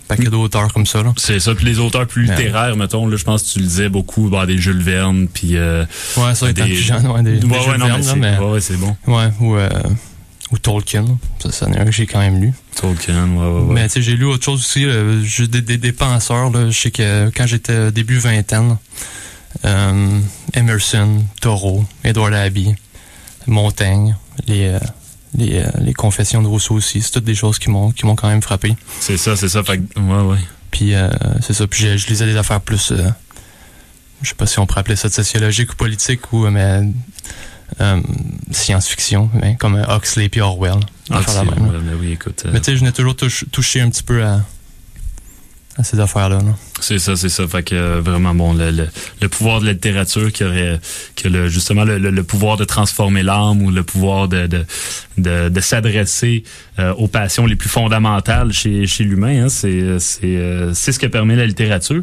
paquet 0.09 0.31
d'auteurs 0.31 0.73
comme 0.73 0.87
ça 0.87 1.03
là. 1.03 1.13
C'est 1.19 1.39
ça. 1.39 1.55
Puis 1.55 1.67
les 1.67 1.79
auteurs 1.79 2.07
plus 2.07 2.27
Ouais. 2.27 2.35
littéraires, 2.35 2.75
mettons, 2.77 3.07
là, 3.07 3.17
je 3.19 3.25
pense 3.25 3.43
que 3.43 3.49
tu 3.53 3.59
lisais 3.59 3.91
beaucoup 3.91 4.31
bah, 4.31 4.47
des 4.47 4.57
Jules 4.57 4.81
Verne, 4.83 5.29
puis. 5.33 5.57
Euh, 5.57 5.85
Ouais, 6.17 6.35
ça 6.35 6.49
étant 6.49 6.65
Des- 6.65 6.71
plus 6.73 6.81
jeune, 6.83 7.07
ouais, 7.09 7.23
des, 7.23 7.37
des 7.41 7.47
ouais, 7.47 7.61
Jules 7.63 7.77
non, 7.79 7.87
Verne, 7.87 8.03
mais 8.17 8.33
mais 8.33 8.39
ouais, 8.39 8.53
ouais, 8.53 8.61
c'est 8.63 8.77
bon. 8.79 8.97
ouais, 9.07 9.29
ou 9.41 9.57
euh, 9.57 9.69
ou 10.51 10.59
Tolkien, 10.59 11.05
ça, 11.43 11.53
ça 11.53 11.67
en 11.67 11.73
est 11.73 11.79
un 11.79 11.85
que 11.85 11.93
j'ai 11.93 12.07
quand 12.07 12.21
même 12.21 12.41
lu. 12.41 12.53
Tolkien, 12.77 13.29
ouais, 13.29 13.47
ouais, 13.47 13.61
ouais. 13.63 13.75
Mais 13.75 13.85
tu 13.89 13.95
sais, 13.95 14.03
j'ai 14.03 14.17
lu 14.17 14.25
autre 14.25 14.45
chose 14.45 14.61
aussi, 14.61 14.85
euh, 14.85 15.23
j'ai 15.25 15.47
des, 15.49 15.61
des, 15.61 15.77
des 15.79 15.93
penseurs 15.93 16.51
là, 16.51 16.71
je 16.71 16.79
sais 16.81 16.91
que 16.91 17.31
quand 17.37 17.47
j'étais 17.47 17.93
début 17.93 18.19
vingtaine, 18.19 18.79
euh, 19.65 20.19
Emerson, 20.55 21.25
Thoreau, 21.41 21.85
Edward 22.05 22.33
Abbey, 22.35 22.75
Montaigne, 23.47 24.17
les 24.47 24.69
euh, 24.69 24.79
les, 25.35 25.59
euh, 25.59 25.69
les 25.81 25.93
confessions 25.93 26.43
de 26.43 26.49
Rousseau 26.49 26.75
aussi, 26.77 27.03
c'est 27.03 27.11
toutes 27.11 27.25
des 27.25 27.35
choses 27.35 27.59
qui 27.59 27.69
m'ont 27.71 27.91
qui 27.91 28.07
m'ont 28.07 28.17
quand 28.17 28.29
même 28.29 28.43
frappé. 28.43 28.77
C'est 29.01 29.19
ça, 29.19 29.37
c'est 29.37 29.49
ça. 29.51 29.63
Fait 29.63 29.79
que- 29.79 30.01
ouais, 30.01 30.23
ouais. 30.33 30.39
Puis 30.71 30.95
euh, 30.95 31.09
c'est 31.43 31.53
ça. 31.53 31.67
Puis 31.67 31.83
je, 31.83 31.97
je 31.99 32.07
lisais 32.09 32.25
des 32.27 32.37
affaires 32.37 32.61
plus, 32.63 32.93
je 34.23 34.29
sais 34.29 34.35
pas 34.35 34.47
si 34.47 34.59
on 34.59 34.67
pourrait 34.67 34.81
appeler 34.81 34.97
ça 34.97 35.09
de 35.09 35.13
sociologique 35.15 35.73
ou 35.73 35.77
politique 35.77 36.33
ou 36.33 36.49
mais 36.49 36.81
euh, 37.81 38.01
science-fiction, 38.51 39.31
mais 39.35 39.57
comme 39.57 39.83
Huxley 39.89 40.29
puis 40.29 40.41
Orwell. 40.41 40.81
Mais 41.83 41.95
oui, 42.01 42.13
écoute. 42.13 42.43
euh, 42.47 42.51
Mais 42.53 42.59
tu 42.61 42.67
sais, 42.67 42.75
je 42.75 42.81
venais 42.81 42.93
toujours 42.93 43.17
touch- 43.17 43.45
toucher 43.53 43.81
un 43.81 43.91
petit 43.91 44.03
peu 44.03 44.25
à, 44.25 44.41
ces 45.83 46.01
affaires-là. 46.01 46.39
là. 46.39 46.57
C'est 46.81 46.99
ça, 46.99 47.17
c'est 47.17 47.29
ça. 47.29 47.47
Fait 47.49 47.63
que 47.63 47.75
euh, 47.75 48.01
vraiment 48.01 48.35
bon, 48.35 48.53
le, 48.53 48.71
le, 48.71 48.89
le 49.21 49.29
pouvoir 49.29 49.61
de 49.61 49.67
la 49.67 49.73
littérature 49.73 50.33
qui 50.33 50.45
aurait, 50.45 50.79
que 51.17 51.29
le, 51.29 51.49
justement 51.49 51.85
le, 51.85 51.99
le, 51.99 52.11
le 52.11 52.23
pouvoir 52.23 52.57
de 52.57 52.65
transformer 52.65 53.23
l'âme 53.23 53.63
ou 53.63 53.71
le 53.71 53.83
pouvoir 53.83 54.29
de 54.29 54.47
de, 54.47 54.65
de, 55.17 55.49
de 55.49 55.61
s'adresser 55.61 56.45
euh, 56.79 56.93
aux 56.95 57.09
passions 57.09 57.47
les 57.47 57.57
plus 57.57 57.69
fondamentales 57.69 58.53
chez, 58.53 58.87
chez 58.87 59.05
l'humain. 59.05 59.45
Hein, 59.45 59.49
c'est 59.49 59.99
c'est 59.99 60.37
euh, 60.37 60.73
c'est 60.75 60.93
ce 60.93 60.99
que 60.99 61.07
permet 61.07 61.37
la 61.37 61.47
littérature. 61.47 62.03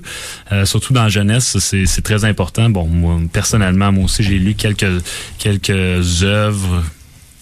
Euh, 0.51 0.65
surtout 0.65 0.93
dans 0.93 1.03
la 1.03 1.09
jeunesse, 1.09 1.57
c'est 1.59 1.85
c'est 1.85 2.01
très 2.01 2.25
important. 2.25 2.69
Bon, 2.69 2.85
moi 2.85 3.19
personnellement, 3.31 3.91
moi 3.91 4.05
aussi 4.05 4.23
j'ai 4.23 4.39
lu 4.39 4.55
quelques 4.55 4.85
quelques 5.37 6.23
œuvres 6.23 6.83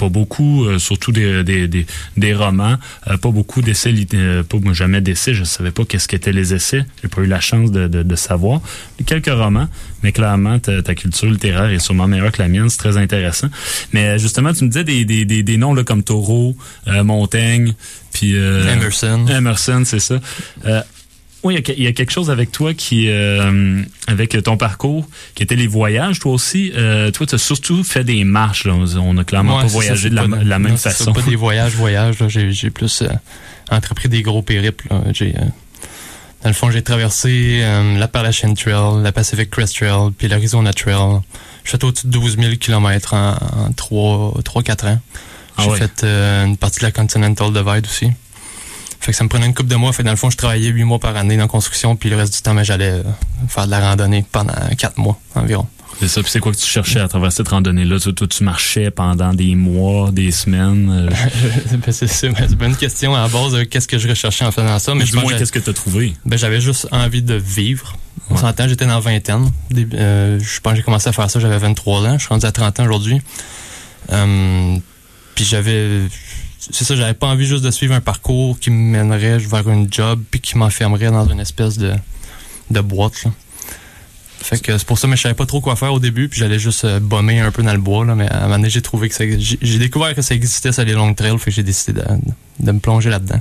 pas 0.03 0.09
beaucoup, 0.09 0.65
euh, 0.65 0.79
surtout 0.79 1.13
des, 1.13 1.45
des, 1.45 1.69
des, 1.69 1.85
des 2.17 2.33
romans, 2.33 2.75
euh, 3.07 3.15
pas 3.15 3.31
beaucoup 3.31 3.61
d'essais, 3.61 3.93
euh, 4.13 4.43
pas 4.43 4.57
moi, 4.59 4.73
jamais 4.73 4.99
d'essais, 4.99 5.33
je 5.33 5.45
savais 5.45 5.71
pas 5.71 5.85
qu'est-ce 5.85 6.09
qu'étaient 6.09 6.33
les 6.33 6.53
essais, 6.53 6.85
j'ai 7.01 7.07
pas 7.07 7.21
eu 7.21 7.25
la 7.25 7.39
chance 7.39 7.71
de, 7.71 7.87
de, 7.87 8.03
de 8.03 8.15
savoir. 8.15 8.59
Quelques 9.05 9.31
romans, 9.31 9.69
mais 10.01 10.11
clairement 10.11 10.59
ta, 10.59 10.81
ta 10.81 10.93
culture 10.93 11.29
littéraire 11.29 11.69
est 11.69 11.79
sûrement 11.79 12.07
meilleure 12.07 12.33
que 12.33 12.41
la 12.41 12.49
mienne, 12.49 12.69
c'est 12.69 12.79
très 12.79 12.97
intéressant. 12.97 13.47
Mais 13.93 14.19
justement, 14.19 14.51
tu 14.51 14.65
me 14.65 14.69
disais 14.69 14.83
des, 14.83 15.05
des, 15.05 15.23
des, 15.23 15.41
des 15.41 15.57
noms 15.57 15.73
là, 15.73 15.85
comme 15.85 16.03
Taureau, 16.03 16.53
euh, 16.89 17.03
Montaigne, 17.05 17.73
puis 18.11 18.35
euh, 18.35 18.73
Emerson. 18.73 19.25
Emerson, 19.29 19.83
c'est 19.85 19.99
ça. 19.99 20.19
Oui, 21.43 21.55
il 21.67 21.79
y, 21.79 21.83
y 21.83 21.87
a 21.87 21.91
quelque 21.91 22.11
chose 22.11 22.29
avec 22.31 22.51
toi 22.51 22.73
qui, 22.73 23.09
euh, 23.09 23.81
avec 24.07 24.41
ton 24.43 24.55
parcours, 24.55 25.07
qui 25.35 25.43
était 25.43 25.55
les 25.57 25.67
voyages, 25.67 26.19
toi 26.19 26.31
aussi. 26.31 26.71
Euh, 26.75 27.11
toi, 27.11 27.25
tu 27.27 27.35
as 27.35 27.37
surtout 27.37 27.83
fait 27.83 28.03
des 28.05 28.23
marches. 28.23 28.65
Là. 28.65 28.73
On 28.73 29.17
a 29.17 29.23
clairement 29.25 29.57
Ouais, 29.57 29.63
pas 29.63 29.67
ça, 29.69 29.73
voyagé 29.73 30.09
de 30.09 30.15
la, 30.15 30.27
pas- 30.27 30.43
la 30.43 30.59
même 30.59 30.71
non, 30.71 30.77
ça, 30.77 30.91
façon. 30.91 31.11
pas 31.11 31.21
des 31.21 31.35
voyages, 31.35 31.73
voyages. 31.75 32.19
là. 32.19 32.27
J'ai, 32.29 32.69
plus 32.69 33.01
euh, 33.01 33.09
entrepris 33.69 34.07
des 34.09 34.21
gros 34.21 34.41
périples. 34.41 34.87
J'ai, 35.13 35.35
euh, 35.35 35.41
dans 36.43 36.49
le 36.49 36.53
fond, 36.53 36.71
j'ai 36.71 36.81
traversé 36.81 37.59
euh, 37.63 37.97
l'Appalachian 37.97 38.53
Trail, 38.53 39.01
la 39.03 39.11
Pacific 39.11 39.49
Crest 39.49 39.75
Trail, 39.75 40.11
puis 40.17 40.27
l'Arizona 40.29 40.71
Trail. 40.73 41.19
J'ai 41.65 41.71
fait 41.71 41.83
au-dessus 41.83 42.07
de 42.07 42.11
12 42.11 42.37
000 42.37 42.55
km 42.55 43.13
en, 43.13 43.33
en 43.33 43.69
3-4 43.71 44.87
ans. 44.87 44.99
Ah 45.57 45.61
J'ai 45.63 45.69
ouais. 45.69 45.77
fait 45.77 46.03
euh, 46.03 46.45
une 46.45 46.57
partie 46.57 46.79
de 46.79 46.85
la 46.85 46.91
Continental 46.91 47.53
Divide 47.53 47.85
aussi. 47.85 48.07
Fait 49.03 49.11
que 49.11 49.17
ça 49.17 49.23
me 49.25 49.29
prenait 49.29 49.45
une 49.45 49.53
couple 49.53 49.69
de 49.69 49.75
mois. 49.75 49.91
Fait 49.91 50.01
que 50.03 50.05
dans 50.07 50.11
le 50.13 50.17
fond, 50.17 50.29
je 50.29 50.37
travaillais 50.37 50.69
8 50.69 50.83
mois 50.85 50.97
par 50.99 51.15
année 51.17 51.35
dans 51.35 51.43
la 51.43 51.47
construction, 51.49 51.95
puis 51.97 52.09
le 52.09 52.15
reste 52.15 52.33
du 52.35 52.41
temps, 52.41 52.55
ben, 52.55 52.63
j'allais 52.63 52.89
euh, 52.91 53.03
faire 53.49 53.65
de 53.65 53.71
la 53.71 53.81
randonnée 53.81 54.23
pendant 54.31 54.53
4 54.77 54.97
mois 54.97 55.19
environ. 55.35 55.67
C'est 55.99 56.07
ça. 56.07 56.21
Puis 56.21 56.31
c'est 56.31 56.39
quoi 56.39 56.51
que 56.53 56.57
tu 56.57 56.65
cherchais 56.65 56.99
à 57.01 57.07
travers 57.07 57.31
cette 57.31 57.49
randonnée-là? 57.49 57.99
Toi, 57.99 58.13
toi, 58.13 58.27
tu 58.27 58.43
marchais 58.43 58.91
pendant 58.91 59.33
des 59.33 59.55
mois, 59.55 60.09
des 60.11 60.31
semaines. 60.31 60.89
euh, 60.89 61.09
Ben, 61.85 61.91
c'est 61.91 62.07
c'est- 62.07 62.27
une 62.61 62.75
question 62.77 63.13
à 63.13 63.21
la 63.23 63.27
base 63.27 63.51
de 63.51 63.63
qu'est-ce 63.63 63.87
que 63.89 63.99
je 63.99 64.07
recherchais 64.07 64.45
en 64.45 64.51
faisant 64.51 64.79
ça, 64.79 64.95
mais 64.95 65.03
du 65.03 65.13
moins, 65.13 65.31
que 65.33 65.37
qu'est-ce 65.37 65.51
que 65.51 65.59
tu 65.59 65.69
as 65.69 65.73
trouvé? 65.73 66.13
ben, 66.25 66.37
j'avais 66.39 66.61
juste 66.61 66.87
envie 66.91 67.21
de 67.21 67.35
vivre. 67.35 67.95
On 68.29 68.35
Ouais. 68.35 68.41
s'entend, 68.41 68.67
j'étais 68.69 68.85
dans 68.85 68.93
la 68.95 68.99
vingtaine. 69.01 69.51
Euh, 69.75 70.39
je 70.39 70.59
pense 70.61 70.71
que 70.73 70.77
j'ai 70.77 70.83
commencé 70.83 71.09
à 71.09 71.11
faire 71.11 71.29
ça, 71.29 71.39
j'avais 71.41 71.57
23 71.57 72.01
ans. 72.07 72.13
Je 72.13 72.19
suis 72.19 72.29
rendu 72.29 72.45
à 72.45 72.51
30 72.53 72.79
ans 72.79 72.85
aujourd'hui. 72.85 73.19
Euh, 74.11 74.77
puis 75.35 75.45
j'avais... 75.45 75.99
C'est 76.71 76.85
ça, 76.85 76.95
j'avais 76.95 77.13
pas 77.13 77.27
envie 77.27 77.45
juste 77.45 77.63
de 77.63 77.71
suivre 77.71 77.93
un 77.93 78.01
parcours 78.01 78.57
qui 78.59 78.71
me 78.71 78.77
mènerait 78.77 79.37
vers 79.37 79.69
une 79.69 79.91
job 79.91 80.21
puis 80.31 80.39
qui 80.39 80.57
m'enfermerait 80.57 81.11
dans 81.11 81.27
une 81.27 81.39
espèce 81.39 81.77
de, 81.77 81.93
de 82.71 82.81
boîte. 82.81 83.23
Là. 83.25 83.31
Fait 84.43 84.59
que 84.61 84.77
c'est 84.77 84.85
pour 84.85 84.99
ça, 84.99 85.07
mais 85.07 85.15
je 85.15 85.21
savais 85.21 85.33
pas 85.35 85.45
trop 85.45 85.61
quoi 85.61 85.75
faire 85.75 85.93
au 85.93 85.99
début, 85.99 86.27
puis 86.27 86.39
j'allais 86.39 86.59
juste 86.59 86.83
euh, 86.85 86.99
bomber 86.99 87.39
un 87.39 87.49
peu 87.51 87.63
dans 87.63 87.71
le 87.73 87.79
bois, 87.79 88.05
là, 88.05 88.13
mais 88.13 88.27
à 88.29 88.39
un 88.39 88.41
moment 88.43 88.57
donné, 88.57 88.69
j'ai 88.69 88.81
trouvé 88.81 89.07
que 89.09 89.15
ça, 89.15 89.23
j'ai 89.39 89.77
découvert 89.79 90.13
que 90.13 90.21
ça 90.21 90.35
existait, 90.35 90.71
ça, 90.71 90.83
les 90.83 90.93
long 90.93 91.13
trails, 91.13 91.37
fait 91.39 91.45
que 91.49 91.55
j'ai 91.55 91.63
décidé 91.63 92.01
de, 92.01 92.05
de 92.59 92.71
me 92.71 92.79
plonger 92.79 93.09
là-dedans. 93.09 93.39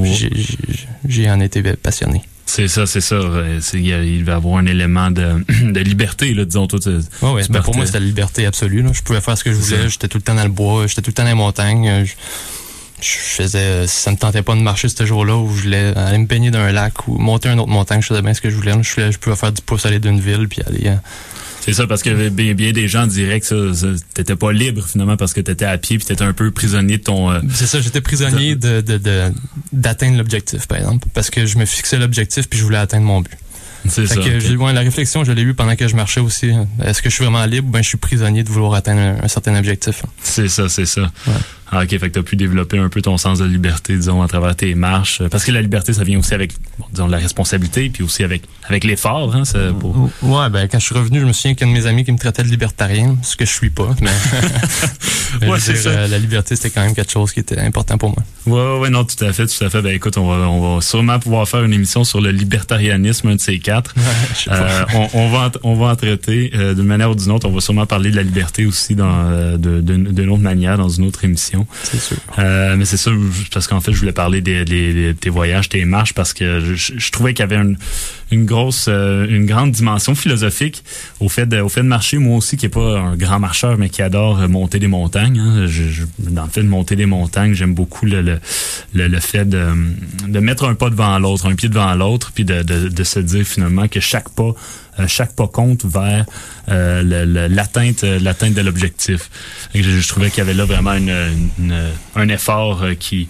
Puis 0.00 0.14
j'ai- 0.14 0.30
j'ai- 0.34 0.58
J'ai 1.08 1.30
en 1.30 1.40
été 1.40 1.62
passionné. 1.74 2.22
C'est 2.46 2.68
ça, 2.68 2.86
c'est 2.86 3.00
ça. 3.00 3.16
Il 3.74 4.24
va 4.24 4.32
y 4.32 4.34
avoir 4.34 4.56
un 4.58 4.66
élément 4.66 5.10
de, 5.10 5.44
de 5.72 5.80
liberté, 5.80 6.34
là, 6.34 6.44
disons. 6.44 6.66
Toi, 6.66 6.78
tu- 6.78 6.88
Ouais, 7.24 7.32
ouais, 7.32 7.42
Tu 7.44 7.50
ben, 7.52 7.62
pour 7.62 7.74
moi, 7.74 7.86
c'était 7.86 8.00
la 8.00 8.06
liberté 8.06 8.44
absolue. 8.46 8.82
Là. 8.82 8.90
Je 8.92 9.02
pouvais 9.02 9.20
faire 9.20 9.36
ce 9.38 9.44
que 9.44 9.50
je 9.52 9.56
voulais. 9.56 9.88
J'étais 9.88 10.08
tout 10.08 10.18
le 10.18 10.22
temps 10.22 10.34
dans 10.34 10.42
le 10.44 10.50
bois. 10.50 10.86
J'étais 10.86 11.02
tout 11.02 11.10
le 11.10 11.14
temps 11.14 11.22
dans 11.24 11.28
les 11.30 11.34
montagnes. 11.34 11.88
euh, 11.88 12.04
Je, 12.04 12.12
je 13.04 13.42
faisais... 13.42 13.58
euh, 13.58 13.86
Si 13.86 14.02
ça 14.02 14.10
me 14.10 14.16
tentait 14.16 14.42
pas 14.42 14.54
de 14.54 14.60
marcher 14.60 14.88
ce 14.88 15.04
jour-là 15.06 15.36
où 15.36 15.54
je 15.54 15.62
voulais 15.62 15.92
aller 15.96 16.18
me 16.18 16.26
baigner 16.26 16.50
dans 16.50 16.60
un 16.60 16.72
lac 16.72 17.06
ou 17.08 17.18
monter 17.18 17.48
une 17.48 17.60
autre 17.60 17.68
montagne, 17.70 18.00
je 18.02 18.06
faisais 18.08 18.22
bien 18.22 18.34
ce 18.34 18.40
que 18.40 18.50
je 18.50 18.56
voulais. 18.56 18.72
Je, 18.82 19.10
je 19.12 19.18
pouvais 19.18 19.36
faire 19.36 19.52
du 19.52 19.62
pouce 19.62 19.86
aller 19.86 19.98
d'une 20.00 20.20
ville 20.20 20.48
puis 20.48 20.62
aller... 20.66 20.86
euh, 20.88 20.94
C'est 21.60 21.72
ça, 21.74 21.86
parce 21.86 22.02
que 22.02 22.28
bien, 22.28 22.54
bien 22.54 22.72
des 22.72 22.88
gens 22.88 23.06
diraient 23.06 23.40
que 23.40 23.46
ça, 23.46 23.74
ça- 23.74 23.86
t'étais 24.14 24.36
pas 24.36 24.52
libre, 24.52 24.84
finalement, 24.86 25.16
parce 25.16 25.32
que 25.32 25.40
t'étais 25.40 25.64
à 25.64 25.78
pied 25.78 25.98
puis 25.98 26.06
t'étais 26.06 26.24
un 26.24 26.32
peu 26.32 26.50
prisonnier 26.50 26.98
de 26.98 27.02
ton... 27.04 27.30
euh, 27.30 27.40
C'est 27.54 27.66
ça, 27.66 27.80
j'étais 27.80 28.00
prisonnier 28.00 28.54
de 28.56 28.80
de- 28.80 28.98
de- 28.98 29.32
d'atteindre 29.72 30.18
l'objectif, 30.18 30.66
par 30.66 30.78
exemple. 30.78 31.08
Parce 31.14 31.30
que 31.30 31.46
je 31.46 31.56
me 31.58 31.64
fixais 31.66 31.98
l'objectif 31.98 32.48
puis 32.48 32.58
je 32.58 32.64
voulais 32.64 32.78
atteindre 32.78 33.06
mon 33.06 33.20
but. 33.20 33.30
c'est 33.88 34.06
ça. 34.06 34.14
que 34.16 34.56
ouais, 34.56 34.72
la 34.72 34.80
réflexion, 34.80 35.24
je 35.24 35.32
l'ai 35.32 35.42
eue 35.42 35.52
pendant 35.54 35.76
que 35.76 35.86
je 35.88 35.94
marchais 35.96 36.20
aussi. 36.20 36.50
Est-ce 36.82 37.02
que 37.02 37.10
je 37.10 37.14
suis 37.14 37.24
vraiment 37.24 37.44
libre? 37.44 37.68
Ou 37.68 37.70
ben 37.70 37.82
je 37.82 37.88
suis 37.88 37.98
prisonnier 37.98 38.42
de 38.42 38.48
vouloir 38.48 38.74
atteindre 38.74 39.00
un, 39.00 39.24
un 39.24 39.28
certain 39.28 39.54
objectif? 39.56 40.02
C'est 40.22 40.48
ça, 40.48 40.68
c'est 40.70 40.86
ça. 40.86 41.02
Ouais. 41.26 41.32
Ah, 41.70 41.82
ok, 41.82 41.88
fait 41.90 41.98
que 41.98 42.06
t'as 42.08 42.22
pu 42.22 42.36
développer 42.36 42.78
un 42.78 42.88
peu 42.88 43.00
ton 43.02 43.16
sens 43.16 43.38
de 43.38 43.44
liberté, 43.46 43.96
disons, 43.96 44.22
à 44.22 44.28
travers 44.28 44.54
tes 44.54 44.74
marches. 44.74 45.22
Parce 45.30 45.44
que 45.44 45.50
la 45.52 45.62
liberté, 45.62 45.92
ça 45.92 46.04
vient 46.04 46.18
aussi 46.18 46.34
avec, 46.34 46.52
bon, 46.78 46.86
disons, 46.92 47.06
la 47.08 47.18
responsabilité, 47.18 47.88
puis 47.90 48.02
aussi 48.02 48.22
avec, 48.22 48.42
avec 48.68 48.84
l'effort, 48.84 49.34
hein, 49.34 49.44
ça, 49.44 49.58
pour... 49.78 50.10
Ouais, 50.22 50.50
ben, 50.50 50.68
quand 50.68 50.78
je 50.78 50.84
suis 50.84 50.94
revenu, 50.94 51.20
je 51.20 51.24
me 51.26 51.32
souviens 51.32 51.54
qu'un 51.54 51.66
de 51.66 51.72
mes 51.72 51.86
amis 51.86 52.04
qui 52.04 52.12
me 52.12 52.18
traitait 52.18 52.42
de 52.42 52.48
libertarien, 52.48 53.16
ce 53.22 53.34
que 53.36 53.44
je 53.44 53.52
suis 53.52 53.70
pas, 53.70 53.88
mais. 54.00 54.10
Ouais, 55.42 55.58
dire, 55.58 55.76
ça. 55.76 55.88
euh, 55.88 56.06
la 56.06 56.18
liberté, 56.20 56.54
c'était 56.54 56.70
quand 56.70 56.84
même 56.84 56.94
quelque 56.94 57.10
chose 57.10 57.32
qui 57.32 57.40
était 57.40 57.58
important 57.58 57.98
pour 57.98 58.10
moi. 58.10 58.22
Ouais, 58.46 58.78
ouais, 58.82 58.88
non, 58.90 59.04
tout 59.04 59.22
à 59.24 59.32
fait, 59.32 59.46
tout 59.48 59.64
à 59.64 59.68
fait. 59.68 59.82
Ben, 59.82 59.92
écoute, 59.92 60.16
on 60.16 60.28
va, 60.28 60.48
on 60.48 60.76
va 60.76 60.80
sûrement 60.80 61.18
pouvoir 61.18 61.48
faire 61.48 61.64
une 61.64 61.72
émission 61.72 62.04
sur 62.04 62.20
le 62.20 62.30
libertarianisme, 62.30 63.28
un 63.28 63.34
de 63.34 63.40
ces 63.40 63.58
quatre. 63.58 63.94
je 64.36 64.42
sais 64.44 64.50
pas. 64.50 64.56
Euh, 64.56 64.84
on, 64.94 65.08
on 65.14 65.28
va 65.30 65.46
en, 65.46 65.50
on 65.64 65.74
va 65.74 65.86
en 65.86 65.96
traiter 65.96 66.52
euh, 66.54 66.74
d'une 66.74 66.84
manière 66.84 67.10
ou 67.10 67.14
d'une 67.16 67.32
autre. 67.32 67.48
On 67.48 67.52
va 67.52 67.60
sûrement 67.60 67.84
parler 67.86 68.10
de 68.12 68.16
la 68.16 68.22
liberté 68.22 68.64
aussi 68.64 68.94
dans 68.94 69.12
euh, 69.12 69.56
d'une 69.58 70.30
autre 70.30 70.42
manière 70.42 70.78
dans 70.78 70.88
une 70.88 71.04
autre 71.04 71.24
émission. 71.24 71.53
C'est 71.82 72.00
sûr. 72.00 72.16
Euh, 72.38 72.76
mais 72.76 72.84
c'est 72.84 72.96
ça, 72.96 73.10
parce 73.52 73.66
qu'en 73.66 73.80
fait, 73.80 73.92
je 73.92 73.98
voulais 73.98 74.12
parler 74.12 74.40
des, 74.40 74.64
des- 74.64 74.92
des- 74.94 75.14
tes 75.14 75.30
voyages, 75.30 75.68
tes 75.68 75.84
marches, 75.84 76.12
parce 76.14 76.32
que 76.32 76.60
je, 76.74 76.94
je 76.96 77.10
trouvais 77.10 77.32
qu'il 77.34 77.40
y 77.40 77.48
avait 77.52 77.56
une, 77.56 77.76
une 78.30 78.44
grosse, 78.46 78.86
euh, 78.88 79.26
une 79.28 79.46
grande 79.46 79.70
dimension 79.72 80.14
philosophique 80.14 80.84
au 81.20 81.28
fait 81.28 81.46
de, 81.46 81.60
au 81.60 81.68
fait 81.68 81.82
de 81.82 81.86
marcher. 81.88 82.18
Moi 82.18 82.36
aussi, 82.36 82.56
qui 82.56 82.66
est 82.66 82.70
pas 82.70 82.98
un 82.98 83.16
grand 83.16 83.38
marcheur, 83.38 83.78
mais 83.78 83.88
qui 83.88 84.02
adore 84.02 84.48
monter 84.48 84.78
des 84.78 84.86
montagnes. 84.88 85.38
hein. 85.38 85.66
Je- 85.66 85.88
je- 85.90 86.04
dans 86.18 86.44
le 86.44 86.50
fait 86.50 86.62
de 86.62 86.68
monter 86.68 86.96
des 86.96 87.06
montagnes, 87.06 87.54
j'aime 87.54 87.74
beaucoup 87.74 88.06
le, 88.06 88.22
le, 88.22 88.38
le, 88.94 89.08
le 89.08 89.20
fait 89.20 89.44
de, 89.48 89.66
de 90.28 90.38
mettre 90.40 90.64
un 90.64 90.74
pas 90.74 90.90
devant 90.90 91.18
l'autre, 91.18 91.46
un 91.46 91.54
pied 91.54 91.68
devant 91.68 91.94
l'autre, 91.94 92.32
puis 92.34 92.44
de, 92.44 92.62
de, 92.62 92.88
de 92.88 93.04
se 93.04 93.20
dire 93.20 93.44
finalement 93.46 93.88
que 93.88 94.00
chaque 94.00 94.28
pas 94.30 94.52
chaque 95.08 95.34
pas 95.34 95.48
compte 95.48 95.84
vers 95.84 96.24
euh, 96.70 97.48
l'atteinte 97.48 98.04
euh, 98.04 98.18
l'atteinte 98.20 98.54
de 98.54 98.60
l'objectif. 98.60 99.28
Je, 99.74 99.82
je 99.82 100.08
trouvais 100.08 100.30
qu'il 100.30 100.38
y 100.38 100.40
avait 100.42 100.54
là 100.54 100.64
vraiment 100.64 100.94
une, 100.94 101.14
une- 101.58 101.90
un 102.16 102.28
effort 102.28 102.82
euh, 102.82 102.94
qui 102.94 103.28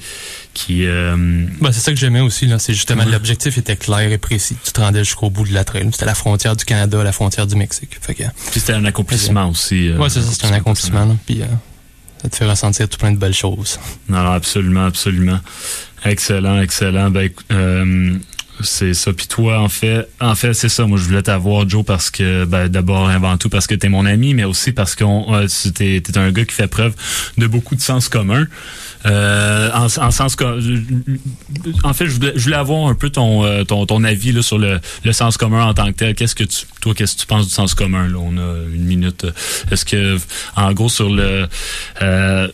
qui 0.52 0.86
euh, 0.86 1.16
Ben, 1.60 1.72
c'est 1.72 1.80
ça 1.80 1.90
que 1.92 1.98
j'aimais 1.98 2.20
aussi, 2.20 2.46
là. 2.46 2.58
C'est 2.60 2.74
justement, 2.74 3.04
l'objectif 3.04 3.58
était 3.58 3.74
clair 3.76 4.12
et 4.12 4.18
précis. 4.18 4.56
Tu 4.64 4.70
te 4.70 4.80
rendais 4.80 5.02
jusqu'au 5.02 5.28
bout 5.30 5.48
de 5.48 5.52
la 5.52 5.64
trail. 5.64 5.88
C'était 5.90 6.04
la 6.04 6.14
frontière 6.14 6.54
du 6.54 6.64
Canada, 6.64 7.02
la 7.02 7.10
frontière 7.12 7.46
du 7.48 7.56
Mexique. 7.56 7.96
Fait 8.00 8.14
que, 8.14 8.22
puis 8.50 8.60
c'était 8.60 8.74
un 8.74 8.84
accomplissement 8.84 9.48
aussi. 9.48 9.88
euh, 9.88 9.96
ouais, 9.98 10.08
c'est 10.10 10.22
ça, 10.22 10.28
c'est 10.32 10.46
un 10.46 10.52
accomplissement, 10.52 11.06
là. 11.06 11.16
Puis, 11.26 11.42
euh, 11.42 11.46
ça 12.22 12.28
te 12.28 12.36
fait 12.36 12.46
ressentir 12.46 12.88
tout 12.88 12.98
plein 12.98 13.10
de 13.10 13.18
belles 13.18 13.34
choses. 13.34 13.80
Non, 14.08 14.22
non, 14.22 14.30
absolument, 14.32 14.84
absolument. 14.86 15.40
Excellent, 16.04 16.60
excellent. 16.60 17.10
Ben, 17.10 17.30
euh, 17.50 18.14
c'est 18.62 18.94
ça. 18.94 19.12
Puis 19.12 19.26
toi, 19.26 19.58
en 19.58 19.68
fait, 19.68 20.08
en 20.20 20.34
fait, 20.34 20.54
c'est 20.54 20.68
ça. 20.68 20.86
Moi, 20.86 20.98
je 20.98 21.04
voulais 21.04 21.22
t'avoir, 21.22 21.68
Joe, 21.68 21.84
parce 21.84 22.10
que, 22.10 22.44
ben, 22.44 22.68
d'abord, 22.68 23.08
avant 23.08 23.36
tout, 23.36 23.48
parce 23.48 23.66
que 23.66 23.74
t'es 23.74 23.88
mon 23.88 24.06
ami, 24.06 24.34
mais 24.34 24.44
aussi 24.44 24.72
parce 24.72 24.94
que 24.94 25.68
t'es, 25.70 26.00
t'es 26.00 26.18
un 26.18 26.30
gars 26.30 26.44
qui 26.44 26.54
fait 26.54 26.68
preuve 26.68 26.94
de 27.38 27.46
beaucoup 27.46 27.74
de 27.74 27.80
sens 27.80 28.08
commun. 28.08 28.46
Euh, 29.06 29.70
en, 29.74 29.84
en 29.84 30.10
sens 30.10 30.36
en 31.84 31.92
fait, 31.92 32.06
je 32.06 32.12
voulais, 32.12 32.32
je 32.36 32.44
voulais 32.44 32.56
avoir 32.56 32.88
un 32.88 32.94
peu 32.94 33.10
ton, 33.10 33.44
euh, 33.44 33.62
ton, 33.64 33.84
ton 33.84 34.02
avis 34.02 34.32
là, 34.32 34.40
sur 34.40 34.58
le, 34.58 34.80
le 35.04 35.12
sens 35.12 35.36
commun 35.36 35.64
en 35.64 35.74
tant 35.74 35.86
que 35.92 35.98
tel. 35.98 36.14
Qu'est-ce 36.14 36.34
que 36.34 36.44
tu, 36.44 36.64
toi, 36.80 36.94
qu'est-ce 36.94 37.16
que 37.16 37.20
tu 37.20 37.26
penses 37.26 37.46
du 37.46 37.52
sens 37.52 37.74
commun 37.74 38.08
là? 38.08 38.18
On 38.18 38.36
a 38.38 38.56
une 38.72 38.84
minute. 38.84 39.26
Est-ce 39.70 39.84
que, 39.84 40.16
en 40.56 40.72
gros, 40.72 40.88
sur 40.88 41.10
le 41.10 41.46
euh, 42.00 42.48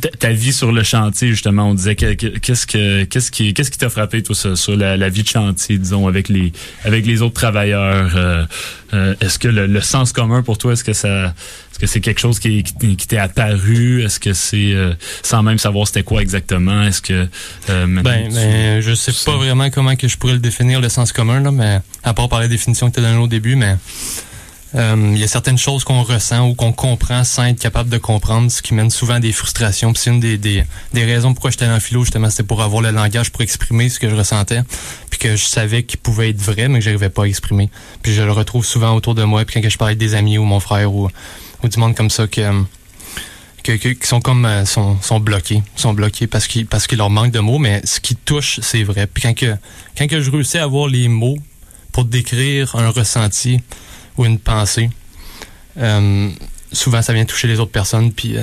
ta- 0.00 0.08
ta 0.10 0.32
vie 0.32 0.52
sur 0.52 0.72
le 0.72 0.82
chantier 0.82 1.28
justement 1.28 1.68
on 1.70 1.74
disait 1.74 1.96
que- 1.96 2.14
que- 2.14 2.38
qu'est-ce 2.38 2.66
que 2.66 3.04
qu'est-ce 3.04 3.30
qui 3.30 3.54
qu'est-ce 3.54 3.70
qui 3.70 3.78
t'a 3.78 3.88
frappé 3.90 4.22
toi 4.22 4.34
sur, 4.34 4.56
sur 4.58 4.76
la, 4.76 4.96
la 4.96 5.08
vie 5.08 5.22
de 5.22 5.28
chantier 5.28 5.78
disons 5.78 6.06
avec 6.08 6.28
les 6.28 6.52
avec 6.84 7.06
les 7.06 7.22
autres 7.22 7.34
travailleurs 7.34 8.12
euh, 8.16 8.44
euh, 8.94 9.14
est-ce 9.20 9.38
que 9.38 9.48
le, 9.48 9.66
le 9.66 9.80
sens 9.80 10.12
commun 10.12 10.42
pour 10.42 10.58
toi 10.58 10.72
est-ce 10.72 10.84
que 10.84 10.92
ça 10.92 11.34
est-ce 11.72 11.78
que 11.80 11.86
c'est 11.88 12.00
quelque 12.00 12.20
chose 12.20 12.38
qui, 12.38 12.62
qui, 12.62 12.94
qui 12.96 13.06
t'est 13.08 13.18
apparu? 13.18 14.04
Est-ce 14.04 14.20
que 14.20 14.32
c'est 14.32 14.72
euh, 14.74 14.94
sans 15.24 15.42
même 15.42 15.58
savoir 15.58 15.88
c'était 15.88 16.04
quoi 16.04 16.22
exactement 16.22 16.84
est-ce 16.84 17.02
que 17.02 17.26
euh, 17.68 17.86
Ben, 18.02 18.28
tu- 18.28 18.34
ben, 18.34 18.80
je 18.80 18.94
sais 18.94 19.10
pas 19.24 19.36
vraiment 19.36 19.68
comment 19.70 19.96
que 19.96 20.06
je 20.06 20.16
pourrais 20.16 20.34
le 20.34 20.38
définir, 20.38 20.80
le 20.80 20.88
sens 20.88 21.10
commun, 21.12 21.40
là, 21.40 21.50
mais 21.50 21.80
à 22.04 22.14
part 22.14 22.28
par 22.28 22.38
la 22.38 22.46
définition 22.46 22.90
que 22.90 22.94
tu 22.94 23.00
as 23.00 23.02
donnée 23.10 23.18
au 23.20 23.26
début, 23.26 23.56
mais 23.56 23.76
euh, 24.74 25.10
il 25.12 25.18
y 25.18 25.22
a 25.22 25.28
certaines 25.28 25.58
choses 25.58 25.84
qu'on 25.84 26.02
ressent 26.02 26.48
ou 26.48 26.54
qu'on 26.54 26.72
comprend 26.72 27.22
sans 27.24 27.44
être 27.44 27.60
capable 27.60 27.90
de 27.90 27.98
comprendre, 27.98 28.50
ce 28.50 28.60
qui 28.60 28.74
mène 28.74 28.90
souvent 28.90 29.14
à 29.14 29.20
des 29.20 29.32
frustrations. 29.32 29.92
Puis 29.92 30.02
c'est 30.02 30.10
une 30.10 30.20
des, 30.20 30.36
des, 30.36 30.64
des 30.92 31.04
raisons 31.04 31.32
pourquoi 31.32 31.50
j'étais 31.52 31.66
le 31.68 31.78
philo, 31.78 32.02
justement, 32.04 32.28
c'était 32.30 32.42
pour 32.42 32.60
avoir 32.62 32.82
le 32.82 32.90
langage 32.90 33.30
pour 33.30 33.42
exprimer 33.42 33.88
ce 33.88 34.00
que 34.00 34.08
je 34.10 34.14
ressentais, 34.16 34.62
puis 35.10 35.18
que 35.20 35.36
je 35.36 35.44
savais 35.44 35.84
qu'il 35.84 36.00
pouvait 36.00 36.30
être 36.30 36.40
vrai, 36.40 36.68
mais 36.68 36.80
que 36.80 36.84
j'arrivais 36.84 37.08
pas 37.10 37.22
à 37.24 37.26
exprimer. 37.26 37.70
Puis 38.02 38.12
je 38.14 38.22
le 38.22 38.32
retrouve 38.32 38.64
souvent 38.66 38.94
autour 38.94 39.14
de 39.14 39.22
moi, 39.22 39.44
puis 39.44 39.60
quand 39.62 39.68
je 39.68 39.78
parle 39.78 39.90
avec 39.90 39.98
des 39.98 40.14
amis 40.16 40.38
ou 40.38 40.44
mon 40.44 40.58
frère 40.60 40.92
ou, 40.92 41.08
ou 41.62 41.68
du 41.68 41.78
monde 41.78 41.94
comme 41.94 42.10
ça, 42.10 42.26
que, 42.26 42.42
que- 43.62 43.72
qui 43.76 44.06
sont 44.06 44.20
comme 44.20 44.44
euh, 44.44 44.64
sont, 44.66 45.00
sont 45.00 45.20
bloqués 45.20 45.62
sont 45.76 45.94
bloqués 45.94 46.26
parce 46.26 46.46
qu'il 46.46 46.66
parce 46.66 46.86
qu'il 46.86 46.98
leur 46.98 47.08
manque 47.08 47.30
de 47.32 47.40
mots 47.40 47.58
mais 47.58 47.80
ce 47.84 47.98
qui 47.98 48.14
touche 48.14 48.60
c'est 48.62 48.82
vrai 48.82 49.06
puis 49.06 49.22
quand 49.22 49.32
que 49.34 49.56
quand 49.96 50.06
que 50.06 50.20
je 50.20 50.30
réussis 50.30 50.58
à 50.58 50.64
avoir 50.64 50.86
les 50.86 51.08
mots 51.08 51.38
pour 51.90 52.04
décrire 52.04 52.76
un 52.76 52.90
ressenti 52.90 53.60
ou 54.16 54.24
une 54.24 54.38
pensée. 54.38 54.90
Euh, 55.78 56.28
souvent 56.72 57.02
ça 57.02 57.12
vient 57.12 57.24
toucher 57.24 57.48
les 57.48 57.58
autres 57.60 57.72
personnes 57.72 58.12
puis 58.12 58.36
euh, 58.36 58.42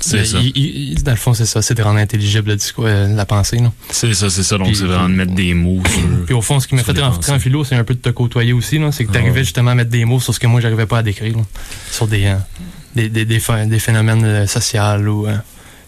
c'est 0.00 0.24
ça. 0.24 0.38
il- 0.38 0.52
il- 0.56 1.02
dans 1.02 1.10
le 1.10 1.16
fond 1.18 1.34
c'est 1.34 1.44
ça 1.44 1.60
c'est 1.60 1.74
de 1.74 1.82
rendre 1.82 1.98
intelligible 1.98 2.48
le 2.50 2.56
discours, 2.56 2.84
euh, 2.86 3.08
la 3.08 3.26
pensée 3.26 3.58
c'est 3.90 4.14
ça 4.14 4.30
c'est 4.30 4.42
ça 4.44 4.56
donc 4.56 4.74
c'est 4.76 4.84
vraiment 4.84 5.08
de 5.08 5.14
mettre 5.14 5.34
des 5.34 5.52
mots 5.54 5.82
sur 5.86 6.24
puis 6.26 6.34
au 6.34 6.40
fond 6.40 6.58
ce 6.60 6.68
qui 6.68 6.74
m'a 6.74 6.82
fait 6.84 6.98
rentrer 7.00 7.32
en 7.32 7.38
philo 7.38 7.64
c'est 7.64 7.74
un 7.74 7.84
peu 7.84 7.94
de 7.94 7.98
te 8.00 8.08
côtoyer 8.10 8.52
aussi 8.52 8.80
c'est 8.92 9.04
que 9.04 9.10
Ah 9.10 9.14
t'arrivais 9.14 9.32
ouais. 9.40 9.44
justement 9.44 9.72
à 9.72 9.74
mettre 9.74 9.90
des 9.90 10.04
mots 10.04 10.20
sur 10.20 10.32
ce 10.32 10.40
que 10.40 10.46
moi 10.46 10.60
j'arrivais 10.60 10.86
pas 10.86 10.98
à 10.98 11.02
décrire 11.02 11.36
là. 11.36 11.42
sur 11.90 12.06
des, 12.06 12.34
des, 12.94 13.08
des, 13.08 13.24
des, 13.26 13.40
phénomènes 13.78 14.46
sociaux 14.46 14.82
ou 15.06 15.26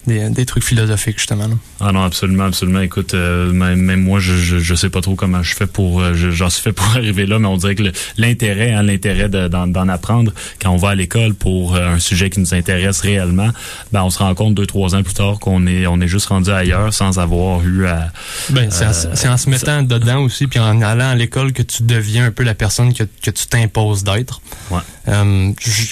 des, 0.06 0.30
des 0.30 0.46
trucs 0.46 0.64
philosophiques 0.64 1.18
justement 1.18 1.46
là. 1.48 1.54
Ah 1.80 1.92
non, 1.92 2.02
absolument, 2.02 2.44
absolument. 2.44 2.80
Écoute, 2.80 3.14
euh, 3.14 3.52
même, 3.52 3.80
même 3.80 4.00
moi, 4.02 4.18
je, 4.20 4.34
je 4.34 4.58
je 4.58 4.74
sais 4.74 4.90
pas 4.90 5.00
trop 5.00 5.14
comment 5.14 5.42
je 5.42 5.54
fais 5.54 5.66
pour, 5.66 6.00
euh, 6.00 6.14
je- 6.14 6.30
j'en 6.30 6.48
suis 6.50 6.62
fait 6.62 6.72
pour 6.72 6.86
arriver 6.96 7.26
là, 7.26 7.38
mais 7.38 7.48
on 7.48 7.56
dirait 7.56 7.74
que 7.74 7.82
l'intérêt, 8.16 8.72
hein, 8.72 8.82
l'intérêt 8.82 9.28
de- 9.28 9.48
d'en 9.48 9.88
apprendre 9.88 10.32
quand 10.60 10.70
on 10.70 10.76
va 10.76 10.90
à 10.90 10.94
l'école 10.94 11.34
pour 11.34 11.74
euh, 11.76 11.94
un 11.94 11.98
sujet 11.98 12.30
qui 12.30 12.40
nous 12.40 12.54
intéresse 12.54 13.00
réellement, 13.00 13.50
ben 13.92 14.02
on 14.02 14.10
se 14.10 14.18
rend 14.18 14.34
compte 14.34 14.54
deux 14.54 14.66
trois 14.66 14.94
ans 14.94 15.02
plus 15.02 15.14
tard 15.14 15.38
qu'on 15.38 15.66
est 15.66 15.86
on 15.86 16.00
est 16.00 16.08
juste 16.08 16.26
rendu 16.26 16.50
ailleurs 16.50 16.92
sans 16.94 17.18
avoir 17.18 17.62
eu 17.64 17.86
à. 17.86 18.12
Ben, 18.50 18.70
c'est 18.70 19.28
en, 19.28 19.36
se 19.36 19.48
mettant 19.50 19.82
dedans 19.82 20.20
aussi, 20.22 20.46
puis 20.46 20.58
en 20.60 20.80
allant 20.82 21.10
à 21.10 21.14
l'école 21.14 21.52
que 21.52 21.62
tu 21.62 21.82
deviens 21.82 22.26
un 22.26 22.30
peu 22.30 22.42
la 22.44 22.54
personne 22.54 22.92
que, 22.94 23.04
que 23.04 23.30
tu 23.30 23.46
t'imposes 23.46 24.04
d'être. 24.04 24.40
Ouais. 24.70 24.80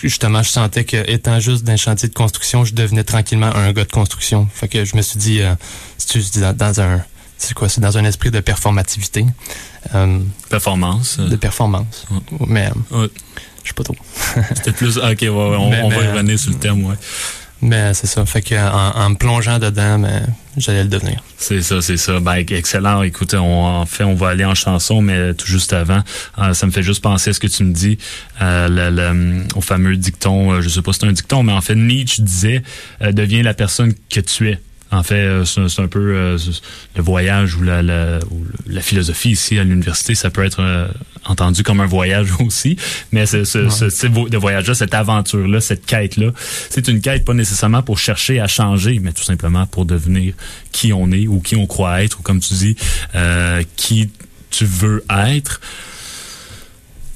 Justement, 0.02 0.42
je 0.42 0.50
sentais 0.50 0.84
que 0.84 0.96
étant 1.10 1.40
juste 1.40 1.64
d'un 1.64 1.76
chantier 1.76 2.08
de 2.08 2.14
construction, 2.14 2.64
je 2.64 2.74
devenais 2.74 3.04
tranquillement 3.04 3.54
un 3.54 3.72
gars 3.72 3.84
de 3.84 3.90
construction. 3.98 4.48
Fait 4.52 4.68
que 4.68 4.84
je 4.84 4.96
me 4.96 5.02
suis 5.02 5.18
dit, 5.18 5.40
euh, 5.42 5.54
tu 6.08 6.20
dans, 6.40 6.56
dans 6.56 6.80
un, 6.80 7.00
c'est 7.36 7.54
quoi, 7.54 7.68
c'est 7.68 7.80
dans 7.80 7.96
un 7.98 8.04
esprit 8.04 8.30
de 8.30 8.40
performativité, 8.40 9.26
euh, 9.94 10.18
Performance. 10.48 11.18
de 11.18 11.36
performance. 11.36 12.06
Mais 12.46 12.70
euh, 12.92 13.02
Ouais. 13.02 13.08
je 13.62 13.68
sais 13.68 13.74
pas 13.74 13.84
trop. 13.84 13.96
C'était 14.54 14.72
plus. 14.72 14.98
ah, 15.02 15.10
Ok, 15.12 15.18
ouais, 15.22 15.28
on, 15.30 15.84
on 15.84 15.88
va 15.88 16.12
revenir 16.12 16.38
sur 16.38 16.50
le 16.50 16.58
terme, 16.58 16.84
ouais. 16.84 16.96
Mais 17.60 17.92
c'est 17.94 18.06
ça. 18.06 18.24
Fait 18.24 18.40
que 18.42 18.54
en, 18.54 19.10
me 19.10 19.16
plongeant 19.16 19.58
dedans, 19.58 19.98
ben, 19.98 20.26
j'allais 20.56 20.84
le 20.84 20.88
devenir. 20.88 21.22
C'est 21.38 21.60
ça, 21.62 21.80
c'est 21.82 21.96
ça. 21.96 22.20
Ben, 22.20 22.36
excellent. 22.36 23.02
Écoute, 23.02 23.34
on, 23.34 23.64
en 23.66 23.84
fait, 23.86 24.04
on 24.04 24.14
va 24.14 24.28
aller 24.28 24.44
en 24.44 24.54
chanson, 24.54 25.02
mais 25.02 25.34
tout 25.34 25.46
juste 25.46 25.72
avant, 25.72 26.02
euh, 26.38 26.54
ça 26.54 26.66
me 26.66 26.70
fait 26.70 26.82
juste 26.84 27.02
penser 27.02 27.30
à 27.30 27.32
ce 27.32 27.40
que 27.40 27.48
tu 27.48 27.64
me 27.64 27.72
dis, 27.72 27.98
euh, 28.40 28.68
le- 28.68 28.90
le- 28.94 29.42
au 29.56 29.60
fameux 29.60 29.96
dicton, 29.96 30.52
euh, 30.52 30.60
je 30.60 30.68
sais 30.68 30.82
pas 30.82 30.92
si 30.92 31.00
c'est 31.00 31.06
un 31.06 31.12
dicton, 31.12 31.42
mais 31.42 31.52
en 31.52 31.60
fait, 31.60 31.74
Nietzsche 31.74 32.22
disait, 32.22 32.62
euh, 33.02 33.10
deviens 33.12 33.42
la 33.42 33.54
personne 33.54 33.92
que 34.08 34.20
tu 34.20 34.50
es. 34.50 34.58
En 34.90 35.02
fait, 35.02 35.16
euh, 35.16 35.44
c'est 35.44 35.82
un 35.82 35.88
peu 35.88 36.14
euh, 36.14 36.38
le 36.96 37.02
voyage 37.02 37.56
ou 37.56 37.62
la, 37.62 37.82
la, 37.82 38.20
ou 38.30 38.46
la 38.66 38.80
philosophie 38.80 39.30
ici 39.30 39.58
à 39.58 39.64
l'université, 39.64 40.14
ça 40.14 40.30
peut 40.30 40.44
être 40.44 40.60
euh, 40.60 40.88
entendu 41.26 41.62
comme 41.62 41.80
un 41.80 41.86
voyage 41.86 42.28
aussi, 42.40 42.76
mais 43.12 43.26
ce, 43.26 43.44
ce, 43.44 43.68
ce 43.68 43.84
type 43.84 44.30
de 44.30 44.36
voyage-là, 44.38 44.74
cette 44.74 44.94
aventure-là, 44.94 45.60
cette 45.60 45.84
quête-là, 45.84 46.30
c'est 46.70 46.88
une 46.88 47.02
quête 47.02 47.24
pas 47.26 47.34
nécessairement 47.34 47.82
pour 47.82 47.98
chercher 47.98 48.40
à 48.40 48.48
changer, 48.48 48.98
mais 48.98 49.12
tout 49.12 49.24
simplement 49.24 49.66
pour 49.66 49.84
devenir 49.84 50.32
qui 50.72 50.92
on 50.94 51.10
est 51.12 51.26
ou 51.26 51.40
qui 51.40 51.56
on 51.56 51.66
croit 51.66 52.02
être, 52.02 52.20
ou 52.20 52.22
comme 52.22 52.40
tu 52.40 52.54
dis, 52.54 52.76
euh, 53.14 53.62
qui 53.76 54.10
tu 54.50 54.64
veux 54.64 55.04
être. 55.10 55.60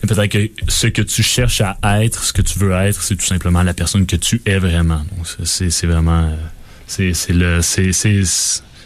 Peut-être 0.03 0.27
que 0.27 0.51
ce 0.69 0.89
que 0.89 1.01
tu 1.01 1.23
cherches 1.23 1.63
à 1.81 2.05
être, 2.05 2.25
ce 2.25 2.33
que 2.33 2.43
tu 2.43 2.59
veux 2.59 2.73
être, 2.73 3.03
c'est 3.03 3.17
tout 3.17 3.25
simplement 3.25 3.63
la 3.63 3.73
personne 3.73 4.05
que 4.05 4.17
tu 4.17 4.43
es 4.45 4.59
vraiment. 4.59 5.03
Donc 5.17 5.27
c'est 5.45 5.87
vraiment 5.87 6.29
c'est 6.93 7.15
c'est 7.15 7.33
le 7.33 7.63
c'est 7.63 7.93
c'est 7.93 8.23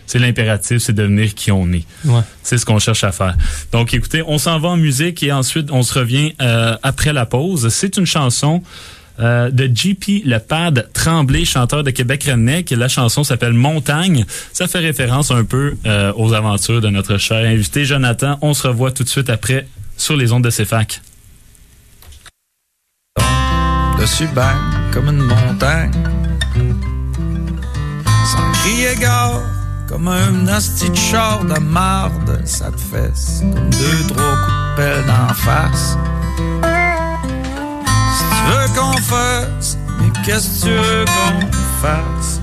c'est 0.07 0.19
l'impératif, 0.21 0.79
c'est 0.79 0.93
devenir 0.93 1.35
qui 1.35 1.51
on 1.51 1.67
est. 1.73 1.85
Ouais. 2.05 2.21
C'est 2.43 2.59
ce 2.59 2.65
qu'on 2.65 2.79
cherche 2.79 3.03
à 3.03 3.11
faire. 3.11 3.37
Donc, 3.73 3.93
écoutez, 3.93 4.23
on 4.25 4.39
s'en 4.39 4.61
va 4.61 4.69
en 4.69 4.77
musique 4.77 5.21
et 5.25 5.33
ensuite, 5.33 5.73
on 5.73 5.83
se 5.83 5.99
revient 5.99 6.33
euh, 6.41 6.77
après 6.85 7.13
la 7.13 7.27
pause. 7.27 7.69
C'est 7.71 7.97
une 7.97 8.07
chanson 8.07 8.63
euh, 9.19 9.51
de 9.51 9.65
JP 9.67 10.23
Le 10.25 10.39
Pad 10.39 10.89
Tremblay, 10.93 11.45
chanteur 11.45 11.83
de 11.83 11.91
Québec 11.91 12.23
Redneck. 12.23 12.71
La 12.71 12.87
chanson 12.87 13.25
s'appelle 13.25 13.53
Montagne. 13.53 14.25
Ça 14.53 14.69
fait 14.69 14.79
référence 14.79 15.33
un 15.33 15.43
peu 15.43 15.75
euh, 15.87 16.13
aux 16.15 16.33
aventures 16.35 16.81
de 16.81 16.89
notre 16.89 17.19
cher 17.19 17.45
invité 17.45 17.85
Jonathan. 17.85 18.39
On 18.43 18.55
se 18.55 18.69
revoit 18.69 18.93
tout 18.93 19.03
de 19.03 19.09
suite 19.09 19.29
après 19.29 19.67
sur 19.97 20.17
les 20.17 20.31
ondes 20.31 20.45
de 20.45 20.51
CFAC. 20.51 21.01
dessus 23.99 24.29
bang 24.35 24.57
comme 24.93 25.09
une 25.09 25.23
montagne. 25.23 25.91
Égard, 28.67 29.41
comme 29.89 30.09
un 30.09 30.49
hostie 30.49 30.91
de 30.91 30.97
char 30.97 31.45
de 31.45 31.59
marde, 31.59 32.41
ça 32.45 32.67
fesse 32.91 33.41
comme 33.41 33.71
deux, 33.71 34.07
trois 34.09 34.37
coups 34.45 34.79
de 34.79 35.07
d'en 35.07 35.35
face. 35.35 35.97
Si 38.17 38.25
tu 38.25 38.43
veux 38.51 38.69
qu'on 38.79 38.97
fasse, 38.99 39.79
mais 39.99 40.11
qu'est-ce 40.25 40.65
que 40.65 40.67
tu 40.67 40.73
veux 40.73 41.05
qu'on 41.05 41.41
fasse? 41.81 42.41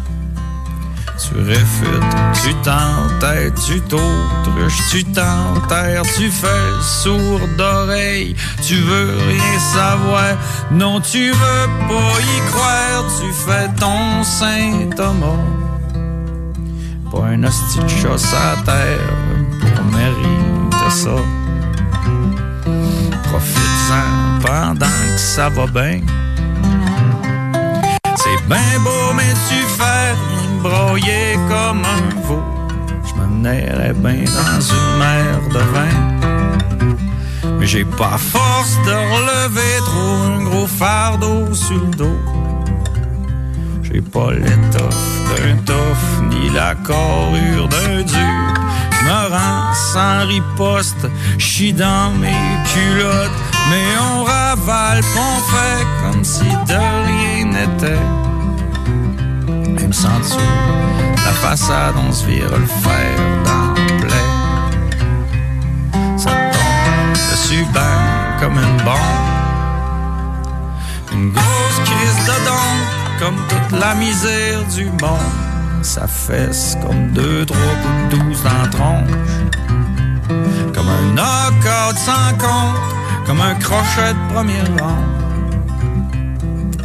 Tu 1.17 1.39
réfutes, 1.39 2.15
tu 2.43 2.53
t'entêtes, 2.63 3.53
tu 3.65 3.79
t'autruches, 3.81 4.81
tu 4.91 5.03
t'enterres, 5.05 6.03
tu 6.17 6.29
fais 6.29 6.47
sourd 6.81 7.39
d'oreille, 7.57 8.35
tu 8.61 8.75
veux 8.75 9.15
rien 9.29 9.59
savoir, 9.73 10.35
non 10.71 10.99
tu 10.99 11.31
veux 11.31 11.67
pas 11.87 12.19
y 12.19 12.51
croire, 12.51 13.05
tu 13.19 13.31
fais 13.45 13.69
ton 13.79 14.23
Saint 14.23 14.89
Thomas. 14.95 15.72
Pas 17.13 17.25
un 17.27 17.43
hostie 17.43 17.79
de 17.79 17.87
chasse 17.87 18.33
à 18.33 18.59
terre 18.63 19.13
pour 19.75 19.85
mériter 19.85 20.89
ça. 20.89 21.15
Profite-en 23.25 24.39
pendant 24.41 24.85
que 24.87 25.19
ça 25.19 25.49
va 25.49 25.67
bien. 25.67 26.01
C'est 28.15 28.47
bien 28.47 28.79
beau, 28.83 29.13
mais 29.15 29.31
tu 29.47 29.59
fais 29.77 30.15
broyer 30.63 31.37
comme 31.47 31.83
un 31.85 32.27
veau. 32.27 32.43
Je 33.05 33.13
me 33.21 33.27
menerais 33.27 33.93
bien 33.93 34.23
dans 34.25 34.59
une 34.59 34.97
mer 34.97 35.39
de 35.53 35.59
vin. 35.73 35.95
Mais 37.59 37.67
j'ai 37.67 37.85
pas 37.85 38.17
force 38.17 38.75
de 38.87 38.91
relever 38.91 39.75
trop 39.85 40.15
un 40.31 40.43
gros 40.45 40.67
fardeau 40.67 41.53
sur 41.53 41.75
le 41.75 41.95
dos. 41.95 42.19
J'ai 43.83 44.01
pas 44.01 44.31
l'étoffe 44.31 45.22
ni 46.29 46.49
la 46.49 46.75
carrure 46.75 47.67
d'un. 47.67 47.93
Je 49.03 49.09
me 49.09 49.29
rends 49.29 49.73
sans 49.73 50.27
riposte, 50.27 51.07
chie 51.37 51.73
dans 51.73 52.11
mes 52.21 52.45
culottes. 52.71 53.39
Mais 53.69 53.87
on 53.99 54.23
ravale, 54.23 55.01
on 55.17 55.35
fait 55.51 55.85
comme 56.01 56.23
si 56.23 56.45
de 56.45 56.79
rien 57.07 57.45
n'était. 57.45 58.05
Même 59.47 59.93
sans 59.93 60.19
dessous, 60.19 60.39
la 61.25 61.31
façade, 61.31 61.95
on 61.97 62.11
se 62.11 62.25
vire 62.25 62.49
le 62.49 62.65
fer 62.65 63.17
plaie. 63.99 64.29
Ça 66.17 66.31
tombe 66.31 67.13
dessus, 67.31 67.65
bang, 67.73 68.39
comme 68.39 68.57
une 68.57 68.83
bombe. 68.83 69.23
Une 71.11 71.31
comme 73.23 73.37
toute 73.47 73.79
la 73.79 73.95
misère 73.95 74.63
du 74.75 74.85
monde. 74.85 75.31
Ça 75.81 76.07
fesse 76.07 76.77
comme 76.81 77.11
deux, 77.11 77.45
trois 77.45 77.57
coups 77.57 78.09
de 78.09 78.17
douze 78.17 78.43
dans 78.43 78.69
tronche. 78.69 79.35
Comme 80.73 80.89
un 80.89 81.05
knockout 81.15 81.97
sans 81.97 82.31
compte, 82.37 82.77
comme 83.25 83.41
un 83.41 83.55
crochet 83.55 84.13
de 84.13 84.33
premier 84.33 84.63
rang. 84.79 85.03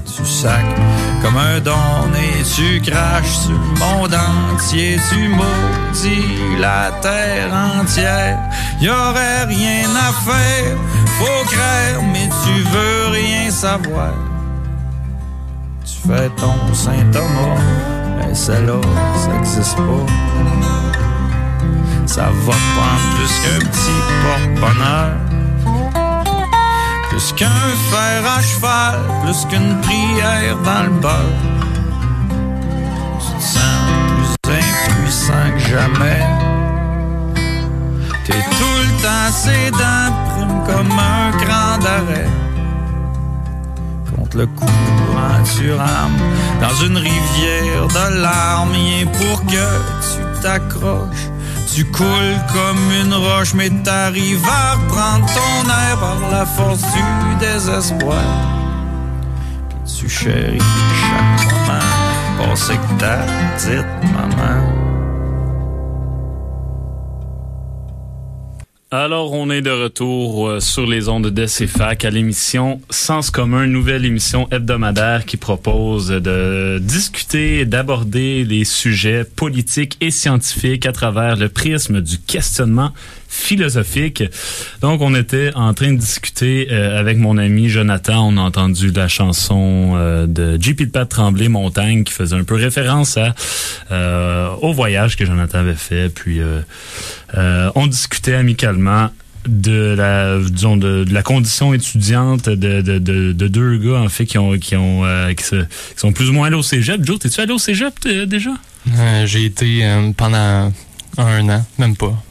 Tu 0.05 0.24
sacs 0.24 0.76
comme 1.22 1.36
un 1.36 1.61
don 1.61 2.12
et 2.14 2.43
tu 2.43 2.80
craches 2.80 3.39
sur 3.45 3.53
le 3.53 3.78
monde 3.80 4.14
entier. 4.14 4.99
Tu 5.11 5.28
maudis 5.28 6.59
la 6.61 6.91
terre 7.03 7.53
entière. 7.53 8.39
Y 8.80 8.89
aurait 8.89 9.45
rien 9.45 9.89
à 10.09 10.12
faire, 10.28 10.76
faut 11.18 11.45
craindre, 11.47 12.05
mais 12.12 12.28
tu 12.45 12.62
veux 12.62 13.12
rien 13.12 13.51
savoir. 13.51 14.28
Tu 15.91 16.07
fais 16.07 16.28
ton 16.36 16.74
Saint 16.74 17.11
Thomas, 17.12 17.61
mais 18.18 18.34
celle-là, 18.34 18.80
ça 19.16 19.30
existe 19.39 19.76
pas. 19.76 20.07
Ça 22.05 22.24
va 22.24 22.53
prendre 22.74 23.07
plus 23.16 23.34
qu'un 23.41 23.59
petit 23.70 23.99
porte-bonheur. 24.22 25.12
Plus 27.09 27.32
qu'un 27.32 27.70
fer 27.91 28.22
à 28.36 28.43
cheval, 28.43 28.99
plus 29.22 29.47
qu'une 29.47 29.80
prière 29.80 30.59
dans 30.62 30.82
le 30.82 30.91
beurre. 31.01 31.39
Tu 33.18 33.32
te 33.32 33.43
sens 33.43 33.80
plus 34.45 34.53
impuissant 34.53 35.51
que 35.55 35.59
jamais. 35.59 36.22
T'es 38.26 38.43
tout 38.59 38.78
le 38.84 38.91
temps 39.03 39.30
sédent, 39.32 40.12
prime 40.28 40.59
comme 40.66 40.99
un 40.99 41.30
grand 41.30 41.78
d'arrêt. 41.82 42.28
Contre 44.14 44.36
le 44.36 44.47
courant, 44.49 44.98
dans 46.61 46.75
une 46.85 46.97
rivière 46.97 47.89
de 47.89 48.23
larmes, 48.23 48.73
rien 48.73 49.07
pour 49.07 49.45
que 49.47 49.53
tu 49.53 50.43
t'accroches. 50.43 51.29
Tu 51.75 51.85
coules 51.85 52.41
comme 52.53 52.91
une 53.03 53.14
roche, 53.14 53.55
mais 53.55 53.71
t'arrives 53.85 54.45
à 54.49 54.75
reprendre 54.75 55.27
ton 55.27 55.71
air 55.71 55.99
par 56.01 56.31
la 56.31 56.47
force 56.47 56.81
du 56.81 57.35
désespoir. 57.39 58.25
Tu 59.87 60.09
chéris 60.09 60.59
chaque 60.59 61.53
moment, 61.53 62.49
pensez 62.51 62.75
que 62.75 63.01
ta 63.01 63.19
petite 63.57 64.12
maman. 64.12 64.88
Alors, 68.91 69.34
on 69.34 69.51
est 69.51 69.61
de 69.61 69.70
retour 69.70 70.49
euh, 70.49 70.61
sur 70.61 70.86
les 70.86 71.11
ondes 71.11 71.26
de 71.26 71.45
CFAC 71.45 72.07
à 72.07 72.11
l'émission 72.11 72.80
Sens 72.89 73.30
commun, 73.30 73.66
nouvelle 73.66 74.07
émission 74.07 74.49
hebdomadaire 74.51 75.26
qui 75.26 75.36
propose 75.36 76.09
de 76.09 76.78
discuter, 76.80 77.66
d'aborder 77.66 78.47
les 78.47 78.64
sujets 78.64 79.24
politiques 79.24 79.99
et 80.01 80.11
scientifiques 80.11 80.86
à 80.86 80.93
travers 80.93 81.36
le 81.36 81.51
prisme 81.51 82.01
du 82.01 82.18
questionnement 82.18 82.95
philosophique. 83.29 84.24
Donc, 84.81 85.01
on 85.03 85.14
était 85.14 85.53
en 85.55 85.74
train 85.74 85.93
de 85.93 85.99
discuter 85.99 86.68
euh, 86.70 86.99
avec 86.99 87.18
mon 87.18 87.39
ami 87.39 87.68
Jonathan. 87.68 88.26
On 88.29 88.37
a 88.37 88.41
entendu 88.41 88.91
la 88.91 89.07
chanson 89.09 89.93
euh, 89.97 90.26
de 90.26 90.61
JP 90.61 90.81
de 90.83 90.91
Pat 90.91 91.09
Tremblay, 91.09 91.49
Montagne, 91.49 92.05
qui 92.05 92.12
faisait 92.12 92.37
un 92.37 92.45
peu 92.45 92.55
référence 92.57 93.16
à 93.16 93.35
euh, 93.91 94.49
au 94.62 94.72
voyage 94.72 95.16
que 95.16 95.24
Jonathan 95.26 95.59
avait 95.59 95.74
fait. 95.74 96.09
Puis, 96.09 96.41
euh, 96.41 96.61
euh, 97.37 97.70
on 97.74 97.87
discutait 97.87 98.35
amicalement 98.35 99.11
de 99.47 99.95
la 99.97 100.37
disons 100.39 100.76
de, 100.76 101.07
la 101.11 101.22
condition 101.22 101.72
étudiante 101.72 102.49
de, 102.51 102.83
de, 102.83 102.99
de, 102.99 103.33
de 103.33 103.49
deux 103.49 103.79
gars 103.79 104.01
en 104.01 104.09
fait 104.11 104.26
qui 104.26 104.37
ont 104.37 104.59
qui 104.59 104.76
ont 104.76 105.05
euh, 105.07 105.33
qui, 105.33 105.45
se, 105.45 105.57
qui 105.57 105.66
sont 105.99 106.12
plus 106.12 106.29
ou 106.29 106.33
moins 106.35 106.49
allés 106.49 106.57
au 106.57 106.62
cégep. 106.62 107.03
Joe, 107.05 107.18
t'es-tu 107.18 107.41
allé 107.41 107.53
au 107.53 107.59
cégep 107.59 107.99
t- 107.99 108.26
déjà? 108.26 108.51
Euh, 108.95 109.26
j'ai 109.26 109.45
été 109.47 109.85
euh, 109.87 110.11
pendant 110.14 110.72
un 111.16 111.49
an, 111.49 111.64
même 111.79 111.97
pas. 111.97 112.22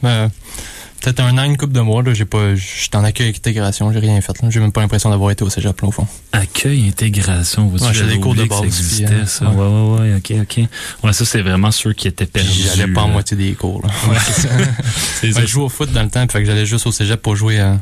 Peut-être 1.00 1.20
un 1.20 1.38
an, 1.38 1.44
une 1.44 1.56
couple 1.56 1.72
de 1.74 1.80
mois. 1.80 2.02
Là, 2.02 2.12
j'ai 2.12 2.24
pas, 2.24 2.54
j'étais 2.56 2.96
en 2.96 3.04
accueil 3.04 3.28
intégration, 3.28 3.92
j'ai 3.92 4.00
rien 4.00 4.20
fait. 4.20 4.42
Là. 4.42 4.50
J'ai 4.50 4.58
même 4.60 4.72
pas 4.72 4.80
l'impression 4.80 5.10
d'avoir 5.10 5.30
été 5.30 5.44
au 5.44 5.48
cégep, 5.50 5.80
là, 5.80 5.88
au 5.88 5.92
fond. 5.92 6.06
Accueil, 6.32 6.88
intégration. 6.88 7.68
vois-tu, 7.68 7.84
Ouais, 7.84 7.94
j'ai 7.94 8.06
des 8.14 8.20
cours 8.20 8.34
de 8.34 8.44
base, 8.44 8.58
Ça 8.60 8.64
existait, 8.66 9.04
euh, 9.06 9.26
ça. 9.26 9.48
Ouais, 9.48 9.56
ouais, 9.56 10.10
ouais, 10.10 10.14
ok, 10.16 10.32
ok. 10.42 10.64
Ouais, 11.04 11.12
ça, 11.12 11.24
c'est 11.24 11.40
vraiment 11.42 11.70
ceux 11.70 11.92
qui 11.92 12.08
étaient 12.08 12.26
perdus. 12.26 12.50
j'allais 12.74 12.92
pas 12.92 13.02
en 13.02 13.08
moitié 13.08 13.36
des 13.36 13.52
cours. 13.52 13.80
Là. 13.86 13.90
Ouais, 14.10 14.16
c'est 15.20 15.32
ça. 15.32 15.40
je 15.40 15.46
jouais 15.46 15.62
au 15.64 15.68
foot 15.68 15.92
dans 15.92 16.02
le 16.02 16.10
temps, 16.10 16.26
fait 16.28 16.40
que 16.40 16.44
j'allais 16.44 16.66
juste 16.66 16.86
au 16.86 16.92
cégep 16.92 17.22
pour 17.22 17.36
jouer, 17.36 17.60
euh, 17.60 17.74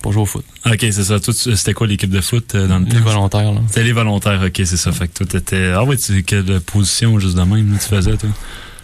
pour 0.00 0.12
jouer 0.12 0.22
au 0.22 0.26
foot. 0.26 0.44
Ok, 0.64 0.78
c'est 0.80 1.04
ça. 1.04 1.16
C'était 1.20 1.74
quoi 1.74 1.86
l'équipe 1.86 2.10
de 2.10 2.20
foot 2.22 2.54
euh, 2.54 2.66
dans 2.66 2.78
le 2.78 2.86
Les 2.86 2.92
temps? 2.92 3.00
volontaires, 3.04 3.52
là. 3.52 3.60
C'était 3.68 3.84
les 3.84 3.92
volontaires, 3.92 4.40
ok, 4.46 4.54
c'est 4.64 4.76
ça. 4.78 4.90
Fait 4.92 5.06
que 5.08 5.12
toi, 5.18 5.26
t'étais... 5.26 5.72
Ah 5.74 5.84
ouais, 5.84 5.96
tu, 5.98 6.22
quelle 6.22 6.60
position, 6.60 7.18
juste 7.18 7.36
de 7.36 7.42
même, 7.42 7.76
tu 7.78 7.88
faisais, 7.88 8.16
toi? 8.16 8.30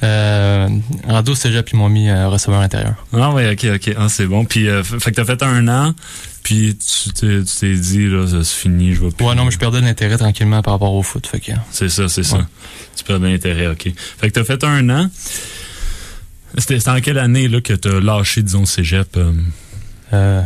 Euh, 0.03 0.69
Rado, 1.09 1.35
Cégep, 1.35 1.71
ils 1.71 1.77
m'ont 1.77 1.89
mis 1.89 2.11
euh, 2.11 2.29
receveur 2.29 2.61
intérieur. 2.61 2.95
Ah 3.13 3.31
oui, 3.33 3.49
ok, 3.51 3.67
ok. 3.77 3.95
Ah, 3.97 4.09
c'est 4.09 4.27
bon. 4.27 4.45
Puis, 4.45 4.69
euh, 4.69 4.83
fait 4.83 5.11
que 5.11 5.17
t'as 5.17 5.25
fait 5.25 5.43
un 5.43 5.69
an, 5.69 5.95
puis 6.43 6.77
tu 6.77 7.11
t'es, 7.13 7.75
dit, 7.75 8.09
là, 8.09 8.27
ça 8.27 8.45
c'est 8.45 8.57
fini, 8.57 8.93
je 8.93 9.03
vais 9.03 9.11
plus. 9.11 9.25
Ouais, 9.25 9.35
non, 9.35 9.45
mais 9.45 9.51
je 9.51 9.59
perdais 9.59 9.81
de 9.81 9.87
l'intérêt 9.87 10.19
tranquillement 10.19 10.63
par 10.63 10.75
rapport 10.75 10.93
au 10.93 11.03
foot. 11.03 11.31
Euh, 11.33 11.55
c'est 11.71 11.89
ça, 11.89 12.09
c'est 12.09 12.23
ça. 12.23 12.47
Tu 12.97 13.05
perds 13.05 13.21
de 13.21 13.27
l'intérêt, 13.27 13.69
ok. 13.69 13.93
Fait 14.19 14.29
que 14.29 14.35
t'as 14.35 14.45
fait 14.45 14.63
un 14.65 14.91
an. 14.91 15.11
C'était, 16.59 16.89
en 16.89 17.01
quelle 17.01 17.19
année, 17.19 17.49
là, 17.49 17.61
que 17.61 17.73
t'as 17.73 18.01
lâché, 18.01 18.43
disons, 18.43 18.67
Cégep? 18.67 19.17
Euh? 19.17 19.33
Euh, 20.13 20.43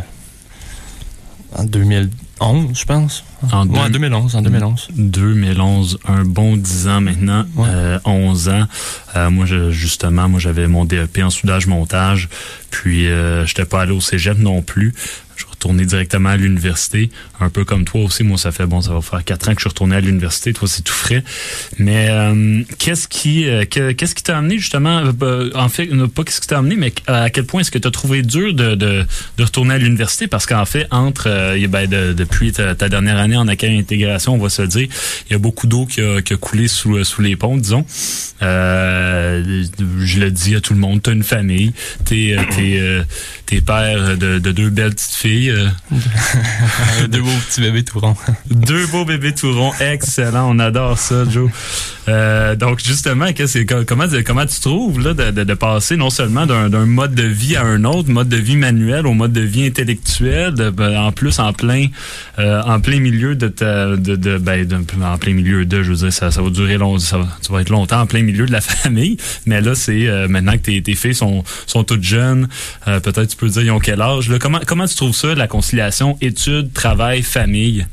en 1.55 1.63
2000. 1.65 2.09
11, 2.41 2.79
je 2.79 2.85
pense. 2.85 3.23
En 3.51 3.65
deux, 3.65 3.89
2011, 3.89 4.35
en 4.35 4.41
2011. 4.41 4.87
2011, 4.95 5.99
un 6.07 6.23
bon 6.23 6.57
10 6.57 6.87
ans 6.87 7.01
maintenant, 7.01 7.45
ouais. 7.55 7.67
Euh, 7.69 7.99
11 8.05 8.49
ans. 8.49 8.65
Euh, 9.15 9.29
moi, 9.29 9.45
je, 9.45 9.71
justement, 9.71 10.27
moi 10.29 10.39
j'avais 10.39 10.67
mon 10.67 10.85
DEP 10.85 11.19
en 11.23 11.29
soudage-montage, 11.29 12.29
puis 12.69 13.07
euh, 13.07 13.45
j'étais 13.45 13.65
pas 13.65 13.81
allé 13.81 13.91
au 13.91 14.01
cégep 14.01 14.37
non 14.37 14.61
plus. 14.61 14.93
Retourner 15.59 15.85
directement 15.85 16.29
à 16.29 16.37
l'université. 16.37 17.09
Un 17.41 17.49
peu 17.49 17.65
comme 17.65 17.83
toi 17.83 18.01
aussi, 18.01 18.23
moi 18.23 18.37
ça 18.37 18.53
fait 18.53 18.65
bon, 18.65 18.81
ça 18.81 18.93
va 18.93 19.01
faire 19.01 19.25
quatre 19.25 19.49
ans 19.49 19.51
que 19.51 19.57
je 19.57 19.63
suis 19.63 19.69
retourné 19.69 19.97
à 19.97 19.99
l'université. 19.99 20.53
Toi 20.53 20.69
c'est 20.69 20.83
tout 20.83 20.93
frais. 20.93 21.21
Mais 21.77 22.07
euh, 22.09 22.63
qu'est-ce 22.77 23.09
qui 23.09 23.45
euh, 23.49 23.65
qu'est-ce 23.65 24.15
qui 24.15 24.23
t'a 24.23 24.37
amené 24.37 24.57
justement 24.57 25.03
euh, 25.21 25.49
En 25.55 25.67
fait, 25.67 25.87
pas 26.07 26.23
qu'est-ce 26.23 26.39
qui 26.39 26.47
t'a 26.47 26.59
amené, 26.59 26.77
mais 26.77 26.93
à 27.07 27.29
quel 27.29 27.43
point 27.43 27.59
est-ce 27.59 27.71
que 27.71 27.77
tu 27.77 27.89
as 27.89 27.91
trouvé 27.91 28.21
dur 28.21 28.53
de, 28.53 28.75
de, 28.75 29.05
retourner 29.37 29.73
à 29.73 29.77
l'université? 29.77 30.27
Parce 30.27 30.45
qu'en 30.45 30.63
fait, 30.63 30.87
entre 30.91 31.29
ben, 31.67 31.89
depuis 31.89 32.53
ta, 32.53 32.73
dernière 32.75 33.17
année 33.17 33.35
en 33.35 33.49
accueil 33.49 33.77
intégration, 33.77 34.35
on 34.35 34.37
va 34.37 34.49
se 34.49 34.61
dire, 34.61 34.87
il 35.29 35.33
y 35.33 35.35
a 35.35 35.39
beaucoup 35.39 35.67
d'eau 35.67 35.85
qui 35.85 35.99
a, 36.01 36.21
coulé 36.39 36.69
sous, 36.69 37.03
sous 37.03 37.21
les 37.21 37.35
ponts, 37.35 37.57
disons. 37.57 37.85
je 38.39 40.19
le 40.19 40.31
dis 40.31 40.55
à 40.55 40.61
tout 40.61 40.73
le 40.73 40.79
monde, 40.79 41.01
t'as 41.01 41.11
une 41.11 41.23
famille, 41.23 41.73
t'es 42.05 42.37
t'es 43.45 43.61
père 43.61 44.17
de 44.17 44.39
deux 44.39 44.69
belles 44.69 44.95
petites 44.95 45.15
filles. 45.15 45.48
Euh. 45.49 45.69
Deux 47.09 47.21
beaux 47.21 47.29
petits 47.47 47.61
bébés 47.61 47.83
tourons. 47.83 48.15
Deux 48.49 48.87
beaux 48.87 49.05
bébés 49.05 49.33
tourons. 49.33 49.71
Excellent. 49.79 50.49
On 50.49 50.59
adore 50.59 50.97
ça, 50.97 51.23
Joe. 51.29 51.49
Euh, 52.07 52.55
donc, 52.55 52.79
justement, 52.83 53.27
comment, 53.87 54.05
comment 54.25 54.45
tu 54.45 54.59
trouves 54.59 54.99
là, 54.99 55.13
de, 55.13 55.43
de, 55.43 55.53
passer 55.53 55.95
non 55.95 56.09
seulement 56.09 56.45
d'un 56.45 56.85
mode 56.85 57.13
de 57.13 57.23
vie 57.23 57.55
à 57.55 57.63
un 57.63 57.83
autre, 57.83 58.09
mode 58.09 58.29
de 58.29 58.37
vie 58.37 58.55
manuel 58.55 59.05
au 59.05 59.13
mode 59.13 59.33
de 59.33 59.41
vie 59.41 59.65
intellectuel, 59.65 60.53
ben, 60.73 60.97
en 60.97 61.11
plus 61.11 61.39
en 61.39 61.53
plein 61.53 61.87
euh, 62.39 62.61
en 62.63 62.79
plein 62.79 62.99
milieu 62.99 63.35
de 63.35 63.47
ta, 63.47 63.95
de, 63.95 64.15
de, 64.15 64.37
ben, 64.37 64.67
en 65.03 65.17
plein 65.17 65.33
milieu 65.33 65.65
de, 65.65 65.83
je 65.83 65.89
veux 65.89 65.97
dire, 65.97 66.13
ça, 66.13 66.31
ça 66.31 66.41
va 66.41 66.49
durer 66.49 66.77
long, 66.77 66.97
ça, 66.97 67.19
va 67.49 67.61
être 67.61 67.69
longtemps 67.69 68.01
en 68.01 68.07
plein 68.07 68.23
milieu 68.23 68.45
de 68.45 68.51
la 68.51 68.61
famille. 68.61 69.17
Mais 69.45 69.61
là, 69.61 69.75
c'est 69.75 70.27
maintenant 70.27 70.53
que 70.53 70.63
tes, 70.63 70.81
tes 70.81 70.95
filles 70.95 71.15
sont, 71.15 71.43
sont 71.67 71.83
toutes 71.83 72.03
jeunes, 72.03 72.47
peut-être 72.85 73.27
tu 73.27 73.35
peux 73.35 73.49
dire 73.49 73.61
ils 73.61 73.71
ont 73.71 73.79
quel 73.79 74.01
âge. 74.01 74.29
Là, 74.29 74.39
comment, 74.39 74.61
comment 74.65 74.87
tu 74.87 74.95
trouves 74.95 75.15
ça, 75.15 75.35
la 75.39 75.47
conciliation 75.47 76.17
études, 76.21 76.73
travail, 76.73 77.23
famille? 77.23 77.87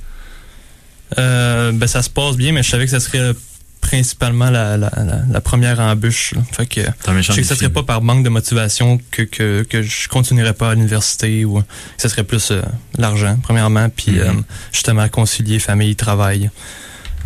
Euh, 1.18 1.72
ben, 1.72 1.86
ça 1.86 2.02
se 2.02 2.10
passe 2.10 2.36
bien, 2.36 2.52
mais 2.52 2.62
je 2.62 2.70
savais 2.70 2.84
que 2.84 2.90
ça 2.90 3.00
serait 3.00 3.32
principalement 3.80 4.50
la, 4.50 4.76
la, 4.76 4.90
la, 5.30 5.40
première 5.40 5.78
embûche. 5.78 6.34
Fait 6.50 6.66
que 6.66 6.80
je 6.80 7.32
sais 7.32 7.40
que 7.42 7.46
ça 7.46 7.54
serait 7.54 7.70
pas 7.70 7.84
par 7.84 8.02
manque 8.02 8.24
de 8.24 8.28
motivation 8.28 8.98
que, 9.12 9.22
que, 9.22 9.62
que 9.62 9.82
je 9.82 10.08
continuerais 10.08 10.54
pas 10.54 10.70
à 10.70 10.74
l'université 10.74 11.44
ou 11.44 11.60
que 11.60 11.64
ça 11.96 12.08
serait 12.08 12.24
plus 12.24 12.50
euh, 12.50 12.62
l'argent, 12.98 13.38
premièrement, 13.42 13.88
puis 13.88 14.12
mm-hmm. 14.12 14.38
euh, 14.38 14.42
justement 14.72 15.08
concilier 15.08 15.60
famille, 15.60 15.94
travail 15.94 16.50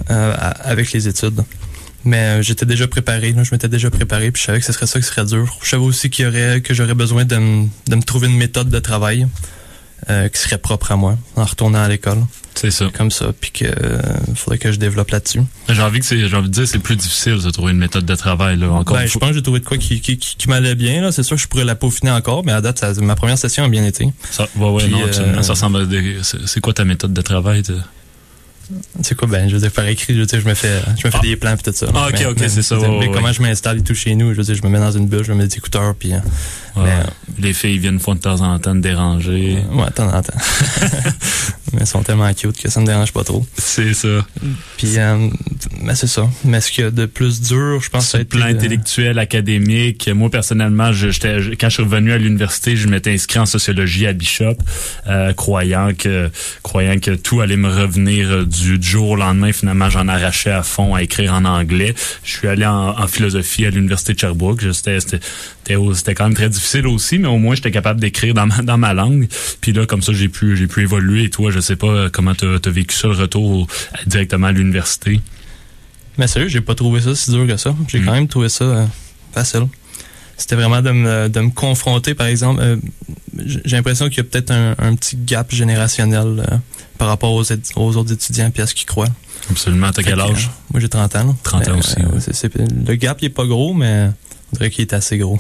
avec 0.09 0.93
les 0.93 1.09
études. 1.09 1.43
Mais 2.05 2.43
j'étais 2.43 2.65
déjà 2.65 2.89
préparé, 2.89 3.35
je 3.43 3.55
m'étais 3.55 3.69
déjà 3.69 3.91
préparé, 3.91 4.31
puis 4.31 4.41
je 4.41 4.47
savais 4.47 4.61
que 4.61 4.65
ce 4.65 4.73
serait 4.73 4.87
ça 4.87 4.99
qui 4.99 5.07
serait 5.07 5.27
dur. 5.27 5.59
Je 5.63 5.69
savais 5.69 5.83
aussi 5.83 6.09
qu'il 6.09 6.25
y 6.25 6.29
aurait 6.29 6.63
que 6.63 6.73
j'aurais 6.73 6.95
besoin 6.95 7.25
de, 7.25 7.37
de 7.37 7.97
me 7.97 8.03
trouver 8.03 8.29
une 8.29 8.39
méthode 8.39 8.71
de 8.71 8.79
travail. 8.79 9.27
Euh, 10.09 10.29
qui 10.29 10.39
serait 10.41 10.59
propre 10.59 10.93
à 10.93 10.97
moi 10.97 11.17
en 11.37 11.45
retournant 11.45 11.83
à 11.83 11.89
l'école. 11.89 12.19
C'est 12.55 12.71
ça. 12.71 12.89
Comme 12.93 13.11
ça, 13.11 13.33
puis 13.39 13.51
que 13.51 13.65
euh, 13.67 14.01
faudrait 14.35 14.59
que 14.59 14.73
je 14.73 14.79
développe 14.79 15.11
là-dessus. 15.11 15.43
J'ai 15.69 15.83
envie 15.83 16.01
que 16.01 16.07
c'est, 16.07 16.27
j'ai 16.27 16.37
envie 16.37 16.49
de 16.49 16.53
dire, 16.53 16.67
c'est 16.67 16.79
plus 16.79 16.97
difficile 16.97 17.39
de 17.43 17.51
trouver 17.51 17.73
une 17.73 17.79
méthode 17.79 18.07
de 18.07 18.15
travail 18.15 18.59
là. 18.59 18.71
Encore. 18.71 18.97
Ben, 18.97 19.07
je 19.07 19.19
pense 19.19 19.29
que 19.31 19.35
j'ai 19.37 19.43
trouvé 19.43 19.61
de 19.61 19.65
quoi 19.65 19.77
qui, 19.77 20.01
qui, 20.01 20.17
qui, 20.17 20.49
m'allait 20.49 20.75
bien 20.75 21.03
là. 21.03 21.13
C'est 21.13 21.23
sûr 21.23 21.37
que 21.37 21.43
je 21.43 21.49
pourrais 21.49 21.65
la 21.65 21.75
peaufiner 21.75 22.11
encore, 22.11 22.45
mais 22.45 22.53
à 22.53 22.61
date, 22.61 22.83
ma 23.01 23.15
première 23.15 23.39
session 23.39 23.65
a 23.65 23.69
bien 23.69 23.85
été. 23.85 24.09
Ça, 24.31 24.49
ouais, 24.57 24.71
ouais, 24.71 24.89
non, 24.89 25.01
euh, 25.03 25.43
ça 25.43 25.53
ressemble. 25.53 25.83
À 25.83 25.85
des, 25.85 26.17
c'est, 26.23 26.61
quoi 26.61 26.73
ta 26.73 26.85
méthode 26.85 27.13
de 27.13 27.23
travail? 27.23 27.63
C'est 29.03 29.17
quoi, 29.17 29.29
ben, 29.29 29.49
je 29.49 29.55
veux 29.55 29.61
dire, 29.61 29.71
par 29.71 29.87
écrit, 29.87 30.15
je 30.15 30.21
veux 30.21 30.27
dire, 30.27 30.41
je 30.41 30.49
me 30.49 30.55
fais, 30.55 30.81
je 30.99 31.07
me 31.07 31.11
fais 31.11 31.19
ah. 31.21 31.27
des 31.27 31.37
plans 31.37 31.57
pis 31.57 31.63
tout 31.65 31.73
ça. 31.73 31.87
Ah, 31.95 32.09
ok, 32.09 32.27
ok, 32.31 32.45
c'est 32.49 32.63
ça. 32.63 32.77
mais 32.99 33.11
comment 33.11 33.33
je 33.33 33.43
m'installe 33.43 33.79
et 33.79 33.83
tout 33.83 33.95
chez 33.95 34.15
nous, 34.15 34.33
je 34.33 34.39
veux 34.39 34.45
dire, 34.45 34.55
je 34.55 34.63
me 34.63 34.69
mets 34.69 34.79
dans 34.79 34.93
une 34.93 35.07
bulle, 35.07 35.25
je 35.25 35.33
me 35.33 35.39
mets 35.39 35.47
des 35.47 35.57
écouteurs 35.57 35.95
puis, 35.95 36.13
euh, 36.13 37.03
les 37.39 37.53
filles 37.53 37.79
viennent 37.79 37.99
fois 37.99 38.15
de 38.15 38.21
temps 38.21 38.41
en 38.41 38.59
temps 38.59 38.75
te 38.75 38.79
déranger. 38.79 39.59
Ouais, 39.73 39.87
de 39.87 39.93
temps 39.93 40.13
en 40.13 40.23
temps. 40.23 40.39
mais 41.73 41.87
sont 41.87 42.03
tellement 42.03 42.33
cute 42.35 42.61
que 42.61 42.69
ça 42.69 42.81
me 42.81 42.87
dérange 42.87 43.13
pas 43.13 43.25
trop. 43.25 43.47
C'est 43.57 43.95
ça. 43.95 44.27
Puis, 44.77 44.99
euh, 44.99 45.29
mais 45.81 45.95
c'est 45.95 46.07
ça. 46.07 46.29
Mais 46.45 46.61
ce 46.61 46.71
qu'il 46.71 46.85
y 46.85 46.87
a 46.87 46.91
de 46.91 47.07
plus 47.07 47.41
dur, 47.41 47.81
je 47.81 47.91
pense, 47.91 48.09
c'est 48.09 48.19
le 48.19 48.25
plan 48.25 48.47
euh, 48.47 48.51
intellectuel, 48.51 49.19
académique. 49.19 50.09
Moi, 50.09 50.31
personnellement, 50.31 50.93
je, 50.93 51.09
quand 51.57 51.69
je 51.69 51.75
suis 51.75 51.83
revenu 51.83 52.13
à 52.13 52.19
l'université, 52.19 52.77
je 52.77 52.89
m'étais 52.89 53.13
inscrit 53.13 53.39
en 53.39 53.47
sociologie 53.47 54.07
à 54.07 54.13
Bishop, 54.13 54.57
euh, 55.07 55.33
croyant 55.33 55.91
que 55.97 56.31
croyant 56.63 56.99
que 56.99 57.13
tout 57.13 57.41
allait 57.41 57.57
me 57.57 57.69
revenir 57.69 58.47
du, 58.47 58.81
jour 58.81 59.11
au 59.11 59.17
lendemain. 59.17 59.53
Finalement, 59.53 59.91
j'en 59.91 60.09
arrachais 60.09 60.51
à 60.51 60.63
fond 60.63 60.95
à 60.95 61.03
écrire 61.03 61.35
en 61.35 61.45
anglais. 61.45 61.95
Je 62.25 62.31
suis 62.31 62.49
allé 62.49 62.67
en, 62.67 62.99
en 62.99 63.07
philosophie 63.07 63.67
à 63.67 63.71
l'université 63.71 64.15
de 64.15 64.19
Sherbrooke. 64.19 64.63
C'était 64.73 66.15
quand 66.15 66.25
même 66.25 66.35
très 66.35 66.49
difficile 66.49 66.87
aussi, 66.87 67.19
mais 67.19 67.29
au 67.29 67.39
moins 67.39 67.55
j'étais 67.55 67.71
capable 67.71 68.01
d'écrire 68.01 68.35
dans 68.35 68.47
ma, 68.47 68.63
dans 68.63 68.79
ma 68.79 68.95
langue. 68.95 69.29
Puis 69.61 69.73
là, 69.73 69.87
comme 69.87 70.03
ça, 70.03 70.13
j'ai 70.13 70.29
pu 70.29 70.57
j'ai 70.57 70.67
pu 70.67 70.83
évoluer. 70.83 71.25
Et 71.25 71.31
toi, 71.31 71.51
je 71.51 71.60
sais 71.61 71.77
pas 71.77 72.11
comment 72.11 72.35
tu 72.35 72.47
as, 72.47 72.71
vécu 72.71 72.95
ça, 72.95 73.09
le 73.09 73.15
retour 73.15 73.67
directement 74.07 74.49
à 74.49 74.53
l'université. 74.53 75.21
Mais 76.19 76.27
sérieux, 76.27 76.49
j'ai 76.49 76.61
pas 76.61 76.75
trouvé 76.75 77.01
ça 77.01 77.15
si 77.15 77.31
dur 77.31 77.47
que 77.47 77.57
ça. 77.57 77.75
J'ai 77.89 78.01
quand 78.01 78.13
mm. 78.13 78.15
même 78.15 78.29
trouvé 78.29 78.49
ça 78.49 78.65
euh, 78.65 78.87
facile. 79.33 79.67
C'était 80.37 80.57
vraiment 80.57 80.81
de 80.83 80.91
me, 80.91 81.29
de 81.29 81.41
me 81.41 81.51
confronter, 81.51 82.15
par 82.15 82.27
exemple. 82.27 82.61
Euh, 82.63 82.77
j'ai 83.37 83.77
l'impression 83.77 84.09
qu'il 84.09 84.19
y 84.19 84.21
a 84.21 84.25
peut-être 84.25 84.51
un, 84.51 84.95
petit 84.97 85.17
gap 85.17 85.51
générationnel 85.51 86.45
euh, 86.47 86.57
par 86.99 87.09
rapport 87.09 87.33
aux, 87.33 87.45
aux, 87.77 87.97
autres 87.97 88.13
étudiants 88.13 88.51
et 88.55 88.61
à 88.61 88.67
ce 88.67 88.75
qu'ils 88.75 88.87
croient. 88.87 89.09
Absolument. 89.51 89.91
T'as 89.93 90.03
quel 90.03 90.21
âge? 90.21 90.51
moi, 90.73 90.81
j'ai 90.81 90.89
30 90.89 91.17
ans. 91.17 91.37
30 91.43 91.69
ans 91.69 91.79
aussi. 91.79 91.97
le 92.87 92.95
gap, 92.97 93.19
il 93.21 93.27
est 93.27 93.31
pas 93.31 93.47
gros, 93.47 93.75
mais 93.75 94.11
on 94.53 94.57
dirait 94.57 94.71
qu'il 94.71 94.83
est 94.83 94.93
assez 94.93 95.19
gros. 95.19 95.39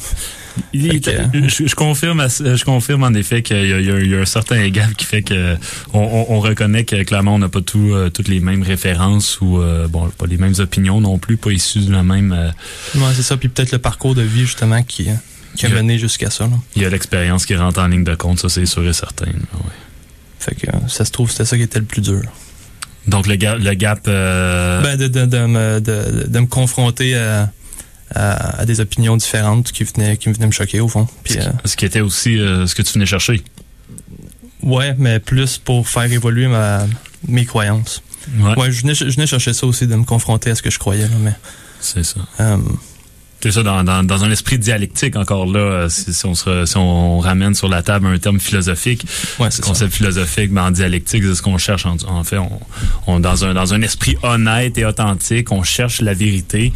je, 0.72 1.74
confirme, 1.74 2.26
je 2.28 2.64
confirme 2.64 3.02
en 3.02 3.14
effet 3.14 3.42
qu'il 3.42 3.66
y, 3.66 4.14
a 4.14 4.20
un 4.20 4.24
certain 4.24 4.68
gap 4.68 4.94
qui 4.94 5.04
fait 5.04 5.22
que 5.22 5.56
on, 5.92 6.40
reconnaît 6.40 6.84
que 6.84 7.02
clairement 7.02 7.34
on 7.34 7.38
n'a 7.38 7.48
pas 7.48 7.60
tout, 7.60 7.92
euh, 7.92 8.10
toutes 8.10 8.28
les 8.28 8.40
mêmes 8.40 8.62
références 8.62 9.40
ou 9.40 9.60
euh, 9.60 9.88
bon 9.88 10.08
pas 10.10 10.26
les 10.26 10.36
mêmes 10.36 10.54
opinions 10.58 11.00
non 11.00 11.18
plus, 11.18 11.36
pas 11.36 11.50
issues 11.50 11.80
de 11.80 11.92
la 11.92 12.02
même. 12.02 12.32
Euh, 12.32 12.98
ouais, 12.98 13.12
c'est 13.14 13.22
ça. 13.22 13.36
Puis 13.36 13.48
peut-être 13.48 13.72
le 13.72 13.78
parcours 13.78 14.14
de 14.14 14.22
vie 14.22 14.42
justement 14.42 14.82
qui, 14.82 15.08
qui 15.56 15.66
a, 15.66 15.68
mené 15.70 15.98
jusqu'à 15.98 16.30
ça. 16.30 16.48
Il 16.76 16.82
y 16.82 16.84
a 16.84 16.88
l'expérience 16.88 17.46
qui 17.46 17.56
rentre 17.56 17.80
en 17.80 17.88
ligne 17.88 18.04
de 18.04 18.14
compte, 18.14 18.38
ça 18.38 18.48
c'est 18.48 18.66
sûr 18.66 18.86
et 18.86 18.92
certain. 18.92 19.26
Fait 20.38 20.54
que 20.54 20.66
ça 20.88 21.04
se 21.04 21.10
trouve 21.10 21.30
c'était 21.30 21.44
ça 21.44 21.56
qui 21.56 21.64
était 21.64 21.80
le 21.80 21.84
plus 21.84 22.00
dur. 22.00 22.22
Donc 23.08 23.26
le 23.26 23.34
gap, 23.34 23.58
le 23.58 23.74
gap. 23.74 24.04
Ben 24.04 24.96
de, 24.96 25.08
de, 25.08 25.26
de, 25.26 25.46
me, 25.46 25.80
de, 25.80 26.38
me 26.38 26.46
confronter 26.46 27.16
à 27.16 27.50
à, 28.14 28.64
des 28.66 28.80
opinions 28.80 29.16
différentes 29.16 29.72
qui 29.72 29.84
venaient, 29.84 30.16
qui 30.16 30.30
venaient 30.30 30.46
me 30.46 30.52
choquer 30.52 30.80
au 30.80 30.88
fond. 30.88 31.06
Puis, 31.22 31.38
euh, 31.38 31.50
ce 31.64 31.76
qui 31.76 31.84
était 31.84 32.00
aussi 32.00 32.38
euh, 32.38 32.66
ce 32.66 32.74
que 32.74 32.82
tu 32.82 32.92
venais 32.92 33.06
chercher. 33.06 33.42
Ouais, 34.62 34.94
mais 34.98 35.20
plus 35.20 35.58
pour 35.58 35.88
faire 35.88 36.10
évoluer 36.10 36.48
ma, 36.48 36.86
mes 37.28 37.44
croyances. 37.44 38.02
Ouais, 38.38 38.70
je, 38.70 38.82
venais, 38.82 38.94
je 38.94 39.04
venais 39.04 39.26
chercher 39.26 39.52
ça 39.52 39.66
aussi, 39.66 39.86
de 39.86 39.94
me 39.94 40.04
confronter 40.04 40.50
à 40.50 40.54
ce 40.54 40.62
que 40.62 40.70
je 40.70 40.78
croyais. 40.78 41.08
mais, 41.20 41.32
C'est 41.80 42.04
ça. 42.04 42.20
Euh, 42.40 42.58
c'est 43.42 43.52
ça, 43.52 43.62
dans, 43.62 43.84
dans, 43.84 44.02
dans, 44.02 44.24
un 44.24 44.30
esprit 44.30 44.58
dialectique 44.58 45.16
encore 45.16 45.46
là, 45.46 45.60
euh, 45.60 45.88
si, 45.88 46.26
on, 46.26 46.34
se, 46.34 46.66
si 46.66 46.76
on 46.76 47.18
ramène 47.20 47.54
sur 47.54 47.68
la 47.68 47.82
table 47.82 48.06
un 48.06 48.18
terme 48.18 48.38
philosophique, 48.38 49.06
ouais, 49.38 49.48
concept 49.62 49.94
philosophique, 49.94 50.50
mais 50.50 50.60
en 50.60 50.70
dialectique, 50.70 51.22
c'est 51.24 51.34
ce 51.34 51.42
qu'on 51.42 51.58
cherche. 51.58 51.86
En, 51.86 51.96
en 52.06 52.24
fait, 52.24 52.38
on, 52.38 52.60
on, 53.06 53.20
dans, 53.20 53.44
un, 53.44 53.54
dans 53.54 53.72
un 53.72 53.82
esprit 53.82 54.16
honnête 54.22 54.76
et 54.76 54.84
authentique, 54.84 55.52
on 55.52 55.62
cherche 55.62 56.00
la 56.02 56.14
vérité. 56.14 56.72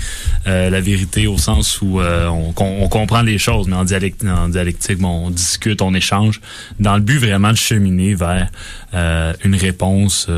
Euh, 0.46 0.70
la 0.70 0.80
vérité 0.80 1.26
au 1.26 1.38
sens 1.38 1.80
où 1.82 2.00
euh, 2.00 2.28
on, 2.28 2.54
on, 2.56 2.88
comprend 2.88 3.22
les 3.22 3.38
choses, 3.38 3.66
mais 3.68 3.76
en, 3.76 3.84
dialectique, 3.84 4.28
en 4.28 4.48
dialectique, 4.48 4.98
bon, 4.98 5.26
on 5.26 5.30
discute, 5.30 5.82
on 5.82 5.94
échange, 5.94 6.40
dans 6.80 6.94
le 6.96 7.02
but 7.02 7.18
vraiment 7.18 7.50
de 7.50 7.56
cheminer 7.56 8.14
vers 8.14 8.48
euh, 8.94 9.32
une 9.44 9.54
réponse 9.54 10.28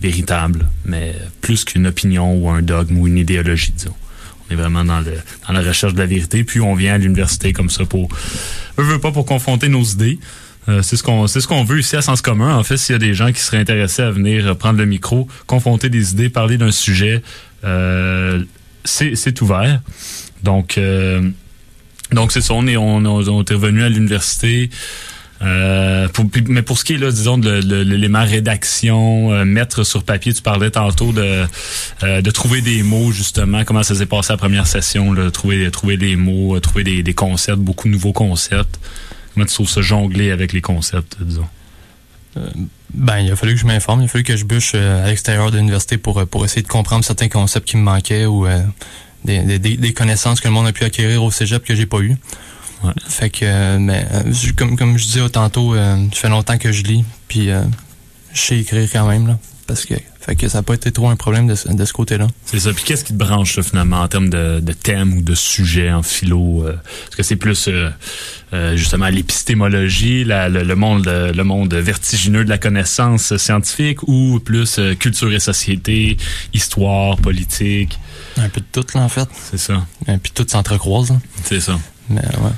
véritable, 0.00 0.66
mais 0.84 1.14
plus 1.40 1.64
qu'une 1.64 1.86
opinion 1.86 2.34
ou 2.34 2.48
un 2.48 2.62
dogme 2.62 2.98
ou 2.98 3.06
une 3.06 3.18
idéologie, 3.18 3.72
disons. 3.72 3.94
On 4.48 4.52
est 4.52 4.56
vraiment 4.56 4.84
dans, 4.84 5.02
la 5.48 5.60
recherche 5.60 5.94
de 5.94 5.98
la 5.98 6.06
vérité. 6.06 6.44
Puis 6.44 6.60
on 6.60 6.74
vient 6.74 6.94
à 6.94 6.98
l'université 6.98 7.52
comme 7.52 7.70
ça 7.70 7.84
pour, 7.84 8.08
on 8.78 8.82
veut 8.82 8.98
pas 8.98 9.12
pour 9.12 9.26
confronter 9.26 9.68
nos 9.68 9.82
idées. 9.82 10.18
Euh, 10.68 10.80
c'est 10.82 10.96
ce 10.96 11.02
qu'on 11.02 11.26
c'est 11.26 11.40
ce 11.40 11.46
qu'on 11.46 11.64
veut 11.64 11.80
ici 11.80 11.96
à 11.96 12.02
Sens 12.02 12.22
commun. 12.22 12.54
En 12.56 12.62
fait, 12.62 12.76
s'il 12.76 12.94
y 12.94 12.96
a 12.96 12.98
des 12.98 13.14
gens 13.14 13.32
qui 13.32 13.40
seraient 13.40 13.58
intéressés 13.58 14.02
à 14.02 14.10
venir 14.10 14.56
prendre 14.56 14.78
le 14.78 14.86
micro, 14.86 15.28
confronter 15.46 15.90
des 15.90 16.12
idées, 16.12 16.30
parler 16.30 16.56
d'un 16.56 16.70
sujet, 16.70 17.22
euh, 17.64 18.42
c'est 18.84 19.40
ouvert. 19.42 19.80
Donc 20.42 20.78
euh, 20.78 21.28
donc 22.12 22.32
c'est 22.32 22.40
ça. 22.40 22.54
On 22.54 22.66
est 22.66 22.76
on, 22.76 22.96
on 22.96 23.44
est 23.44 23.54
revenu 23.54 23.82
à 23.82 23.88
l'université. 23.88 24.70
Euh, 25.44 26.08
mais 26.48 26.62
pour 26.62 26.78
ce 26.78 26.84
qui 26.84 26.94
est 26.94 26.98
là, 26.98 27.10
disons 27.10 27.38
de, 27.38 27.50
l'élément 27.82 28.24
rédaction, 28.24 29.32
euh, 29.32 29.44
mettre 29.44 29.84
sur 29.84 30.02
papier, 30.02 30.32
tu 30.32 30.42
parlais 30.42 30.70
tantôt 30.70 31.12
de 31.12 31.44
euh, 32.02 32.22
de 32.22 32.30
trouver 32.30 32.62
des 32.62 32.82
mots 32.82 33.12
justement. 33.12 33.64
Comment 33.64 33.82
ça 33.82 33.94
s'est 33.94 34.06
passé 34.06 34.32
la 34.32 34.36
première 34.36 34.66
session, 34.66 35.14
trouver 35.30 35.96
des 35.96 36.16
mots, 36.16 36.58
trouver 36.60 36.84
des, 36.84 37.14
concepts, 37.14 37.58
beaucoup 37.58 37.88
de 37.88 37.92
nouveaux 37.92 38.12
concepts. 38.12 38.78
Comment 39.34 39.46
tu 39.46 39.54
trouves 39.54 39.68
ça 39.68 39.82
jongler 39.82 40.30
avec 40.30 40.52
les 40.52 40.60
concepts, 40.60 41.16
disons? 41.20 41.46
Ben, 42.92 43.18
il 43.20 43.30
a 43.30 43.36
fallu 43.36 43.54
que 43.54 43.60
je 43.60 43.66
m'informe, 43.66 44.02
il 44.02 44.04
a 44.06 44.08
fallu 44.08 44.24
que 44.24 44.36
je 44.36 44.44
bûche 44.44 44.74
à 44.74 45.06
l'extérieur 45.06 45.50
de 45.50 45.58
l'université 45.58 45.98
pour 45.98 46.26
pour 46.26 46.44
essayer 46.44 46.62
de 46.62 46.68
comprendre 46.68 47.04
certains 47.04 47.28
concepts 47.28 47.68
qui 47.68 47.76
me 47.76 47.82
manquaient 47.82 48.26
ou 48.26 48.46
des, 49.24 49.58
des, 49.58 49.76
des, 49.76 49.92
connaissances 49.92 50.40
que 50.40 50.48
le 50.48 50.54
monde 50.54 50.66
a 50.66 50.72
pu 50.72 50.84
acquérir 50.84 51.22
au 51.22 51.30
cégep 51.30 51.64
que 51.64 51.74
j'ai 51.74 51.86
pas 51.86 52.00
eu. 52.00 52.16
Ouais. 52.84 52.92
Fait 53.08 53.30
que, 53.30 53.44
euh, 53.44 53.78
mais 53.78 54.06
euh, 54.12 54.32
comme, 54.56 54.76
comme 54.76 54.98
je 54.98 55.04
disais 55.04 55.28
tantôt, 55.30 55.74
euh, 55.74 55.96
ça 56.12 56.20
fait 56.20 56.28
longtemps 56.28 56.58
que 56.58 56.70
je 56.72 56.82
lis, 56.82 57.04
puis 57.28 57.48
je 58.32 58.40
sais 58.40 58.58
écrire 58.58 58.88
quand 58.92 59.08
même, 59.08 59.26
là. 59.26 59.38
Parce 59.66 59.86
que, 59.86 59.94
fait 60.20 60.36
que 60.36 60.46
ça 60.46 60.58
n'a 60.58 60.62
pas 60.62 60.74
été 60.74 60.92
trop 60.92 61.08
un 61.08 61.16
problème 61.16 61.46
de, 61.46 61.54
ce- 61.54 61.68
de 61.72 61.84
ce 61.86 61.92
côté-là. 61.94 62.26
C'est 62.44 62.60
ça. 62.60 62.74
Puis 62.74 62.84
qu'est-ce 62.84 63.02
qui 63.02 63.14
te 63.14 63.18
branche, 63.18 63.56
là, 63.56 63.62
finalement, 63.62 64.02
en 64.02 64.08
termes 64.08 64.28
de, 64.28 64.60
de 64.60 64.72
thème 64.74 65.14
ou 65.14 65.22
de 65.22 65.34
sujet 65.34 65.90
en 65.90 66.02
philo? 66.02 66.64
euh, 66.66 66.72
Est-ce 66.74 67.16
que 67.16 67.22
c'est 67.22 67.36
plus, 67.36 67.68
euh, 67.68 67.88
euh, 68.52 68.76
justement, 68.76 69.08
l'épistémologie, 69.08 70.24
le, 70.24 70.48
le 70.62 70.76
monde, 70.76 71.06
le 71.06 71.42
monde 71.44 71.72
vertigineux 71.72 72.44
de 72.44 72.50
la 72.50 72.58
connaissance 72.58 73.34
scientifique 73.38 74.02
ou 74.06 74.38
plus 74.38 74.78
culture 74.98 75.32
et 75.32 75.40
société, 75.40 76.18
histoire, 76.52 77.16
politique? 77.16 77.98
Un 78.36 78.50
peu 78.50 78.60
de 78.60 78.66
tout, 78.70 78.84
là, 78.94 79.00
en 79.04 79.08
fait. 79.08 79.28
C'est 79.50 79.56
ça. 79.58 79.86
Et 80.08 80.18
puis 80.18 80.32
tout 80.34 80.44
s'entrecroise, 80.46 81.08
là. 81.10 81.16
C'est 81.44 81.60
ça. 81.60 81.78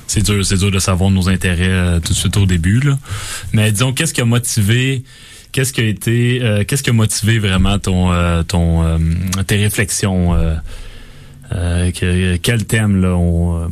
C'est 0.06 0.22
dur, 0.22 0.44
c'est 0.44 0.56
dur 0.56 0.70
de 0.70 0.78
savoir 0.78 1.10
nos 1.10 1.28
intérêts 1.28 1.68
euh, 1.68 2.00
tout 2.00 2.12
de 2.12 2.18
suite 2.18 2.36
au 2.36 2.46
début, 2.46 2.80
là. 2.80 2.98
Mais 3.52 3.70
disons, 3.72 3.92
qu'est-ce 3.92 4.12
qui 4.12 4.20
a 4.20 4.24
motivé, 4.24 5.02
qu'est-ce 5.52 5.72
qui 5.72 5.80
a 5.80 5.84
été, 5.84 6.40
euh, 6.42 6.64
qu'est-ce 6.64 6.82
qui 6.82 6.90
a 6.90 6.92
motivé 6.92 7.38
vraiment 7.38 7.78
ton, 7.78 8.12
euh, 8.12 8.42
ton, 8.42 8.84
euh, 8.84 8.98
tes 9.46 9.56
réflexions? 9.56 10.34
Euh, 11.52 11.90
que- 11.92 12.36
quel 12.36 12.64
thème 12.64 13.00
là 13.00 13.14
on, 13.16 13.64
euh, 13.64 13.66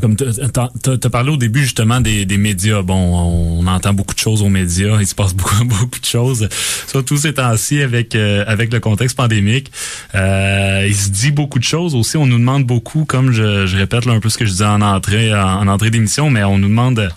comme 0.00 0.16
t'as 0.16 1.10
parlé 1.10 1.30
au 1.30 1.36
début 1.36 1.62
justement 1.62 2.00
des, 2.00 2.24
des 2.24 2.36
médias. 2.38 2.82
Bon 2.82 3.58
on 3.60 3.66
entend 3.66 3.92
beaucoup 3.94 4.14
de 4.14 4.20
choses 4.20 4.42
aux 4.42 4.48
médias. 4.48 4.98
Il 5.00 5.06
se 5.06 5.14
passe 5.14 5.34
beaucoup 5.34 5.64
beaucoup 5.64 5.98
de 6.00 6.04
choses. 6.04 6.48
Surtout 6.86 7.16
ces 7.16 7.34
temps-ci 7.34 7.80
avec 7.82 8.14
euh, 8.14 8.44
avec 8.46 8.72
le 8.72 8.80
contexte 8.80 9.16
pandémique. 9.16 9.70
Euh, 10.14 10.84
il 10.86 10.94
se 10.94 11.10
dit 11.10 11.30
beaucoup 11.32 11.58
de 11.58 11.64
choses. 11.64 11.94
Aussi 11.94 12.16
on 12.16 12.26
nous 12.26 12.38
demande 12.38 12.64
beaucoup 12.64 13.04
comme 13.04 13.32
je, 13.32 13.66
je 13.66 13.76
répète 13.76 14.04
là 14.04 14.12
un 14.12 14.20
peu 14.20 14.28
ce 14.28 14.38
que 14.38 14.44
je 14.46 14.50
disais 14.52 14.64
en 14.64 14.80
entrée 14.82 15.34
en, 15.34 15.60
en 15.60 15.68
entrée 15.68 15.90
d'émission 15.90 16.30
mais 16.30 16.44
on 16.44 16.58
nous 16.58 16.68
demande 16.68 17.08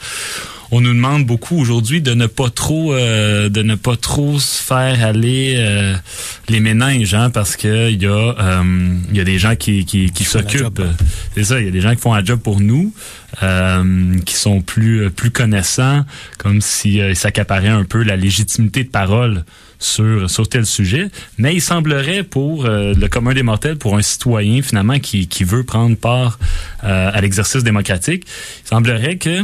on 0.72 0.82
nous 0.82 0.94
demande 0.94 1.26
beaucoup 1.26 1.58
aujourd'hui 1.58 2.02
de 2.02 2.14
ne 2.14 2.28
pas 2.28 2.50
trop 2.50 2.94
euh, 2.94 3.50
de 3.50 3.62
ne 3.62 3.76
pas 3.76 3.96
trop 3.96 4.40
se 4.40 4.62
faire 4.62 5.04
aller 5.04 5.56
euh, 5.58 5.96
les 6.48 6.60
méninges 6.60 7.14
hein, 7.14 7.30
parce 7.30 7.56
que 7.56 7.90
il 7.90 8.02
y 8.02 8.06
a 8.06 8.10
euh, 8.10 8.96
il 9.10 9.18
y 9.18 9.20
a 9.20 9.24
des 9.24 9.40
gens 9.40 9.56
qui 9.56 9.86
qui, 9.86 10.24
s'occupent. 10.24 10.82
C'est 11.36 11.44
ça 11.44 11.60
il 11.60 11.66
y 11.66 11.70
a 11.70 11.72
des 11.72 11.82
gens 11.82 11.92
qui 11.96 12.02
font 12.02 12.14
un 12.14 12.24
job 12.24 12.40
pour 12.40 12.60
nous 12.60 12.94
euh, 13.44 14.20
qui 14.26 14.36
sont 14.36 14.62
plus 14.62 15.10
plus 15.10 15.32
connaissants 15.32 16.06
comme 16.38 16.62
si 16.62 17.00
s'accaparaient 17.16 17.70
un 17.70 17.84
peu 17.84 18.04
la 18.04 18.16
légitimité 18.16 18.84
de 18.84 18.90
parole 18.90 19.44
sur 19.80 20.30
sur 20.30 20.48
tel 20.48 20.66
sujet. 20.66 21.08
Mais 21.38 21.56
il 21.56 21.62
semblerait 21.62 22.24
pour 22.24 22.66
euh, 22.66 22.94
le 22.94 23.08
commun 23.08 23.34
des 23.34 23.44
mortels 23.44 23.78
pour 23.78 23.98
un 23.98 24.02
citoyen 24.02 24.62
finalement 24.62 25.00
qui 25.00 25.28
qui 25.28 25.44
veut 25.44 25.64
prendre 25.64 25.96
part 25.96 26.38
euh, 26.84 27.12
à 27.14 27.22
l'exercice 27.22 27.64
démocratique 27.64 28.26
il 28.66 28.68
semblerait 28.68 29.18
que 29.18 29.44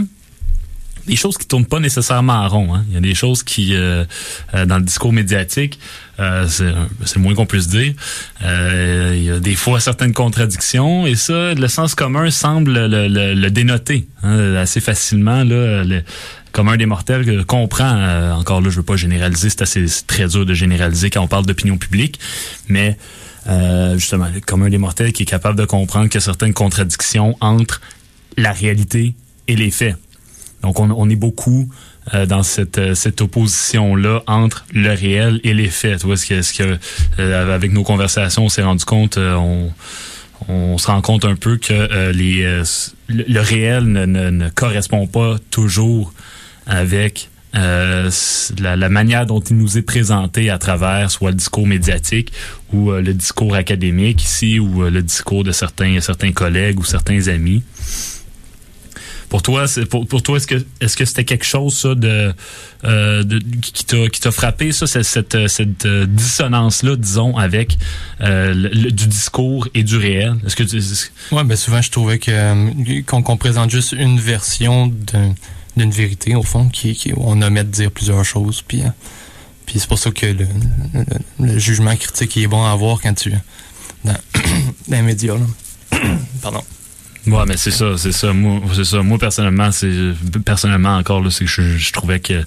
des 1.07 1.15
choses 1.15 1.37
qui 1.37 1.45
tournent 1.47 1.65
pas 1.65 1.79
nécessairement 1.79 2.33
en 2.33 2.47
rond. 2.47 2.75
Hein. 2.75 2.83
Il 2.89 2.93
y 2.95 2.97
a 2.97 3.01
des 3.01 3.15
choses 3.15 3.43
qui, 3.43 3.75
euh, 3.75 4.05
euh, 4.53 4.65
dans 4.65 4.77
le 4.77 4.83
discours 4.83 5.13
médiatique, 5.13 5.79
euh, 6.19 6.47
c'est 6.47 7.17
moins 7.19 7.35
qu'on 7.35 7.45
puisse 7.45 7.67
dire. 7.67 7.93
Euh, 8.43 9.13
il 9.15 9.23
y 9.23 9.31
a 9.31 9.39
des 9.39 9.55
fois 9.55 9.79
certaines 9.79 10.13
contradictions 10.13 11.05
et 11.05 11.15
ça, 11.15 11.53
le 11.53 11.67
sens 11.67 11.95
commun 11.95 12.29
semble 12.31 12.73
le, 12.87 13.07
le- 13.07 13.33
le 13.33 13.51
dénoter 13.51 14.07
hein, 14.23 14.55
assez 14.55 14.81
facilement. 14.81 15.43
Là, 15.43 15.83
le 15.83 16.03
commun 16.51 16.77
des 16.77 16.85
mortels 16.85 17.45
comprend. 17.45 17.95
euh, 17.97 18.31
encore 18.33 18.61
là, 18.61 18.69
je 18.69 18.77
veux 18.77 18.83
pas 18.83 18.95
généraliser, 18.95 19.49
c'est 19.49 19.61
assez 19.61 19.85
très 20.07 20.27
dur 20.27 20.45
de 20.45 20.53
généraliser 20.53 21.09
quand 21.09 21.21
on 21.21 21.27
parle 21.27 21.45
d'opinion 21.45 21.77
publique, 21.77 22.19
mais 22.67 22.97
euh, 23.47 23.97
justement, 23.97 24.27
le 24.33 24.39
commun 24.41 24.69
des 24.69 24.77
mortels 24.79 25.11
qui 25.13 25.23
est 25.23 25.27
capable 25.27 25.59
de 25.59 25.65
comprendre 25.65 26.05
qu'il 26.09 26.15
y 26.15 26.23
a 26.23 26.25
certaines 26.25 26.53
contradictions 26.53 27.37
entre 27.41 27.79
la 28.37 28.51
réalité 28.53 29.13
et 29.47 29.55
les 29.55 29.69
faits. 29.69 29.95
Donc, 30.65 30.79
on, 30.79 31.09
est 31.11 31.15
beaucoup 31.15 31.69
euh, 32.15 32.25
dans 32.25 32.41
cette, 32.41 32.79
euh, 32.79 32.95
cette 32.95 33.21
opposition-là 33.21 34.23
entre 34.25 34.65
le 34.73 34.89
réel 34.89 35.39
et 35.43 35.53
les 35.53 35.67
faits. 35.67 35.99
Ce 35.99 36.07
que, 36.07 36.57
que, 36.57 36.79
euh, 37.19 37.53
avec 37.53 37.71
nos 37.71 37.83
conversations, 37.83 38.45
on 38.45 38.49
s'est 38.49 38.63
rendu 38.63 38.83
compte, 38.83 39.19
on, 39.19 39.69
se 40.79 40.87
rend 40.87 41.01
compte 41.01 41.23
un 41.23 41.35
peu 41.35 41.57
que 41.57 41.87
le, 42.11 43.39
réel 43.39 43.83
ne, 43.85 44.49
correspond 44.49 45.05
pas 45.05 45.35
toujours 45.51 46.13
avec 46.65 47.29
la, 47.53 48.89
manière 48.89 49.27
dont 49.27 49.39
il 49.39 49.57
nous 49.57 49.77
est 49.77 49.83
présenté 49.83 50.49
à 50.49 50.57
travers 50.57 51.11
soit 51.11 51.29
le 51.29 51.37
discours 51.37 51.67
médiatique 51.67 52.33
ou 52.73 52.91
le 52.91 53.13
discours 53.13 53.53
académique 53.53 54.23
ici 54.23 54.59
ou 54.59 54.81
le 54.81 55.03
discours 55.03 55.43
de 55.43 55.51
certains 55.51 55.99
certains 56.01 56.31
collègues 56.31 56.79
ou 56.79 56.83
certains 56.83 57.27
amis. 57.27 57.61
Pour 59.29 59.41
toi, 59.41 59.65
pour, 59.89 60.21
toi, 60.23 60.37
est-ce 60.37 60.95
que 60.97 61.05
c'était 61.05 61.23
quelque 61.25 61.45
chose 61.45 61.81
de, 61.83 62.33
euh, 62.83 63.23
qui 63.61 64.19
t'a 64.21 64.31
frappé 64.31 64.71
ça, 64.71 64.85
cette 64.87 65.35
euh, 65.35 66.05
dissonance 66.05 66.83
là, 66.83 66.95
disons, 66.95 67.35
avec 67.37 67.77
euh, 68.21 68.53
du 68.91 69.07
discours 69.07 69.67
et 69.73 69.83
du 69.83 69.97
réel? 69.97 70.35
Est-ce 70.45 70.55
que 70.55 70.63
tu, 70.63 70.77
Ouais, 71.31 71.43
ben 71.43 71.55
souvent 71.57 71.81
je 71.81 71.89
trouvais 71.91 72.19
qu'on 72.19 73.37
présente 73.37 73.69
juste 73.71 73.93
une 73.93 74.19
version 74.19 74.87
d'un- 74.87 75.33
d'une 75.75 75.91
vérité 75.91 76.35
au 76.35 76.43
fond, 76.43 76.69
qui, 76.69 77.11
on 77.17 77.41
omet 77.41 77.63
de 77.63 77.69
dire 77.69 77.91
plusieurs 77.91 78.23
choses, 78.23 78.61
puis 78.61 78.83
c'est 79.75 79.87
pour 79.87 79.99
ça 79.99 80.11
que 80.11 80.27
le, 81.39 81.59
jugement 81.59 81.95
critique 81.95 82.37
est 82.37 82.47
bon 82.47 82.63
à 82.63 82.71
avoir 82.71 83.01
quand 83.01 83.13
tu 83.13 83.31
dans, 84.03 84.13
dans 84.87 84.97
les 84.97 85.01
médias. 85.01 85.33
Pardon. 86.41 86.61
Ouais, 87.27 87.43
mais 87.47 87.57
c'est 87.57 87.71
ça, 87.71 87.97
c'est 87.97 88.11
ça. 88.11 88.33
Moi, 88.33 88.61
c'est 88.73 88.83
ça. 88.83 89.01
Moi 89.01 89.17
personnellement, 89.17 89.71
c'est 89.71 89.91
personnellement 90.45 90.97
encore 90.97 91.21
là, 91.21 91.31
c'est 91.31 91.45
que 91.45 91.77
je, 91.77 91.93
trouvais 91.93 92.19
que 92.19 92.43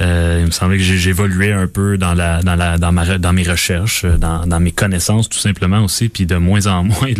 euh, 0.00 0.38
il 0.40 0.46
me 0.46 0.50
semblait 0.50 0.78
que 0.78 0.82
j'évoluais 0.82 1.52
un 1.52 1.66
peu 1.66 1.98
dans 1.98 2.14
la 2.14 2.42
dans 2.42 2.54
la 2.54 2.78
dans 2.78 2.92
ma 2.92 3.18
dans 3.18 3.32
mes 3.32 3.42
recherches, 3.42 4.04
euh, 4.04 4.16
dans, 4.16 4.60
mes 4.60 4.72
connaissances 4.72 5.28
tout 5.28 5.38
simplement 5.38 5.84
aussi, 5.84 6.08
puis 6.08 6.24
de 6.24 6.36
moins 6.36 6.66
en 6.66 6.84
moins 6.84 7.12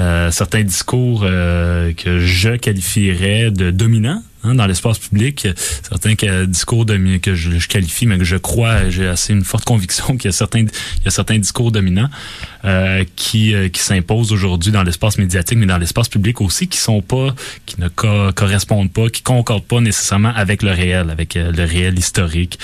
euh, 0.00 0.30
certains 0.30 0.62
discours 0.62 1.20
que 1.22 2.18
je 2.18 2.56
qualifierais 2.56 3.50
de 3.50 3.70
dominants 3.70 4.22
hein, 4.44 4.54
dans 4.54 4.66
l'espace 4.66 4.98
public, 4.98 5.46
certains 5.88 6.14
que, 6.14 6.44
discours 6.44 6.84
domi- 6.86 7.20
que 7.20 7.34
je, 7.34 7.58
je 7.58 7.68
qualifie, 7.68 8.06
mais 8.06 8.18
que 8.18 8.24
je 8.24 8.36
crois, 8.36 8.88
j'ai 8.90 9.06
assez 9.06 9.32
une 9.32 9.44
forte 9.44 9.64
conviction 9.64 10.16
qu'il 10.16 10.26
y 10.26 10.28
a 10.28 10.32
certains 10.32 10.60
il 10.60 11.04
y 11.04 11.08
a 11.08 11.10
certains 11.10 11.38
discours 11.38 11.72
dominants 11.72 12.08
euh, 12.64 13.04
qui 13.16 13.54
euh, 13.54 13.68
qui 13.68 13.80
s'imposent 13.80 14.32
aujourd'hui 14.32 14.72
dans 14.72 14.82
l'espace 14.82 15.18
médiatique, 15.18 15.58
mais 15.58 15.66
dans 15.66 15.78
l'espace 15.78 16.08
public 16.08 16.40
aussi, 16.40 16.68
qui 16.68 16.78
sont 16.78 17.02
pas, 17.02 17.34
qui 17.66 17.80
ne 17.80 17.88
co- 17.88 18.32
correspondent 18.34 18.92
pas, 18.92 19.08
qui 19.08 19.22
concordent 19.22 19.64
pas 19.64 19.80
nécessairement 19.80 20.32
avec 20.34 20.62
le 20.62 20.70
réel, 20.70 21.10
avec 21.10 21.36
euh, 21.36 21.50
le 21.52 21.64
réel 21.64 21.98
historique. 21.98 22.58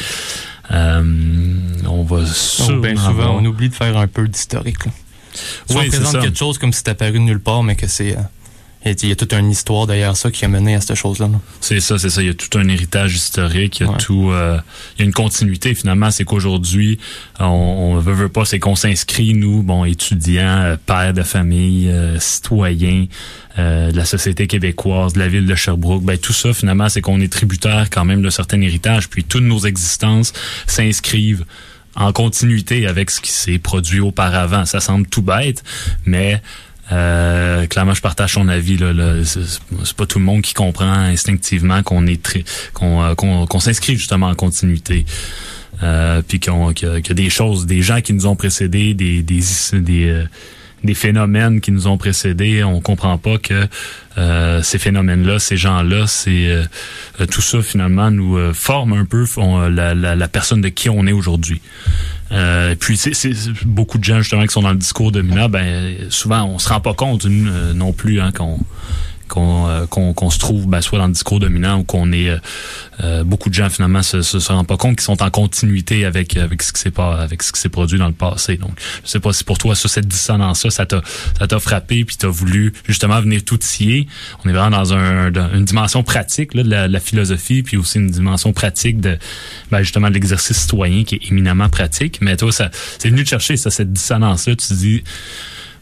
Euh, 0.70 1.02
on 1.86 2.02
va 2.04 2.18
Donc, 2.18 2.26
sûrement 2.28 2.80
ben 2.82 2.96
souvent 2.96 3.38
on 3.40 3.44
oublie 3.46 3.70
de 3.70 3.74
faire 3.74 3.96
un 3.96 4.06
peu 4.06 4.28
d'historique. 4.28 4.84
Oui, 5.70 5.76
on 5.86 5.88
présente 5.88 6.20
quelque 6.20 6.38
chose 6.38 6.58
comme 6.58 6.72
si 6.72 6.78
c'est 6.84 6.90
apparu 6.90 7.12
de 7.12 7.18
nulle 7.18 7.40
part, 7.40 7.62
mais 7.62 7.74
que 7.76 7.86
c'est 7.86 8.16
euh, 8.16 8.20
il 9.02 9.08
y 9.08 9.12
a- 9.12 9.16
toute 9.16 9.32
une 9.32 9.50
histoire 9.50 9.86
derrière 9.86 10.16
ça 10.16 10.30
qui 10.30 10.44
a 10.44 10.48
mené 10.48 10.74
à 10.74 10.80
cette 10.80 10.94
chose-là. 10.96 11.28
là. 11.28 11.40
C'est 11.60 11.80
ça, 11.80 11.98
c'est 11.98 12.10
ça. 12.10 12.22
Il 12.22 12.26
y 12.28 12.30
a 12.30 12.34
tout 12.34 12.58
un 12.58 12.68
héritage 12.68 13.14
historique. 13.14 13.80
Il 13.80 13.86
y 13.86 13.86
a 13.88 13.92
Ouais. 13.92 13.98
tout. 13.98 14.30
euh, 14.30 14.58
il 14.96 15.00
y 15.00 15.02
a 15.02 15.04
une 15.06 15.12
continuité 15.12 15.74
finalement. 15.74 16.10
C'est 16.10 16.24
qu'aujourd'hui, 16.24 16.98
on, 17.40 17.44
on 17.44 17.98
veut, 17.98 18.12
veut 18.14 18.28
pas, 18.28 18.44
c'est 18.44 18.58
qu'on 18.58 18.76
s'inscrit 18.76 19.34
nous, 19.34 19.62
bon, 19.62 19.84
étudiants, 19.84 20.60
euh, 20.62 20.76
pères 20.86 21.12
de 21.14 21.22
famille, 21.22 21.88
euh, 21.88 22.18
citoyens 22.18 23.06
euh, 23.58 23.90
de 23.90 23.96
la 23.96 24.04
société 24.04 24.46
québécoise, 24.46 25.14
de 25.14 25.18
la 25.18 25.28
ville 25.28 25.46
de 25.46 25.54
Sherbrooke. 25.54 26.04
Ben 26.04 26.16
tout 26.16 26.32
ça 26.32 26.52
finalement, 26.54 26.88
c'est 26.88 27.00
qu'on 27.00 27.20
est 27.20 27.32
tributaire 27.32 27.88
quand 27.90 28.04
même 28.04 28.22
d'un 28.22 28.30
certain 28.30 28.60
héritage. 28.60 29.08
Puis 29.08 29.24
toutes 29.24 29.42
nos 29.42 29.60
existences 29.60 30.32
s'inscrivent 30.68 31.44
en 31.96 32.12
continuité 32.12 32.86
avec 32.86 33.10
ce 33.10 33.20
qui 33.20 33.32
s'est 33.32 33.58
produit 33.58 33.98
auparavant. 33.98 34.64
Ça 34.64 34.78
semble 34.78 35.08
tout 35.08 35.22
bête, 35.22 35.64
mais 36.04 36.40
euh, 36.90 37.66
clairement, 37.66 37.94
je 37.94 38.00
partage 38.00 38.34
son 38.34 38.48
avis. 38.48 38.78
Là, 38.78 38.92
là. 38.92 39.22
C'est 39.24 39.96
pas 39.96 40.06
tout 40.06 40.18
le 40.18 40.24
monde 40.24 40.42
qui 40.42 40.54
comprend 40.54 40.90
instinctivement 40.90 41.82
qu'on 41.82 42.06
est 42.06 42.36
euh, 42.36 43.14
qu'on 43.14 43.46
qu'on 43.46 43.60
s'inscrit 43.60 43.96
justement 43.96 44.28
en 44.28 44.34
continuité. 44.34 45.04
Euh, 45.82 46.22
puis 46.26 46.40
qu'on 46.40 46.72
y 46.72 46.84
a 46.84 47.14
des 47.14 47.30
choses, 47.30 47.66
des 47.66 47.82
gens 47.82 48.00
qui 48.00 48.12
nous 48.12 48.26
ont 48.26 48.36
précédés, 48.36 48.94
des 48.94 49.22
des 49.22 49.42
des, 49.74 50.08
euh, 50.08 50.24
des 50.82 50.94
phénomènes 50.94 51.60
qui 51.60 51.70
nous 51.70 51.86
ont 51.86 51.98
précédés. 51.98 52.64
On 52.64 52.80
comprend 52.80 53.16
pas 53.16 53.38
que 53.38 53.68
euh, 54.16 54.62
ces 54.62 54.78
phénomènes-là, 54.78 55.38
ces 55.38 55.56
gens-là, 55.56 56.06
c'est 56.08 56.64
tout 57.30 57.42
ça 57.42 57.62
finalement 57.62 58.10
nous 58.10 58.52
forme 58.54 58.94
un 58.94 59.04
peu 59.04 59.24
la, 59.70 59.94
la 59.94 60.28
personne 60.28 60.62
de 60.62 60.68
qui 60.68 60.88
on 60.88 61.06
est 61.06 61.12
aujourd'hui. 61.12 61.60
Euh, 62.30 62.74
puis 62.78 62.96
c'est 62.96 63.32
beaucoup 63.64 63.98
de 63.98 64.04
gens 64.04 64.20
justement 64.20 64.42
qui 64.42 64.52
sont 64.52 64.62
dans 64.62 64.72
le 64.72 64.76
discours 64.76 65.12
dominant, 65.12 65.48
ben 65.48 65.96
souvent 66.10 66.44
on 66.44 66.58
se 66.58 66.68
rend 66.68 66.80
pas 66.80 66.92
compte 66.92 67.24
euh, 67.24 67.72
non 67.72 67.92
plus 67.92 68.20
hein, 68.20 68.32
qu'on 68.32 68.58
qu'on 69.28 69.68
euh, 69.68 69.86
qu'on 69.86 70.12
qu'on 70.12 70.30
se 70.30 70.38
trouve 70.38 70.66
ben, 70.66 70.80
soit 70.80 70.98
dans 70.98 71.06
le 71.06 71.12
discours 71.12 71.38
dominant 71.38 71.78
ou 71.78 71.84
qu'on 71.84 72.10
est 72.12 72.30
euh, 72.30 72.38
euh, 73.00 73.24
beaucoup 73.24 73.48
de 73.48 73.54
gens 73.54 73.70
finalement 73.70 74.02
se, 74.02 74.22
se, 74.22 74.40
se 74.40 74.52
rendent 74.52 74.66
pas 74.66 74.76
compte 74.76 74.96
qu'ils 74.96 75.04
sont 75.04 75.22
en 75.22 75.30
continuité 75.30 76.04
avec 76.04 76.36
avec 76.36 76.62
ce 76.62 76.72
qui 76.72 76.80
s'est 76.80 76.90
pas 76.90 77.20
avec 77.20 77.42
ce 77.42 77.52
qui 77.52 77.60
s'est 77.60 77.68
produit 77.68 77.98
dans 77.98 78.08
le 78.08 78.14
passé. 78.14 78.56
Donc 78.56 78.72
je 79.04 79.10
sais 79.10 79.20
pas 79.20 79.32
si 79.32 79.44
pour 79.44 79.58
toi 79.58 79.74
ça, 79.74 79.88
cette 79.88 80.08
dissonance 80.08 80.64
là 80.64 80.70
ça 80.70 80.86
t'a 80.86 81.02
ça 81.38 81.46
t'a 81.46 81.60
frappé 81.60 82.04
puis 82.04 82.16
t'as 82.16 82.28
voulu 82.28 82.72
justement 82.86 83.20
venir 83.20 83.44
tout 83.44 83.58
scier. 83.60 84.08
On 84.44 84.48
est 84.48 84.52
vraiment 84.52 84.76
dans 84.76 84.94
un 84.94 85.32
une 85.54 85.64
dimension 85.64 86.02
pratique 86.02 86.54
là, 86.54 86.62
de 86.62 86.70
la, 86.70 86.88
la, 86.88 87.00
philosophie 87.00 87.62
puis 87.62 87.76
aussi 87.76 87.98
une 87.98 88.10
dimension 88.10 88.52
pratique 88.52 89.00
de 89.00 89.18
ben, 89.70 89.82
justement 89.82 90.08
de 90.08 90.14
l'exercice 90.14 90.56
citoyen 90.56 91.04
qui 91.04 91.16
est 91.16 91.30
éminemment 91.30 91.68
pratique. 91.68 92.18
Mais 92.20 92.36
toi 92.36 92.50
ça 92.50 92.70
c'est 92.98 93.10
venu 93.10 93.24
te 93.24 93.28
chercher 93.28 93.56
ça 93.56 93.70
cette 93.70 93.92
dissonance 93.92 94.48
là. 94.48 94.56
Tu 94.56 94.72
dis 94.74 95.04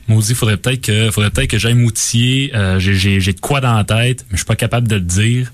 Maudit, 0.09 0.35
faudrait 0.35 0.57
peut-être 0.57 0.83
que 0.83 1.11
faudrait 1.11 1.31
peut-être 1.31 1.51
que 1.51 1.59
j'aille 1.59 1.75
m'outiller. 1.75 2.55
Euh, 2.55 2.79
j'ai, 2.79 3.21
j'ai 3.21 3.33
de 3.33 3.41
quoi 3.41 3.61
dans 3.61 3.75
la 3.75 3.85
tête, 3.85 4.25
mais 4.31 4.33
je 4.33 4.39
suis 4.39 4.47
pas 4.47 4.57
capable 4.57 4.89
de 4.89 4.97
le 4.97 5.01
dire. 5.01 5.53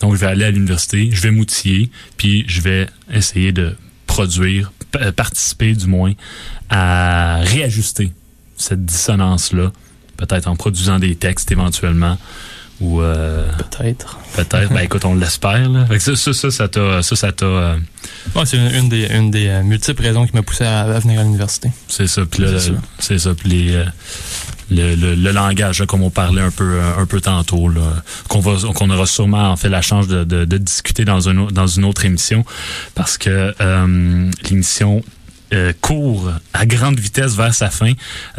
Donc 0.00 0.14
je 0.14 0.20
vais 0.20 0.26
aller 0.26 0.44
à 0.44 0.50
l'université, 0.50 1.10
je 1.12 1.20
vais 1.20 1.30
m'outiller, 1.30 1.90
puis 2.16 2.44
je 2.48 2.60
vais 2.60 2.88
essayer 3.12 3.52
de 3.52 3.76
produire, 4.06 4.72
participer 5.14 5.74
du 5.74 5.86
moins 5.86 6.12
à 6.70 7.38
réajuster 7.42 8.12
cette 8.56 8.84
dissonance-là, 8.84 9.72
peut-être 10.16 10.48
en 10.48 10.56
produisant 10.56 10.98
des 10.98 11.14
textes 11.14 11.52
éventuellement. 11.52 12.18
Ou 12.82 13.00
euh, 13.00 13.46
peut-être. 13.58 14.18
Peut-être. 14.34 14.68
ben 14.72 14.80
écoute, 14.80 15.04
on 15.04 15.14
l'espère. 15.14 15.68
Là. 15.68 15.86
Fait 15.86 15.98
que 15.98 16.02
ça, 16.02 16.16
ça, 16.16 16.32
ça, 16.32 16.50
ça 16.50 16.68
t'a, 16.68 17.02
ça, 17.02 17.16
ça 17.16 17.32
t'a. 17.32 17.46
Euh... 17.46 17.76
Ouais, 18.34 18.44
c'est 18.44 18.56
une, 18.56 18.74
une, 18.74 18.88
des, 18.88 19.06
une 19.06 19.30
des 19.30 19.46
euh, 19.46 19.62
multiples 19.62 20.02
raisons 20.02 20.26
qui 20.26 20.34
m'a 20.34 20.42
poussé 20.42 20.64
à, 20.64 20.80
à, 20.80 20.98
venir 20.98 21.20
à 21.20 21.22
l'université. 21.22 21.70
C'est 21.88 22.08
ça. 22.08 22.22
Puis 22.28 22.42
c'est 22.98 23.18
ça. 23.18 23.34
Puis 23.34 23.48
les, 23.48 23.84
le, 24.70 24.94
le, 24.94 25.14
le, 25.14 25.32
langage, 25.32 25.80
là, 25.80 25.86
comme 25.86 26.02
on 26.02 26.10
parlait 26.10 26.42
un 26.42 26.50
peu, 26.50 26.80
un 26.98 27.06
peu 27.06 27.20
tantôt, 27.20 27.70
qu'on 28.28 28.40
va, 28.40 28.56
qu'on 28.74 28.90
aura 28.90 29.06
sûrement 29.06 29.50
en 29.50 29.56
fait 29.56 29.68
la 29.68 29.82
chance 29.82 30.08
de, 30.08 30.24
de, 30.24 30.44
de 30.44 30.58
discuter 30.58 31.04
dans 31.04 31.28
une, 31.28 31.48
dans 31.48 31.66
une 31.66 31.84
autre 31.84 32.04
émission, 32.04 32.44
parce 32.94 33.18
que 33.18 33.54
euh, 33.60 34.30
l'émission 34.48 35.02
euh, 35.52 35.72
court 35.80 36.32
à 36.52 36.66
grande 36.66 36.98
vitesse 36.98 37.36
vers 37.36 37.54
sa 37.54 37.70
fin. 37.70 37.92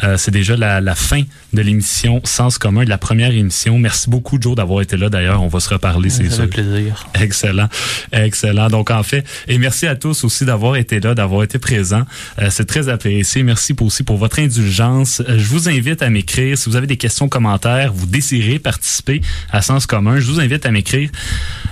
Euh, 0.03 0.17
c'est 0.17 0.31
déjà 0.31 0.55
la, 0.55 0.81
la, 0.81 0.95
fin 0.95 1.23
de 1.53 1.61
l'émission 1.61 2.21
Sens 2.23 2.57
commun, 2.57 2.83
de 2.83 2.89
la 2.89 2.97
première 2.97 3.31
émission. 3.31 3.77
Merci 3.77 4.09
beaucoup, 4.09 4.37
Joe, 4.39 4.55
d'avoir 4.55 4.81
été 4.81 4.97
là. 4.97 5.09
D'ailleurs, 5.09 5.41
on 5.41 5.47
va 5.47 5.59
se 5.59 5.69
reparler, 5.69 6.09
c'est 6.09 6.29
sûr. 6.29 6.49
plaisir. 6.49 7.07
Excellent. 7.19 7.67
Excellent. 8.11 8.69
Donc, 8.69 8.91
en 8.91 9.03
fait, 9.03 9.25
et 9.47 9.57
merci 9.57 9.87
à 9.87 9.95
tous 9.95 10.23
aussi 10.23 10.45
d'avoir 10.45 10.75
été 10.75 10.99
là, 10.99 11.15
d'avoir 11.15 11.43
été 11.43 11.59
présents. 11.59 12.03
Euh, 12.39 12.47
c'est 12.49 12.65
très 12.65 12.89
apprécié. 12.89 13.43
Merci 13.43 13.73
pour, 13.73 13.87
aussi 13.87 14.03
pour 14.03 14.17
votre 14.17 14.39
indulgence. 14.39 15.21
Euh, 15.21 15.37
je 15.37 15.45
vous 15.45 15.69
invite 15.69 16.01
à 16.01 16.09
m'écrire. 16.09 16.57
Si 16.57 16.69
vous 16.69 16.75
avez 16.75 16.87
des 16.87 16.97
questions, 16.97 17.29
commentaires, 17.29 17.93
vous 17.93 18.05
désirez 18.05 18.59
participer 18.59 19.21
à 19.51 19.61
Sens 19.61 19.85
commun, 19.85 20.19
je 20.19 20.27
vous 20.27 20.39
invite 20.39 20.65
à 20.65 20.71
m'écrire 20.71 21.09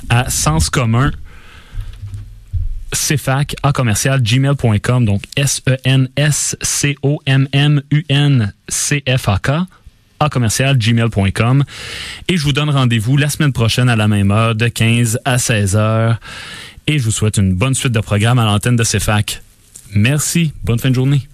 à 0.09 0.29
Sens 0.29 0.69
commun 0.69 1.11
cfac 2.93 3.55
à 3.63 3.71
commercial 3.71 4.21
gmail.com 4.21 5.05
donc 5.05 5.23
S 5.35 5.61
E 5.69 5.77
N 5.85 6.09
S 6.15 6.55
C 6.61 6.95
O 7.01 7.19
M 7.25 7.47
M 7.53 7.81
U 7.91 8.03
N 8.09 8.53
C 8.69 9.03
F 9.07 9.29
A 9.29 9.39
K 9.39 9.49
à 10.19 10.29
commercial 10.29 10.77
gmail.com 10.77 11.63
et 12.27 12.37
je 12.37 12.43
vous 12.43 12.53
donne 12.53 12.69
rendez-vous 12.69 13.17
la 13.17 13.29
semaine 13.29 13.53
prochaine 13.53 13.89
à 13.89 13.95
la 13.95 14.07
même 14.07 14.31
heure 14.31 14.55
de 14.55 14.67
15 14.67 15.19
à 15.25 15.37
16 15.37 15.75
heures 15.75 16.19
et 16.87 16.99
je 16.99 17.03
vous 17.03 17.11
souhaite 17.11 17.37
une 17.37 17.53
bonne 17.53 17.73
suite 17.73 17.93
de 17.93 17.99
programme 17.99 18.39
à 18.39 18.45
l'antenne 18.45 18.75
de 18.75 18.83
CFAC. 18.83 19.41
Merci, 19.93 20.53
bonne 20.63 20.79
fin 20.79 20.89
de 20.89 20.95
journée. 20.95 21.27